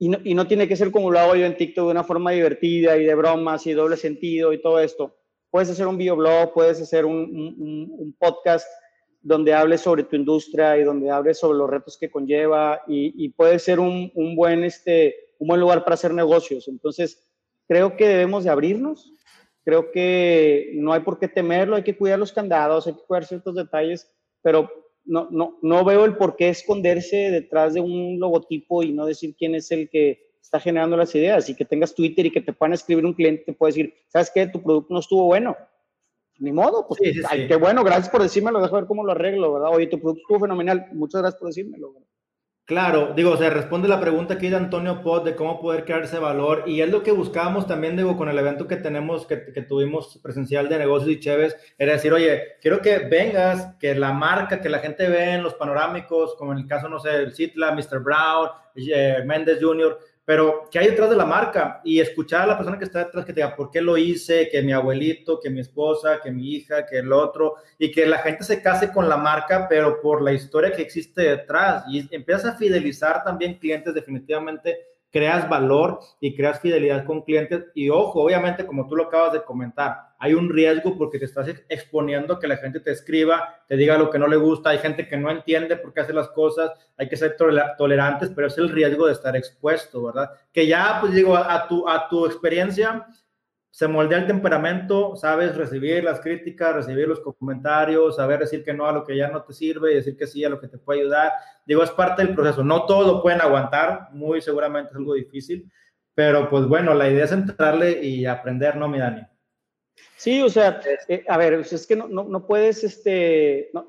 Y 0.04 0.34
no, 0.36 0.48
tiene 0.48 0.68
que 0.68 0.76
ser 0.76 0.92
como 0.92 1.10
lo 1.10 1.18
hago 1.18 1.36
yo 1.36 1.46
en 1.46 1.56
TikTok 1.56 1.86
de 1.86 1.92
una 1.92 2.04
forma 2.04 2.32
divertida 2.32 2.98
y 2.98 3.06
de 3.06 3.16
bromas 3.16 3.66
y 3.68 3.72
doble 3.72 3.96
sentido 3.96 4.52
y 4.52 4.62
todo 4.62 4.82
esto 4.82 5.16
puedes 5.50 5.70
hacer 5.70 5.88
un 5.88 5.98
videoblog, 5.98 6.52
puedes 6.52 6.82
hacer 6.82 7.06
un, 7.06 8.14
podcast 8.20 8.68
donde 9.22 9.54
hables 9.54 9.80
sobre 9.80 10.04
tu 10.04 10.18
industria 10.18 10.78
y 10.78 10.84
donde 10.84 11.10
hables 11.10 11.40
sobre 11.40 11.58
los 11.58 11.70
retos 11.70 11.98
que 11.98 12.12
conlleva 12.12 12.82
y, 12.86 13.24
y 13.24 13.30
puede 13.30 13.60
ser 13.60 13.80
un, 13.80 14.12
este, 14.64 15.16
buen 15.40 15.62
lugar 15.62 15.86
para 15.86 15.94
hacer 15.94 16.14
negocios. 16.14 16.68
Entonces, 16.68 17.24
creo 17.68 17.96
que 17.96 18.08
debemos 18.08 18.44
de 18.44 18.50
abrirnos, 18.50 19.14
creo 19.64 19.92
que 19.92 20.72
no 20.74 20.92
hay 20.92 21.00
por 21.00 21.18
qué 21.18 21.30
temerlo, 21.30 21.78
hay 21.78 21.84
que 21.84 21.96
cuidar 21.96 22.20
los 22.20 22.34
candados, 22.34 22.88
hay 22.88 22.96
que 22.96 23.04
cuidar 23.04 23.24
ciertos 23.24 23.56
detalles, 23.56 24.12
pero 24.42 24.70
no, 25.06 25.28
no, 25.32 25.58
no 25.62 25.84
veo 25.84 26.06
el 26.06 26.16
por 26.16 26.36
qué 26.36 26.50
esconderse 26.50 27.32
detrás 27.32 27.74
de 27.74 27.82
un 27.82 28.20
logotipo 28.20 28.84
y 28.84 28.94
no 28.94 29.06
decir 29.06 29.36
quién 29.38 29.56
es 29.56 29.72
el 29.72 29.90
que 29.90 30.34
está 30.42 30.60
generando 30.60 30.98
las 30.98 31.14
ideas 31.16 31.50
y 31.50 31.56
que 31.56 31.66
tengas 31.66 31.96
Twitter 31.96 32.26
y 32.26 32.32
que 32.32 32.42
te 32.42 32.54
puedan 32.54 32.74
escribir 32.74 33.06
un 33.06 33.14
cliente, 33.14 33.44
te 33.46 33.54
puede 33.54 33.72
decir, 33.72 33.94
¿sabes 34.08 34.32
qué? 34.34 34.48
Tu 34.48 34.62
producto 34.62 34.94
no 34.94 35.00
estuvo 35.00 35.26
bueno. 35.26 35.56
Ni 36.40 36.52
modo, 36.52 36.88
pues, 36.88 37.00
sí, 37.04 37.14
sí, 37.14 37.22
ay, 37.30 37.42
sí. 37.42 37.48
qué 37.48 37.56
bueno, 37.56 37.84
gracias 37.84 38.10
por 38.10 38.22
decírmelo, 38.22 38.60
dejo 38.60 38.76
ver 38.76 38.86
cómo 38.86 39.04
lo 39.04 39.12
arreglo, 39.12 39.54
¿verdad? 39.54 39.70
Oye, 39.72 39.88
tu 39.88 40.00
producto 40.00 40.22
estuvo 40.22 40.40
fenomenal, 40.42 40.88
muchas 40.94 41.22
gracias 41.22 41.40
por 41.40 41.50
decírmelo. 41.50 41.94
¿verdad? 41.94 42.08
Claro, 42.66 43.12
digo, 43.14 43.36
se 43.36 43.50
responde 43.50 43.90
la 43.90 44.00
pregunta 44.00 44.36
aquí 44.36 44.48
de 44.48 44.56
Antonio 44.56 45.02
Pot 45.02 45.26
de 45.26 45.36
cómo 45.36 45.60
poder 45.60 45.84
crear 45.84 46.04
ese 46.04 46.18
valor 46.18 46.64
y 46.66 46.80
es 46.80 46.90
lo 46.90 47.04
que 47.04 47.12
buscábamos 47.12 47.68
también, 47.68 47.98
digo, 47.98 48.16
con 48.16 48.30
el 48.30 48.40
evento 48.40 48.68
que 48.68 48.78
tenemos, 48.78 49.28
que, 49.28 49.52
que 49.52 49.64
tuvimos 49.64 50.18
presencial 50.24 50.70
de 50.70 50.78
negocios 50.78 51.12
y 51.12 51.20
Chévez, 51.20 51.58
era 51.78 51.92
decir, 51.92 52.14
oye, 52.14 52.56
quiero 52.62 52.82
que 52.82 53.00
vengas, 53.00 53.76
que 53.82 53.94
la 53.96 54.14
marca, 54.14 54.62
que 54.62 54.70
la 54.70 54.80
gente 54.80 55.10
ve 55.10 55.34
en 55.34 55.44
los 55.44 55.56
panorámicos, 55.56 56.36
como 56.36 56.54
en 56.54 56.60
el 56.60 56.66
caso, 56.66 56.88
no 56.88 57.00
sé, 57.00 57.14
el 57.16 57.36
Citla, 57.36 57.74
Mr. 57.74 58.00
Brown, 58.00 58.48
eh, 58.76 59.24
Méndez 59.26 59.60
Jr., 59.62 60.00
pero 60.26 60.70
¿qué 60.72 60.80
hay 60.80 60.88
detrás 60.88 61.10
de 61.10 61.18
la 61.18 61.26
marca? 61.26 61.82
Y 61.84 62.00
escuchar 62.00 62.42
a 62.42 62.48
la 62.48 62.58
persona 62.58 62.78
que 62.78 62.86
está 62.86 63.00
detrás 63.00 63.26
que 63.26 63.34
diga, 63.34 63.56
¿por 63.56 63.70
qué 63.70 63.82
lo 63.82 63.98
hice? 63.98 64.48
Que 64.50 64.62
mi 64.62 64.72
abuelito, 64.72 65.40
que 65.40 65.50
mi 65.50 65.60
esposa, 65.60 66.20
que 66.24 66.32
mi 66.32 66.54
hija, 66.54 66.86
que 66.86 67.00
el 67.00 67.12
otro, 67.12 67.56
y 67.78 67.92
que 67.92 68.06
la 68.06 68.20
gente 68.20 68.44
se 68.44 68.62
case 68.62 68.92
con 68.92 69.10
la 69.10 69.18
marca, 69.18 69.68
pero 69.68 70.02
por 70.02 70.22
la 70.22 70.32
historia 70.32 70.72
que 70.72 70.82
existe 70.82 71.22
detrás. 71.24 71.84
Y 71.90 72.08
empiezas 72.16 72.54
a 72.54 72.58
fidelizar 72.58 73.24
también 73.24 73.60
clientes 73.60 73.94
definitivamente 73.94 74.94
creas 75.14 75.48
valor 75.48 76.00
y 76.20 76.36
creas 76.36 76.60
fidelidad 76.60 77.06
con 77.06 77.22
clientes. 77.22 77.66
Y 77.76 77.90
ojo, 77.90 78.22
obviamente, 78.24 78.66
como 78.66 78.88
tú 78.88 78.96
lo 78.96 79.06
acabas 79.06 79.34
de 79.34 79.44
comentar, 79.44 80.13
hay 80.24 80.36
un 80.36 80.50
riesgo 80.50 80.98
porque 80.98 81.20
te 81.20 81.26
estás 81.26 81.50
exponiendo 81.68 82.40
que 82.40 82.48
la 82.48 82.56
gente 82.56 82.80
te 82.80 82.92
escriba, 82.92 83.58
te 83.68 83.76
diga 83.76 83.98
lo 83.98 84.10
que 84.10 84.18
no 84.18 84.26
le 84.26 84.38
gusta. 84.38 84.70
Hay 84.70 84.78
gente 84.78 85.06
que 85.06 85.18
no 85.18 85.30
entiende 85.30 85.76
por 85.76 85.94
qué 85.94 86.00
hace 86.00 86.14
las 86.14 86.30
cosas. 86.30 86.72
Hay 86.96 87.10
que 87.10 87.18
ser 87.18 87.36
tolerantes, 87.78 88.32
pero 88.34 88.48
es 88.48 88.58
el 88.58 88.70
riesgo 88.70 89.08
de 89.08 89.12
estar 89.12 89.36
expuesto, 89.36 90.02
¿verdad? 90.02 90.32
Que 90.54 90.66
ya, 90.66 91.00
pues 91.02 91.12
digo, 91.12 91.36
a 91.36 91.68
tu, 91.68 91.90
a 91.90 92.08
tu 92.08 92.26
experiencia, 92.26 93.06
se 93.70 93.86
moldea 93.90 94.20
el 94.20 94.28
temperamento, 94.28 95.18
sabes 95.18 95.58
recibir 95.58 96.06
las 96.06 96.22
críticas, 96.22 96.74
recibir 96.74 97.06
los 97.06 97.20
comentarios, 97.20 98.16
saber 98.16 98.40
decir 98.40 98.64
que 98.64 98.74
no 98.74 98.86
a 98.86 98.94
lo 98.94 99.04
que 99.04 99.18
ya 99.18 99.28
no 99.28 99.44
te 99.44 99.52
sirve 99.52 99.92
y 99.92 99.96
decir 99.96 100.16
que 100.16 100.26
sí 100.26 100.46
a 100.46 100.50
lo 100.50 100.62
que 100.62 100.70
te 100.70 100.78
puede 100.78 101.02
ayudar. 101.02 101.34
Digo, 101.66 101.84
es 101.84 101.92
parte 101.92 102.24
del 102.26 102.34
proceso. 102.34 102.64
No 102.64 102.86
todo 102.86 103.16
lo 103.16 103.22
pueden 103.22 103.42
aguantar, 103.42 104.08
muy 104.14 104.40
seguramente 104.40 104.92
es 104.92 104.96
algo 104.96 105.16
difícil, 105.16 105.70
pero 106.16 106.50
pues 106.50 106.66
bueno, 106.66 106.94
la 106.94 107.10
idea 107.10 107.26
es 107.26 107.34
entrarle 107.34 108.02
y 108.02 108.26
aprender, 108.26 108.78
¿no, 108.78 108.88
mi 108.88 109.00
Dani? 109.00 109.33
Sí, 110.18 110.42
o 110.42 110.50
sea, 110.50 110.82
eh, 111.08 111.24
a 111.28 111.38
ver, 111.38 111.54
es 111.54 111.88
que 111.88 111.96
no, 111.96 112.08
no, 112.08 112.24
no 112.24 112.48
puedes, 112.48 112.84
este, 112.84 113.70
no, 113.74 113.86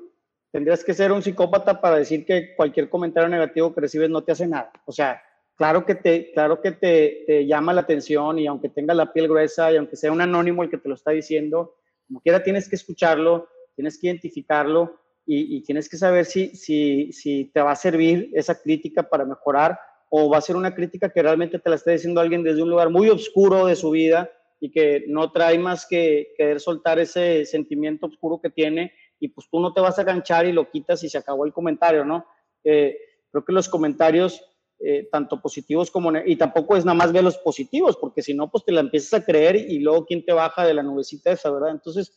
tendrías 0.55 0.85
que 0.85 0.93
ser 0.93 1.11
un 1.11 1.21
psicópata 1.21 1.81
para 1.81 1.97
decir 1.97 2.25
que 2.25 2.55
cualquier 2.55 2.89
comentario 2.89 3.27
negativo 3.27 3.73
que 3.73 3.81
recibes 3.81 4.09
no 4.09 4.23
te 4.23 4.31
hace 4.31 4.47
nada. 4.47 4.71
O 4.85 4.91
sea, 4.93 5.21
claro 5.57 5.85
que 5.85 5.95
te, 5.95 6.31
claro 6.31 6.61
que 6.61 6.71
te, 6.71 7.45
llama 7.45 7.73
la 7.73 7.81
atención 7.81 8.39
y 8.39 8.47
aunque 8.47 8.69
tenga 8.69 8.93
la 8.93 9.11
piel 9.11 9.27
gruesa 9.27 9.71
y 9.73 9.75
aunque 9.75 9.97
sea 9.97 10.13
un 10.13 10.21
anónimo 10.21 10.63
el 10.63 10.69
que 10.69 10.77
te 10.77 10.87
lo 10.87 10.95
está 10.95 11.11
diciendo, 11.11 11.75
como 12.07 12.21
quiera 12.21 12.41
tienes 12.41 12.69
que 12.69 12.77
escucharlo, 12.77 13.49
tienes 13.75 13.99
que 13.99 14.07
identificarlo 14.07 14.97
y, 15.25 15.61
tienes 15.63 15.89
que 15.89 15.97
saber 15.97 16.23
si, 16.23 16.55
si, 16.55 17.11
si 17.11 17.51
te 17.53 17.59
va 17.59 17.71
a 17.71 17.75
servir 17.75 18.29
esa 18.33 18.61
crítica 18.61 19.03
para 19.03 19.25
mejorar 19.25 19.77
o 20.09 20.29
va 20.29 20.37
a 20.37 20.41
ser 20.41 20.55
una 20.55 20.73
crítica 20.73 21.09
que 21.09 21.21
realmente 21.21 21.59
te 21.59 21.69
la 21.69 21.75
está 21.75 21.91
diciendo 21.91 22.21
alguien 22.21 22.43
desde 22.43 22.61
un 22.61 22.69
lugar 22.69 22.89
muy 22.91 23.09
oscuro 23.09 23.65
de 23.65 23.75
su 23.75 23.89
vida 23.89 24.29
y 24.59 24.71
que 24.71 25.05
no 25.07 25.31
trae 25.31 25.57
más 25.57 25.85
que 25.85 26.33
querer 26.37 26.59
soltar 26.59 26.99
ese 26.99 27.45
sentimiento 27.45 28.07
oscuro 28.07 28.39
que 28.41 28.49
tiene 28.49 28.93
y 29.19 29.29
pues 29.29 29.47
tú 29.49 29.59
no 29.59 29.73
te 29.73 29.81
vas 29.81 29.97
a 29.99 30.03
ganchar 30.03 30.45
y 30.45 30.51
lo 30.51 30.69
quitas 30.69 31.03
y 31.03 31.09
se 31.09 31.17
acabó 31.17 31.45
el 31.45 31.53
comentario, 31.53 32.05
¿no? 32.05 32.25
Eh, 32.63 32.97
creo 33.31 33.45
que 33.45 33.53
los 33.53 33.69
comentarios 33.69 34.41
eh, 34.79 35.07
tanto 35.09 35.41
positivos 35.41 35.89
como 35.89 36.11
y 36.25 36.35
tampoco 36.35 36.75
es 36.75 36.83
nada 36.83 36.97
más 36.97 37.13
ver 37.13 37.23
los 37.23 37.37
positivos, 37.37 37.95
porque 37.95 38.21
si 38.21 38.33
no, 38.33 38.51
pues 38.51 38.65
te 38.65 38.73
la 38.73 38.81
empiezas 38.81 39.21
a 39.21 39.25
creer 39.25 39.55
y 39.55 39.79
luego 39.79 40.05
quién 40.05 40.25
te 40.25 40.33
baja 40.33 40.65
de 40.65 40.73
la 40.73 40.83
nubecita 40.83 41.31
esa, 41.31 41.49
¿verdad? 41.49 41.71
Entonces, 41.71 42.13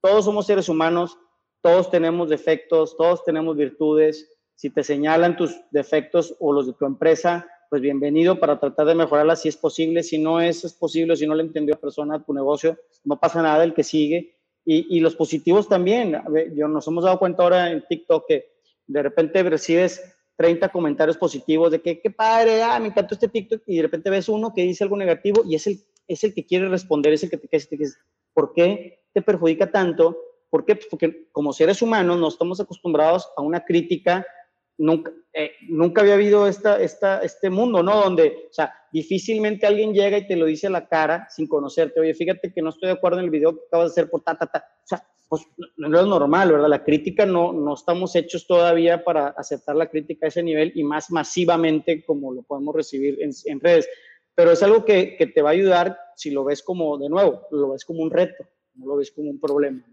todos 0.00 0.24
somos 0.24 0.46
seres 0.46 0.68
humanos, 0.68 1.18
todos 1.60 1.90
tenemos 1.90 2.30
defectos, 2.30 2.96
todos 2.96 3.24
tenemos 3.24 3.56
virtudes. 3.56 4.38
Si 4.54 4.70
te 4.70 4.82
señalan 4.82 5.36
tus 5.36 5.60
defectos 5.70 6.34
o 6.40 6.52
los 6.52 6.66
de 6.66 6.72
tu 6.72 6.86
empresa, 6.86 7.46
pues 7.68 7.82
bienvenido 7.82 8.40
para 8.40 8.58
tratar 8.58 8.86
de 8.86 8.94
mejorarla 8.94 9.36
si 9.36 9.48
es 9.48 9.56
posible. 9.56 10.02
Si 10.02 10.18
no 10.18 10.40
es, 10.40 10.64
es 10.64 10.72
posible, 10.72 11.16
si 11.16 11.26
no 11.26 11.34
le 11.34 11.42
entendió 11.42 11.74
a 11.74 11.78
persona 11.78 12.24
tu 12.24 12.32
negocio, 12.32 12.78
no 13.04 13.18
pasa 13.18 13.42
nada, 13.42 13.64
el 13.64 13.74
que 13.74 13.84
sigue. 13.84 14.36
Y, 14.64 14.96
y 14.96 15.00
los 15.00 15.16
positivos 15.16 15.68
también. 15.68 16.20
yo 16.54 16.68
nos 16.68 16.86
hemos 16.86 17.04
dado 17.04 17.18
cuenta 17.18 17.42
ahora 17.42 17.70
en 17.70 17.84
TikTok 17.86 18.26
que 18.26 18.52
de 18.86 19.02
repente 19.02 19.42
recibes 19.42 20.02
30 20.36 20.68
comentarios 20.68 21.16
positivos 21.16 21.70
de 21.70 21.80
que 21.80 22.00
qué 22.00 22.10
padre, 22.10 22.62
ah, 22.62 22.78
me 22.78 22.88
encantó 22.88 23.14
este 23.14 23.28
TikTok 23.28 23.62
y 23.66 23.76
de 23.76 23.82
repente 23.82 24.08
ves 24.08 24.28
uno 24.28 24.52
que 24.54 24.62
dice 24.62 24.84
algo 24.84 24.96
negativo 24.96 25.42
y 25.44 25.56
es 25.56 25.66
el, 25.66 25.80
es 26.06 26.22
el 26.24 26.32
que 26.32 26.46
quiere 26.46 26.68
responder, 26.68 27.12
es 27.12 27.24
el 27.24 27.30
que 27.30 27.38
te 27.38 27.48
queda, 27.48 27.90
¿por 28.32 28.52
qué 28.52 29.00
te 29.12 29.20
perjudica 29.20 29.70
tanto? 29.70 30.16
¿Por 30.48 30.64
qué? 30.64 30.76
Pues 30.76 30.86
porque 30.88 31.28
como 31.32 31.52
seres 31.52 31.82
humanos 31.82 32.18
no 32.18 32.28
estamos 32.28 32.60
acostumbrados 32.60 33.28
a 33.36 33.42
una 33.42 33.64
crítica, 33.64 34.24
nunca, 34.78 35.12
eh, 35.32 35.52
nunca 35.68 36.00
había 36.00 36.14
habido 36.14 36.46
esta, 36.46 36.80
esta, 36.80 37.20
este 37.20 37.50
mundo, 37.50 37.82
¿no? 37.82 38.00
Donde, 38.00 38.46
o 38.48 38.52
sea, 38.52 38.72
difícilmente 38.92 39.66
alguien 39.66 39.92
llega 39.92 40.18
y 40.18 40.26
te 40.26 40.36
lo 40.36 40.46
dice 40.46 40.68
a 40.68 40.70
la 40.70 40.88
cara 40.88 41.28
sin 41.30 41.46
conocerte, 41.46 42.00
oye, 42.00 42.14
fíjate 42.14 42.52
que 42.52 42.62
no 42.62 42.70
estoy 42.70 42.88
de 42.88 42.94
acuerdo 42.94 43.18
en 43.18 43.24
el 43.24 43.30
video 43.30 43.54
que 43.54 43.62
acabas 43.66 43.94
de 43.94 44.00
hacer 44.00 44.10
por 44.10 44.22
ta, 44.22 44.36
ta, 44.36 44.46
ta. 44.46 44.64
O 44.84 44.86
sea, 44.86 45.06
pues 45.28 45.42
no 45.76 46.00
es 46.00 46.06
normal, 46.06 46.52
¿verdad? 46.52 46.68
La 46.68 46.84
crítica 46.84 47.26
no, 47.26 47.52
no 47.52 47.74
estamos 47.74 48.16
hechos 48.16 48.46
todavía 48.46 49.04
para 49.04 49.28
aceptar 49.28 49.76
la 49.76 49.90
crítica 49.90 50.26
a 50.26 50.28
ese 50.28 50.42
nivel 50.42 50.72
y 50.74 50.84
más 50.84 51.10
masivamente 51.10 52.02
como 52.04 52.32
lo 52.32 52.42
podemos 52.42 52.74
recibir 52.74 53.20
en, 53.20 53.30
en 53.44 53.60
redes. 53.60 53.86
Pero 54.34 54.52
es 54.52 54.62
algo 54.62 54.84
que, 54.84 55.16
que, 55.16 55.26
te 55.26 55.42
va 55.42 55.50
a 55.50 55.52
ayudar 55.52 55.98
si 56.16 56.30
lo 56.30 56.44
ves 56.44 56.62
como, 56.62 56.96
de 56.96 57.10
nuevo, 57.10 57.42
lo 57.50 57.72
ves 57.72 57.84
como 57.84 58.02
un 58.02 58.10
reto, 58.10 58.46
no 58.74 58.86
lo 58.86 58.96
ves 58.96 59.12
como 59.12 59.28
un 59.28 59.38
problema. 59.38 59.84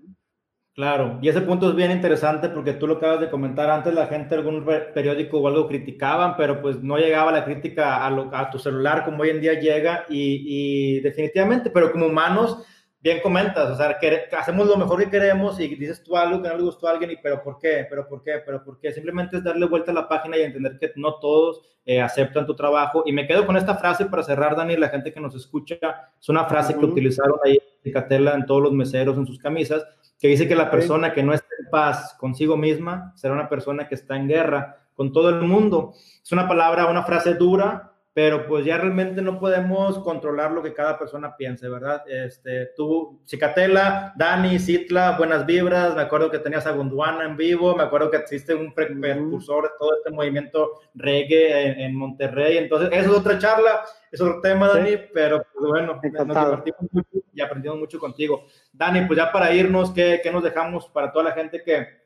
Claro, 0.75 1.19
y 1.21 1.29
ese 1.29 1.39
punto 1.39 1.69
es 1.69 1.75
bien 1.75 1.89
interesante 1.91 2.49
porque 2.49 2.73
tú 2.73 2.85
lo 2.85 2.95
acabas 2.95 3.21
de 3.21 3.29
comentar, 3.29 3.69
antes 3.69 3.93
la 3.93 4.07
gente 4.07 4.35
algún 4.35 4.65
periódico 4.93 5.39
o 5.39 5.47
algo 5.47 5.69
criticaban, 5.69 6.35
pero 6.35 6.61
pues 6.61 6.83
no 6.83 6.97
llegaba 6.97 7.31
la 7.31 7.45
crítica 7.45 8.05
a, 8.05 8.07
a 8.41 8.49
tu 8.49 8.59
celular 8.59 9.05
como 9.05 9.21
hoy 9.23 9.29
en 9.29 9.39
día 9.39 9.53
llega 9.57 10.05
y, 10.09 10.97
y 10.97 10.99
definitivamente, 10.99 11.69
pero 11.69 11.93
como 11.93 12.07
humanos 12.07 12.57
bien 13.05 13.21
comentas, 13.21 13.69
o 13.69 13.75
sea, 13.75 13.99
que 13.99 14.23
hacemos 14.35 14.65
lo 14.65 14.77
mejor 14.77 14.97
que 14.99 15.11
queremos 15.11 15.59
y 15.59 15.67
dices 15.75 16.01
tú 16.01 16.17
algo 16.17 16.41
que 16.41 16.49
no 16.49 16.57
le 16.57 16.63
gustó 16.63 16.87
a 16.87 16.91
alguien 16.91 17.11
y 17.11 17.17
pero 17.17 17.43
¿por 17.43 17.59
qué? 17.59 17.85
¿Pero 17.87 18.07
por 18.07 18.23
qué? 18.23 18.41
¿Pero 18.43 18.63
por 18.63 18.79
qué? 18.79 18.91
Simplemente 18.91 19.37
es 19.37 19.43
darle 19.43 19.67
vuelta 19.67 19.91
a 19.91 19.93
la 19.93 20.09
página 20.09 20.35
y 20.35 20.41
entender 20.41 20.79
que 20.79 20.91
no 20.95 21.19
todos 21.19 21.61
eh, 21.85 22.01
aceptan 22.01 22.47
tu 22.47 22.55
trabajo. 22.55 23.03
Y 23.05 23.13
me 23.13 23.27
quedo 23.27 23.45
con 23.45 23.57
esta 23.57 23.75
frase 23.75 24.07
para 24.07 24.23
cerrar, 24.23 24.55
Dani, 24.55 24.75
la 24.75 24.89
gente 24.89 25.13
que 25.13 25.19
nos 25.19 25.35
escucha, 25.35 25.77
es 26.19 26.29
una 26.29 26.45
frase 26.45 26.75
que 26.75 26.83
utilizaron 26.83 27.37
ahí 27.45 27.59
en 27.83 27.93
Catela 27.93 28.33
en 28.33 28.47
todos 28.47 28.63
los 28.63 28.71
meseros, 28.71 29.15
en 29.19 29.27
sus 29.27 29.37
camisas, 29.37 29.85
que 30.19 30.27
dice 30.27 30.47
que 30.47 30.55
la 30.55 30.71
persona 30.71 31.13
que 31.13 31.21
no 31.21 31.31
está 31.31 31.49
en 31.59 31.69
paz 31.69 32.15
consigo 32.19 32.57
misma 32.57 33.13
será 33.15 33.35
una 33.35 33.47
persona 33.47 33.87
que 33.87 33.93
está 33.93 34.15
en 34.15 34.27
guerra 34.27 34.77
con 34.95 35.13
todo 35.13 35.29
el 35.29 35.41
mundo. 35.41 35.93
Es 36.23 36.31
una 36.31 36.47
palabra, 36.47 36.87
una 36.87 37.03
frase 37.03 37.35
dura, 37.35 37.91
pero 38.15 38.47
pues 38.47 38.63
ya 38.63 38.77
realmente 38.77 39.21
no 39.21 39.41
podemos 39.41 39.99
controlar 39.99 40.53
lo 40.53 40.63
que 40.63 40.73
cada 40.73 40.97
persona 40.97 41.35
piense, 41.35 41.67
¿verdad? 41.67 42.01
Este, 42.07 42.67
tú, 42.67 43.19
Cicatela, 43.27 44.13
Dani, 44.15 44.57
Citla, 44.57 45.17
buenas 45.17 45.45
vibras, 45.45 45.93
me 45.97 46.03
acuerdo 46.03 46.31
que 46.31 46.39
tenías 46.39 46.65
a 46.65 46.71
Gondwana 46.71 47.25
en 47.25 47.35
vivo, 47.35 47.75
me 47.75 47.83
acuerdo 47.83 48.09
que 48.09 48.15
existe 48.15 48.55
un 48.55 48.73
precursor 48.73 49.63
de 49.63 49.69
todo 49.77 49.97
este 49.97 50.11
movimiento 50.11 50.79
reggae 50.93 51.83
en, 51.83 51.93
Monterrey, 51.93 52.57
entonces 52.57 52.87
eso 52.93 53.11
es 53.11 53.17
otra 53.17 53.37
charla, 53.37 53.83
es 54.09 54.21
otro 54.21 54.39
tema, 54.39 54.69
Dani, 54.69 54.95
pero 55.13 55.45
pues 55.53 55.69
bueno, 55.69 55.99
nos 56.01 56.01
divertimos 56.01 56.93
mucho 56.93 57.09
y 57.33 57.41
aprendimos 57.41 57.79
mucho 57.79 57.99
contigo. 57.99 58.45
Dani, 58.71 59.01
pues 59.07 59.17
ya 59.17 59.29
para 59.29 59.53
irnos, 59.53 59.91
¿qué, 59.91 60.21
¿qué 60.23 60.31
nos 60.31 60.41
dejamos 60.41 60.87
para 60.87 61.11
toda 61.11 61.25
la 61.25 61.31
gente 61.33 61.61
que 61.61 62.04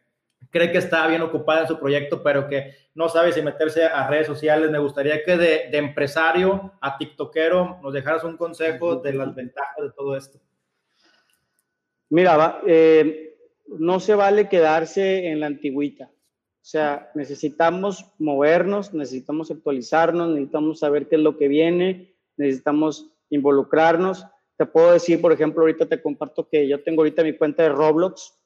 cree 0.50 0.72
que 0.72 0.80
está 0.80 1.08
bien 1.08 1.22
ocupada 1.22 1.62
en 1.62 1.68
su 1.68 1.80
proyecto, 1.80 2.24
pero 2.24 2.47
que 2.47 2.74
no 2.95 3.10
sabe 3.10 3.32
si 3.32 3.41
meterse 3.41 3.86
a 3.86 4.08
redes 4.08 4.28
sociales. 4.28 4.72
Me 4.72 4.80
gustaría 4.80 5.24
que 5.24 5.38
de, 5.38 5.70
empresario 5.78 6.74
a 6.82 6.97
tiktokero 6.97 7.80
nos 7.82 7.93
dejaras 7.93 8.24
un 8.24 8.38
consejo 8.38 8.97
de 8.97 9.14
las 9.14 9.34
ventajas 9.36 9.78
de 9.82 9.91
todo 9.91 10.16
esto. 10.16 10.39
Mira, 12.10 12.62
eh, 12.66 13.38
no 13.68 14.00
se 14.00 14.16
vale 14.16 14.50
quedarse 14.50 15.28
en 15.28 15.39
la 15.39 15.45
antigüita. 15.45 16.06
O 16.06 16.66
sea, 16.70 17.12
necesitamos 17.16 18.06
movernos, 18.18 18.93
necesitamos 18.93 19.50
actualizarnos, 19.52 20.30
necesitamos 20.30 20.80
saber 20.80 21.08
qué 21.08 21.16
es 21.16 21.22
lo 21.22 21.38
que 21.38 21.47
viene, 21.47 22.16
necesitamos 22.38 23.08
involucrarnos. 23.30 24.26
Te 24.58 24.66
puedo 24.66 24.91
decir, 24.91 25.22
por 25.22 25.32
ejemplo, 25.32 25.62
ahorita 25.62 25.86
te 25.86 26.02
comparto 26.02 26.50
que 26.50 26.68
yo 26.68 26.84
tengo 26.84 27.02
ahorita 27.02 27.24
mi 27.24 27.34
cuenta 27.34 27.64
de 27.64 27.70
Roblox 27.70 28.39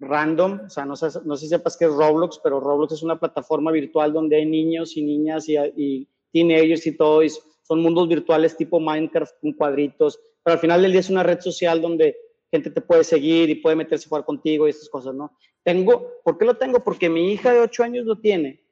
random, 0.00 0.60
o 0.66 0.70
sea, 0.70 0.84
no 0.84 0.96
sé, 0.96 1.08
no 1.24 1.36
sé 1.36 1.44
si 1.44 1.48
sepas 1.48 1.76
qué 1.76 1.86
es 1.86 1.92
Roblox, 1.92 2.40
pero 2.42 2.60
Roblox 2.60 2.94
es 2.94 3.02
una 3.02 3.18
plataforma 3.18 3.72
virtual 3.72 4.12
donde 4.12 4.36
hay 4.36 4.46
niños 4.46 4.96
y 4.96 5.02
niñas 5.02 5.48
y, 5.48 5.56
y 5.76 6.08
teenagers 6.32 6.86
y 6.86 6.96
todo, 6.96 7.22
y 7.22 7.30
son 7.62 7.82
mundos 7.82 8.08
virtuales 8.08 8.56
tipo 8.56 8.80
Minecraft 8.80 9.40
con 9.40 9.52
cuadritos, 9.52 10.20
pero 10.42 10.54
al 10.54 10.60
final 10.60 10.82
del 10.82 10.92
día 10.92 11.00
es 11.00 11.10
una 11.10 11.22
red 11.22 11.40
social 11.40 11.82
donde 11.82 12.16
gente 12.50 12.70
te 12.70 12.80
puede 12.80 13.04
seguir 13.04 13.50
y 13.50 13.56
puede 13.56 13.76
meterse 13.76 14.06
a 14.06 14.08
jugar 14.08 14.24
contigo 14.24 14.66
y 14.66 14.70
esas 14.70 14.88
cosas, 14.88 15.14
¿no? 15.14 15.36
Tengo, 15.62 16.22
¿por 16.24 16.38
qué 16.38 16.44
lo 16.44 16.56
tengo? 16.56 16.82
Porque 16.82 17.10
mi 17.10 17.32
hija 17.32 17.52
de 17.52 17.60
8 17.60 17.82
años 17.82 18.06
lo 18.06 18.18
tiene. 18.18 18.62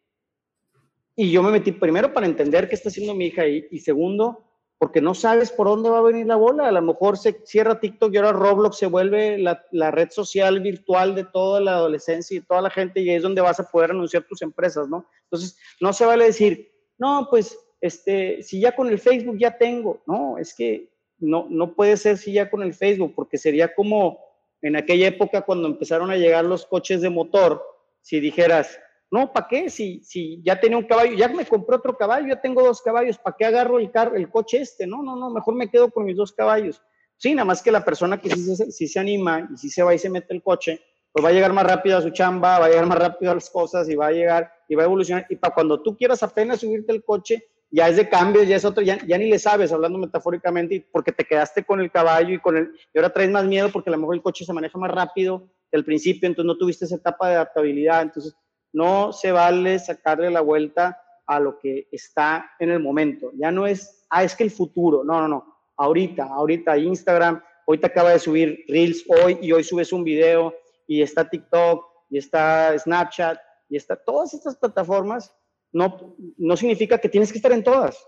Y 1.14 1.30
yo 1.30 1.42
me 1.42 1.50
metí 1.50 1.72
primero 1.72 2.12
para 2.14 2.26
entender 2.26 2.68
qué 2.68 2.74
está 2.74 2.88
haciendo 2.88 3.14
mi 3.14 3.26
hija 3.26 3.46
y, 3.46 3.66
y 3.70 3.80
segundo, 3.80 4.45
porque 4.78 5.00
no 5.00 5.14
sabes 5.14 5.50
por 5.50 5.68
dónde 5.68 5.88
va 5.88 5.98
a 5.98 6.02
venir 6.02 6.26
la 6.26 6.36
bola. 6.36 6.68
A 6.68 6.72
lo 6.72 6.82
mejor 6.82 7.16
se 7.16 7.40
cierra 7.44 7.80
TikTok 7.80 8.12
y 8.12 8.18
ahora 8.18 8.32
Roblox 8.32 8.76
se 8.76 8.86
vuelve 8.86 9.38
la, 9.38 9.90
red 9.90 10.10
social 10.10 10.60
virtual 10.60 11.14
de 11.14 11.24
toda 11.24 11.60
la 11.60 11.72
adolescencia 11.72 12.36
y 12.36 12.42
toda 12.42 12.60
la 12.60 12.70
gente 12.70 13.00
y 13.00 13.08
ahí 13.08 13.16
es 13.16 13.22
donde 13.22 13.40
vas 13.40 13.58
a 13.58 13.70
poder 13.70 13.92
anunciar 13.92 14.24
tus 14.24 14.42
empresas, 14.42 14.88
¿no? 14.88 15.06
Entonces, 15.24 15.58
no 15.80 15.92
se 15.92 16.04
vale 16.04 16.26
decir, 16.26 16.72
no, 16.98 17.28
pues, 17.30 17.58
este, 17.80 18.42
si 18.42 18.60
ya 18.60 18.74
con 18.74 18.88
el 18.88 18.98
Facebook 18.98 19.38
ya 19.38 19.56
tengo. 19.56 20.02
No, 20.06 20.36
es 20.36 20.54
que 20.54 20.90
no, 21.18 21.46
no 21.48 21.74
puede 21.74 21.96
ser 21.96 22.18
si 22.18 22.32
ya 22.32 22.50
con 22.50 22.62
el 22.62 22.74
Facebook, 22.74 23.14
porque 23.14 23.38
sería 23.38 23.74
como 23.74 24.18
en 24.60 24.76
aquella 24.76 25.08
época 25.08 25.42
cuando 25.42 25.68
empezaron 25.68 26.10
a 26.10 26.16
llegar 26.16 26.44
los 26.44 26.66
coches 26.66 27.00
de 27.00 27.08
motor, 27.08 27.62
si 28.02 28.20
dijeras, 28.20 28.78
no, 29.10 29.32
¿para 29.32 29.46
qué? 29.48 29.70
Si, 29.70 30.02
si 30.02 30.42
ya 30.42 30.58
tenía 30.58 30.78
un 30.78 30.86
caballo, 30.86 31.16
ya 31.16 31.28
me 31.28 31.46
compré 31.46 31.76
otro 31.76 31.96
caballo, 31.96 32.26
ya 32.28 32.40
tengo 32.40 32.62
dos 32.62 32.82
caballos, 32.82 33.18
¿para 33.18 33.36
qué 33.36 33.44
agarro 33.44 33.78
el, 33.78 33.90
carro, 33.90 34.16
el 34.16 34.28
coche 34.28 34.60
este? 34.60 34.86
No, 34.86 35.02
no, 35.02 35.16
no, 35.16 35.30
mejor 35.30 35.54
me 35.54 35.70
quedo 35.70 35.90
con 35.90 36.04
mis 36.04 36.16
dos 36.16 36.32
caballos. 36.32 36.82
Sí, 37.16 37.34
nada 37.34 37.44
más 37.44 37.62
que 37.62 37.70
la 37.70 37.84
persona 37.84 38.20
que 38.20 38.30
sí, 38.30 38.88
se 38.88 38.98
anima 38.98 39.48
y 39.52 39.56
sí 39.56 39.70
se 39.70 39.82
va 39.82 39.94
y 39.94 39.98
se 39.98 40.10
mete 40.10 40.34
el 40.34 40.42
coche, 40.42 40.80
pues 41.12 41.24
va 41.24 41.30
a 41.30 41.32
llegar 41.32 41.52
más 41.52 41.66
rápido 41.66 41.96
a 41.96 42.02
su 42.02 42.10
chamba, 42.10 42.58
va 42.58 42.66
a 42.66 42.68
llegar 42.68 42.86
más 42.86 42.98
rápido 42.98 43.30
a 43.30 43.34
las 43.34 43.48
cosas 43.48 43.88
y 43.88 43.94
va 43.94 44.08
a 44.08 44.12
llegar 44.12 44.52
y 44.68 44.74
va 44.74 44.82
a 44.82 44.86
evolucionar. 44.86 45.26
Y 45.30 45.36
para 45.36 45.54
cuando 45.54 45.80
tú 45.82 45.96
quieras 45.96 46.22
apenas 46.22 46.60
subirte 46.60 46.92
el 46.92 47.04
coche, 47.04 47.46
ya 47.70 47.88
es 47.88 47.96
de 47.96 48.08
cambio, 48.08 48.42
ya 48.42 48.56
es 48.56 48.64
otro, 48.64 48.82
ya, 48.82 48.98
ya, 49.06 49.18
ni 49.18 49.28
le 49.28 49.38
sabes, 49.38 49.72
hablando 49.72 49.98
metafóricamente, 49.98 50.86
porque 50.92 51.12
te 51.12 51.24
quedaste 51.24 51.64
con 51.64 51.80
el 51.80 51.90
caballo 51.90 52.34
y 52.34 52.38
con 52.38 52.56
el, 52.56 52.72
y 52.92 52.98
ahora 52.98 53.12
traes 53.12 53.30
más 53.30 53.44
miedo 53.44 53.70
porque 53.70 53.90
a 53.90 53.92
lo 53.92 53.98
mejor 53.98 54.16
el 54.16 54.22
coche 54.22 54.44
se 54.44 54.52
maneja 54.52 54.78
más 54.78 54.90
rápido 54.90 55.48
que 55.70 55.76
al 55.76 55.84
principio, 55.84 56.28
entonces 56.28 56.46
no 56.46 56.58
tuviste 56.58 56.84
esa 56.84 56.96
etapa 56.96 57.28
de 57.28 57.36
adaptabilidad, 57.36 58.02
entonces 58.02 58.36
no 58.76 59.10
se 59.10 59.32
vale 59.32 59.78
sacarle 59.78 60.30
la 60.30 60.42
vuelta 60.42 61.02
a 61.26 61.40
lo 61.40 61.58
que 61.58 61.88
está 61.90 62.50
en 62.58 62.70
el 62.70 62.78
momento, 62.78 63.32
ya 63.34 63.50
no 63.50 63.66
es, 63.66 64.06
ah, 64.10 64.22
es 64.22 64.36
que 64.36 64.44
el 64.44 64.50
futuro, 64.50 65.02
no, 65.02 65.18
no, 65.22 65.28
no, 65.28 65.56
ahorita, 65.78 66.24
ahorita 66.24 66.76
Instagram, 66.76 67.42
hoy 67.64 67.78
te 67.78 67.86
acaba 67.86 68.10
de 68.10 68.18
subir 68.18 68.64
Reels 68.68 69.02
hoy 69.08 69.38
y 69.40 69.50
hoy 69.50 69.64
subes 69.64 69.94
un 69.94 70.04
video 70.04 70.54
y 70.86 71.00
está 71.00 71.26
TikTok 71.26 71.86
y 72.10 72.18
está 72.18 72.78
Snapchat 72.78 73.38
y 73.70 73.78
está 73.78 73.96
todas 73.96 74.34
estas 74.34 74.56
plataformas 74.56 75.34
no, 75.72 76.14
no 76.36 76.56
significa 76.56 76.98
que 76.98 77.08
tienes 77.08 77.32
que 77.32 77.38
estar 77.38 77.52
en 77.52 77.64
todas, 77.64 77.98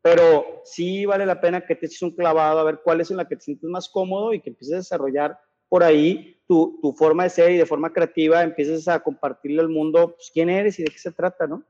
pero 0.00 0.62
sí 0.62 1.06
vale 1.06 1.26
la 1.26 1.40
pena 1.40 1.66
que 1.66 1.74
te 1.74 1.86
eches 1.86 2.02
un 2.02 2.12
clavado 2.12 2.60
a 2.60 2.64
ver 2.64 2.82
cuál 2.84 3.00
es 3.00 3.10
en 3.10 3.16
la 3.16 3.26
que 3.26 3.34
te 3.34 3.42
sientes 3.42 3.68
más 3.68 3.88
cómodo 3.88 4.32
y 4.32 4.40
que 4.40 4.50
empieces 4.50 4.74
a 4.74 4.78
desarrollar 4.78 5.36
por 5.68 5.82
ahí 5.82 6.33
tu, 6.46 6.78
tu 6.80 6.92
forma 6.92 7.24
de 7.24 7.30
ser 7.30 7.50
y 7.52 7.56
de 7.56 7.66
forma 7.66 7.92
creativa 7.92 8.42
empieces 8.42 8.88
a 8.88 9.00
compartirle 9.00 9.60
al 9.60 9.68
mundo 9.68 10.14
pues, 10.16 10.30
quién 10.32 10.50
eres 10.50 10.78
y 10.78 10.84
de 10.84 10.90
qué 10.90 10.98
se 10.98 11.12
trata, 11.12 11.46
¿no? 11.46 11.64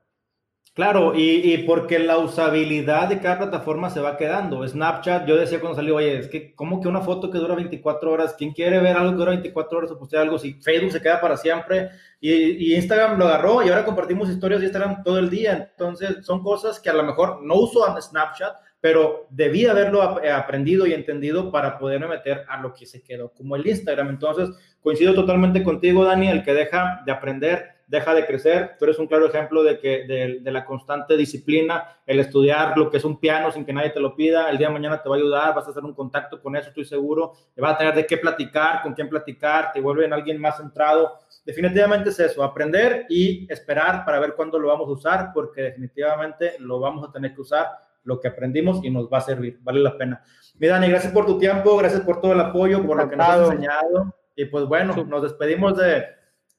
Claro, 0.74 1.14
y, 1.14 1.52
y, 1.52 1.58
porque 1.58 2.00
la 2.00 2.18
usabilidad 2.18 3.08
de 3.08 3.20
cada 3.20 3.38
plataforma 3.38 3.90
se 3.90 4.00
va 4.00 4.16
quedando. 4.16 4.66
Snapchat, 4.66 5.24
yo 5.24 5.36
decía 5.36 5.60
cuando 5.60 5.76
salió, 5.76 5.94
oye, 5.94 6.18
es 6.18 6.26
que, 6.26 6.52
¿cómo 6.52 6.80
que 6.80 6.88
una 6.88 7.00
foto 7.00 7.30
que 7.30 7.38
dura 7.38 7.54
24 7.54 8.10
horas? 8.10 8.34
¿Quién 8.36 8.50
quiere 8.50 8.80
ver 8.80 8.96
algo 8.96 9.12
que 9.12 9.18
dura 9.18 9.30
24 9.30 9.78
horas 9.78 9.92
o 9.92 9.98
postear 10.00 10.22
algo? 10.22 10.36
Si 10.36 10.54
Facebook 10.54 10.90
se 10.90 11.00
queda 11.00 11.20
para 11.20 11.36
siempre 11.36 11.90
y, 12.20 12.32
y, 12.32 12.74
Instagram 12.74 13.16
lo 13.20 13.26
agarró 13.26 13.62
y 13.62 13.68
ahora 13.68 13.84
compartimos 13.84 14.28
historias 14.28 14.62
de 14.62 14.66
Instagram 14.66 15.04
todo 15.04 15.20
el 15.20 15.30
día. 15.30 15.70
Entonces, 15.70 16.26
son 16.26 16.42
cosas 16.42 16.80
que 16.80 16.90
a 16.90 16.94
lo 16.94 17.04
mejor 17.04 17.40
no 17.44 17.54
uso 17.54 17.84
Snapchat, 18.00 18.56
pero 18.84 19.28
debí 19.30 19.64
haberlo 19.64 20.02
aprendido 20.02 20.86
y 20.86 20.92
entendido 20.92 21.50
para 21.50 21.78
poderme 21.78 22.06
meter 22.06 22.44
a 22.46 22.60
lo 22.60 22.74
que 22.74 22.84
se 22.84 23.02
quedó 23.02 23.32
como 23.32 23.56
el 23.56 23.66
Instagram. 23.66 24.10
Entonces, 24.10 24.50
coincido 24.82 25.14
totalmente 25.14 25.62
contigo, 25.62 26.04
Dani, 26.04 26.28
el 26.28 26.44
que 26.44 26.52
deja 26.52 27.02
de 27.06 27.10
aprender 27.10 27.74
deja 27.86 28.14
de 28.14 28.26
crecer. 28.26 28.76
Tú 28.78 28.84
eres 28.84 28.98
un 28.98 29.06
claro 29.06 29.26
ejemplo 29.26 29.62
de, 29.62 29.78
que, 29.78 30.04
de, 30.06 30.50
la 30.50 30.66
constante 30.66 31.16
disciplina, 31.16 31.96
el 32.06 32.20
estudiar 32.20 32.76
lo 32.76 32.90
que 32.90 32.98
es 32.98 33.04
un 33.04 33.18
piano 33.18 33.50
sin 33.52 33.64
que 33.64 33.72
nadie 33.72 33.88
te 33.88 34.00
lo 34.00 34.14
pida. 34.14 34.50
El 34.50 34.58
día 34.58 34.68
de 34.68 34.74
mañana 34.74 35.02
te 35.02 35.08
va 35.08 35.14
a 35.14 35.18
ayudar, 35.18 35.54
vas 35.54 35.66
a 35.66 35.70
hacer 35.70 35.82
un 35.82 35.94
contacto 35.94 36.42
con 36.42 36.54
eso, 36.54 36.68
estoy 36.68 36.84
seguro. 36.84 37.32
Te 37.54 37.62
vas 37.62 37.74
a 37.74 37.78
tener 37.78 37.94
de 37.94 38.06
qué 38.06 38.18
platicar, 38.18 38.82
con 38.82 38.92
quién 38.92 39.08
platicar, 39.08 39.72
te 39.72 39.80
vuelven 39.80 40.12
alguien 40.12 40.38
más 40.38 40.58
centrado. 40.58 41.20
Definitivamente 41.44 42.10
es 42.10 42.20
eso, 42.20 42.42
aprender 42.42 43.06
y 43.08 43.50
esperar 43.50 44.04
para 44.04 44.18
ver 44.18 44.34
cuándo 44.34 44.58
lo 44.58 44.68
vamos 44.68 44.88
a 44.88 44.92
usar, 44.92 45.30
porque 45.32 45.62
definitivamente 45.62 46.56
lo 46.58 46.80
vamos 46.80 47.08
a 47.08 47.12
tener 47.12 47.34
que 47.34 47.40
usar 47.40 47.68
lo 48.04 48.20
que 48.20 48.28
aprendimos 48.28 48.84
y 48.84 48.90
nos 48.90 49.08
va 49.08 49.18
a 49.18 49.22
servir, 49.22 49.58
vale 49.62 49.80
la 49.80 49.96
pena. 49.96 50.22
Mi 50.58 50.68
Dani, 50.68 50.88
gracias 50.88 51.12
por 51.12 51.26
tu 51.26 51.38
tiempo, 51.38 51.76
gracias 51.76 52.02
por 52.02 52.20
todo 52.20 52.32
el 52.32 52.40
apoyo, 52.40 52.86
por 52.86 52.96
lo 52.96 53.08
que 53.08 53.16
nos 53.16 53.28
has 53.28 53.50
enseñado. 53.50 54.14
Y 54.36 54.44
pues 54.46 54.66
bueno, 54.66 54.94
nos 55.04 55.22
despedimos 55.22 55.76
de, 55.76 56.04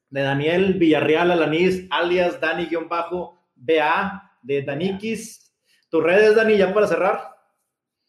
de 0.09 0.21
Daniel 0.21 0.73
Villarreal 0.73 1.31
Alanís, 1.31 1.87
alias 1.91 2.39
Dani-BA, 2.41 4.31
de 4.41 4.61
Danikis. 4.61 5.53
¿Tus 5.89 6.03
redes, 6.03 6.35
Dani, 6.35 6.57
ya 6.57 6.73
para 6.73 6.87
cerrar? 6.87 7.35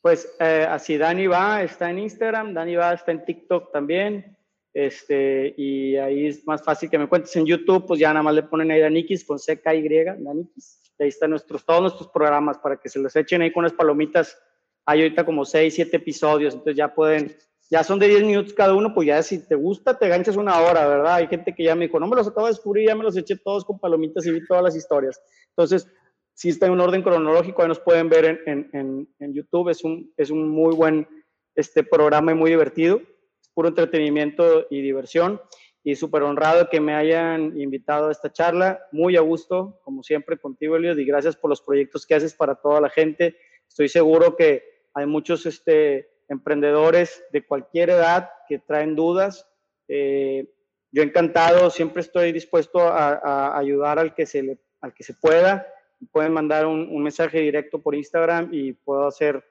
Pues 0.01 0.37
eh, 0.39 0.66
así 0.68 0.97
Dani 0.97 1.26
va, 1.26 1.62
está 1.62 1.91
en 1.91 1.99
Instagram, 1.99 2.55
Dani 2.55 2.76
va, 2.76 2.93
está 2.93 3.12
en 3.12 3.24
TikTok 3.24 3.72
también. 3.72 4.37
Este, 4.72 5.55
y 5.57 5.97
ahí 5.97 6.26
es 6.26 6.47
más 6.47 6.62
fácil 6.62 6.91
que 6.91 6.99
me 6.99 7.09
cuentes 7.09 7.34
en 7.34 7.47
YouTube, 7.47 7.87
pues 7.87 7.99
ya 7.99 8.11
nada 8.11 8.22
más 8.22 8.34
le 8.34 8.43
ponen 8.43 8.70
ahí 8.70 8.80
Danikis 8.80 9.24
con 9.24 9.39
CKY, 9.39 10.05
Danikis. 10.18 10.86
Ahí 10.99 11.09
están 11.09 11.30
nuestros, 11.30 11.64
todos 11.64 11.82
nuestros 11.82 12.09
programas 12.09 12.59
para 12.59 12.76
que 12.76 12.88
se 12.88 12.99
los 12.99 13.14
echen 13.16 13.42
ahí 13.42 13.53
con 13.53 13.64
las 13.64 13.72
palomitas. 13.72 14.38
Hay 14.84 15.03
ahorita 15.03 15.24
como 15.24 15.44
6, 15.44 15.74
7 15.74 15.97
episodios, 15.97 16.55
entonces 16.55 16.76
ya 16.76 16.94
pueden 16.94 17.36
ya 17.70 17.82
son 17.82 17.99
de 17.99 18.09
10 18.09 18.24
minutos 18.24 18.55
cada 18.55 18.74
uno, 18.74 18.94
pues 18.94 19.09
ya 19.09 19.22
si 19.22 19.38
te 19.38 19.55
gusta, 19.55 19.99
te 19.99 20.09
ganchas 20.09 20.36
una 20.36 20.61
hora, 20.61 20.86
¿verdad? 20.86 21.14
Hay 21.14 21.26
gente 21.26 21.55
que 21.55 21.64
ya 21.64 21.74
me 21.74 21.86
dijo, 21.86 21.99
no 21.99 22.07
me 22.07 22.16
los 22.16 22.28
acabo 22.28 22.47
de 22.47 22.53
descubrir, 22.53 22.86
ya 22.88 22.94
me 22.94 23.03
los 23.03 23.16
eché 23.16 23.36
todos 23.36 23.64
con 23.64 23.78
palomitas 23.78 24.24
y 24.26 24.30
vi 24.30 24.47
todas 24.47 24.62
las 24.62 24.76
historias. 24.76 25.20
Entonces, 25.49 25.88
si 26.32 26.51
está 26.51 26.66
en 26.66 26.72
un 26.72 26.80
orden 26.80 27.03
cronológico, 27.03 27.62
ahí 27.62 27.68
nos 27.68 27.80
pueden 27.80 28.09
ver 28.09 28.24
en, 28.47 28.70
en, 28.72 29.09
en, 29.18 29.34
YouTube, 29.34 29.70
es 29.70 29.82
un, 29.82 30.12
es 30.16 30.30
un 30.30 30.49
muy 30.49 30.74
buen 30.74 31.09
este, 31.55 31.82
programa 31.82 32.32
y 32.32 32.34
muy 32.34 32.51
divertido, 32.51 33.01
es 33.40 33.49
puro 33.53 33.68
entretenimiento 33.68 34.66
y 34.70 34.82
diversión, 34.82 35.40
y 35.87 35.95
súper 35.95 36.24
honrado 36.24 36.68
que 36.68 36.80
me 36.80 36.97
hayan 36.97 37.57
invitado 37.61 38.09
a 38.09 38.11
esta 38.11 38.32
charla, 38.32 38.84
muy 38.91 39.16
a 39.16 39.20
gusto, 39.20 39.78
como 39.84 40.03
siempre, 40.03 40.37
contigo, 40.37 40.74
Elios, 40.74 40.99
y 40.99 41.05
gracias 41.05 41.37
por 41.37 41.49
los 41.49 41.62
proyectos 41.62 42.05
que 42.05 42.16
haces 42.16 42.34
para 42.34 42.57
toda 42.57 42.80
la 42.80 42.91
gente. 42.91 43.37
Estoy 43.68 43.89
seguro 43.89 44.34
que 44.34 44.64
hay 44.95 45.07
muchos, 45.07 45.47
este, 45.47 46.11
emprendedores 46.28 47.22
de 47.30 47.47
cualquier 47.47 47.91
edad 47.91 48.30
que 48.49 48.59
traen 48.59 48.97
dudas. 48.97 49.49
Eh, 49.87 50.53
yo 50.91 51.05
encantado, 51.05 51.70
siempre 51.70 52.01
estoy 52.01 52.32
dispuesto 52.32 52.80
a, 52.80 53.57
ayudar 53.57 54.01
al 54.01 54.12
que 54.12 54.26
se, 54.26 54.43
le, 54.43 54.59
al 54.80 54.93
que 54.93 55.05
se 55.05 55.14
pueda. 55.14 55.68
Pueden 56.11 56.32
mandar 56.32 56.66
un, 56.66 57.01
mensaje 57.01 57.39
directo 57.39 57.80
por 57.80 57.95
Instagram 57.95 58.49
y 58.51 58.72
puedo 58.72 59.07
hacer, 59.07 59.45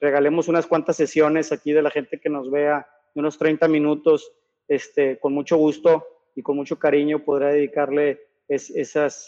regalemos 0.00 0.48
unas 0.48 0.66
cuantas 0.66 0.96
sesiones 0.96 1.52
aquí 1.52 1.72
de 1.72 1.82
la 1.82 1.90
gente 1.90 2.18
que 2.18 2.30
nos 2.30 2.50
vea, 2.50 2.88
unos 3.14 3.36
30 3.36 3.68
minutos, 3.68 4.32
este, 4.68 5.18
con 5.18 5.32
mucho 5.32 5.56
gusto 5.56 6.06
y 6.34 6.42
con 6.42 6.56
mucho 6.56 6.78
cariño 6.78 7.24
podrá 7.24 7.48
dedicarle 7.48 8.20
es, 8.48 8.70
e, 8.70 8.82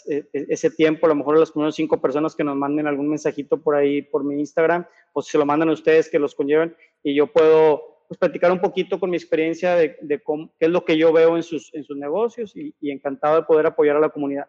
e, 0.07 0.25
ese 0.31 0.69
tiempo, 0.69 1.05
a 1.05 1.09
lo 1.09 1.15
mejor 1.15 1.35
a 1.35 1.39
las 1.39 1.51
primeras 1.51 1.75
cinco 1.75 1.99
personas 1.99 2.35
que 2.35 2.43
nos 2.43 2.55
manden 2.55 2.87
algún 2.87 3.09
mensajito 3.09 3.57
por 3.61 3.75
ahí, 3.75 4.01
por 4.01 4.23
mi 4.23 4.39
Instagram, 4.39 4.85
o 5.13 5.21
si 5.21 5.31
se 5.31 5.37
lo 5.37 5.45
mandan 5.45 5.69
a 5.69 5.73
ustedes, 5.73 6.09
que 6.09 6.19
los 6.19 6.35
conlleven, 6.35 6.75
y 7.03 7.15
yo 7.15 7.27
puedo 7.27 8.03
pues, 8.07 8.17
platicar 8.17 8.51
un 8.51 8.59
poquito 8.59 8.99
con 8.99 9.09
mi 9.09 9.17
experiencia 9.17 9.75
de, 9.75 9.97
de 10.01 10.19
qué 10.19 10.65
es 10.65 10.69
lo 10.69 10.85
que 10.85 10.97
yo 10.97 11.11
veo 11.11 11.35
en 11.35 11.43
sus, 11.43 11.73
en 11.73 11.83
sus 11.83 11.97
negocios 11.97 12.55
y, 12.55 12.75
y 12.79 12.91
encantado 12.91 13.37
de 13.37 13.43
poder 13.43 13.65
apoyar 13.65 13.95
a 13.95 14.01
la 14.01 14.09
comunidad. 14.09 14.47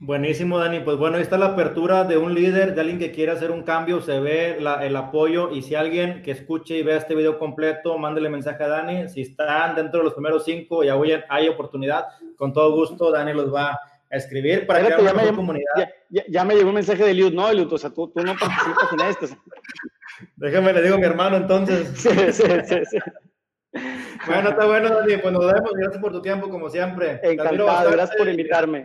Buenísimo, 0.00 0.60
Dani. 0.60 0.78
Pues 0.80 0.96
bueno, 0.96 1.16
ahí 1.16 1.22
está 1.22 1.36
la 1.38 1.46
apertura 1.46 2.04
de 2.04 2.16
un 2.16 2.32
líder, 2.32 2.74
de 2.74 2.80
alguien 2.80 3.00
que 3.00 3.10
quiere 3.10 3.32
hacer 3.32 3.50
un 3.50 3.64
cambio, 3.64 4.00
se 4.00 4.20
ve 4.20 4.56
la, 4.60 4.86
el 4.86 4.94
apoyo 4.94 5.50
y 5.50 5.62
si 5.62 5.74
alguien 5.74 6.22
que 6.22 6.30
escuche 6.30 6.78
y 6.78 6.84
vea 6.84 6.98
este 6.98 7.16
video 7.16 7.36
completo, 7.36 7.98
mándele 7.98 8.28
mensaje 8.28 8.62
a 8.62 8.68
Dani. 8.68 9.08
Si 9.08 9.22
están 9.22 9.74
dentro 9.74 9.98
de 9.98 10.04
los 10.04 10.14
primeros 10.14 10.44
cinco 10.44 10.84
y 10.84 10.88
aún 10.88 11.08
hay 11.28 11.48
oportunidad, 11.48 12.04
con 12.36 12.52
todo 12.52 12.72
gusto, 12.76 13.10
Dani 13.10 13.32
los 13.32 13.52
va 13.52 13.72
a 13.72 14.16
escribir 14.16 14.68
para 14.68 14.82
que 14.84 15.02
ya 15.02 15.12
me, 15.12 15.34
comunidad. 15.34 15.64
Ya, 16.10 16.22
ya, 16.28 16.44
me 16.44 16.54
llegó 16.54 16.68
un 16.68 16.76
mensaje 16.76 17.02
de 17.02 17.10
Eliud, 17.10 17.32
no, 17.32 17.50
Eliud, 17.50 17.72
o 17.72 17.78
sea, 17.78 17.90
tú, 17.90 18.08
tú 18.08 18.22
no 18.22 18.36
participas 18.38 18.92
en 18.92 19.00
esto. 19.00 19.26
Déjame, 20.36 20.72
le 20.74 20.82
digo 20.82 20.94
a 20.94 20.98
mi 20.98 21.06
hermano 21.06 21.36
entonces. 21.36 21.88
Sí, 21.96 22.10
sí, 22.32 22.44
sí, 22.66 22.76
sí. 22.88 22.98
Bueno, 24.26 24.50
está 24.50 24.64
bueno, 24.64 24.90
Dani. 24.90 25.16
Pues 25.16 25.32
nos 25.32 25.52
vemos. 25.52 25.72
Gracias 25.74 26.00
por 26.00 26.12
tu 26.12 26.22
tiempo, 26.22 26.48
como 26.48 26.70
siempre. 26.70 27.18
Encantado, 27.22 27.90
gracias 27.90 28.16
por 28.16 28.28
invitarme. 28.28 28.84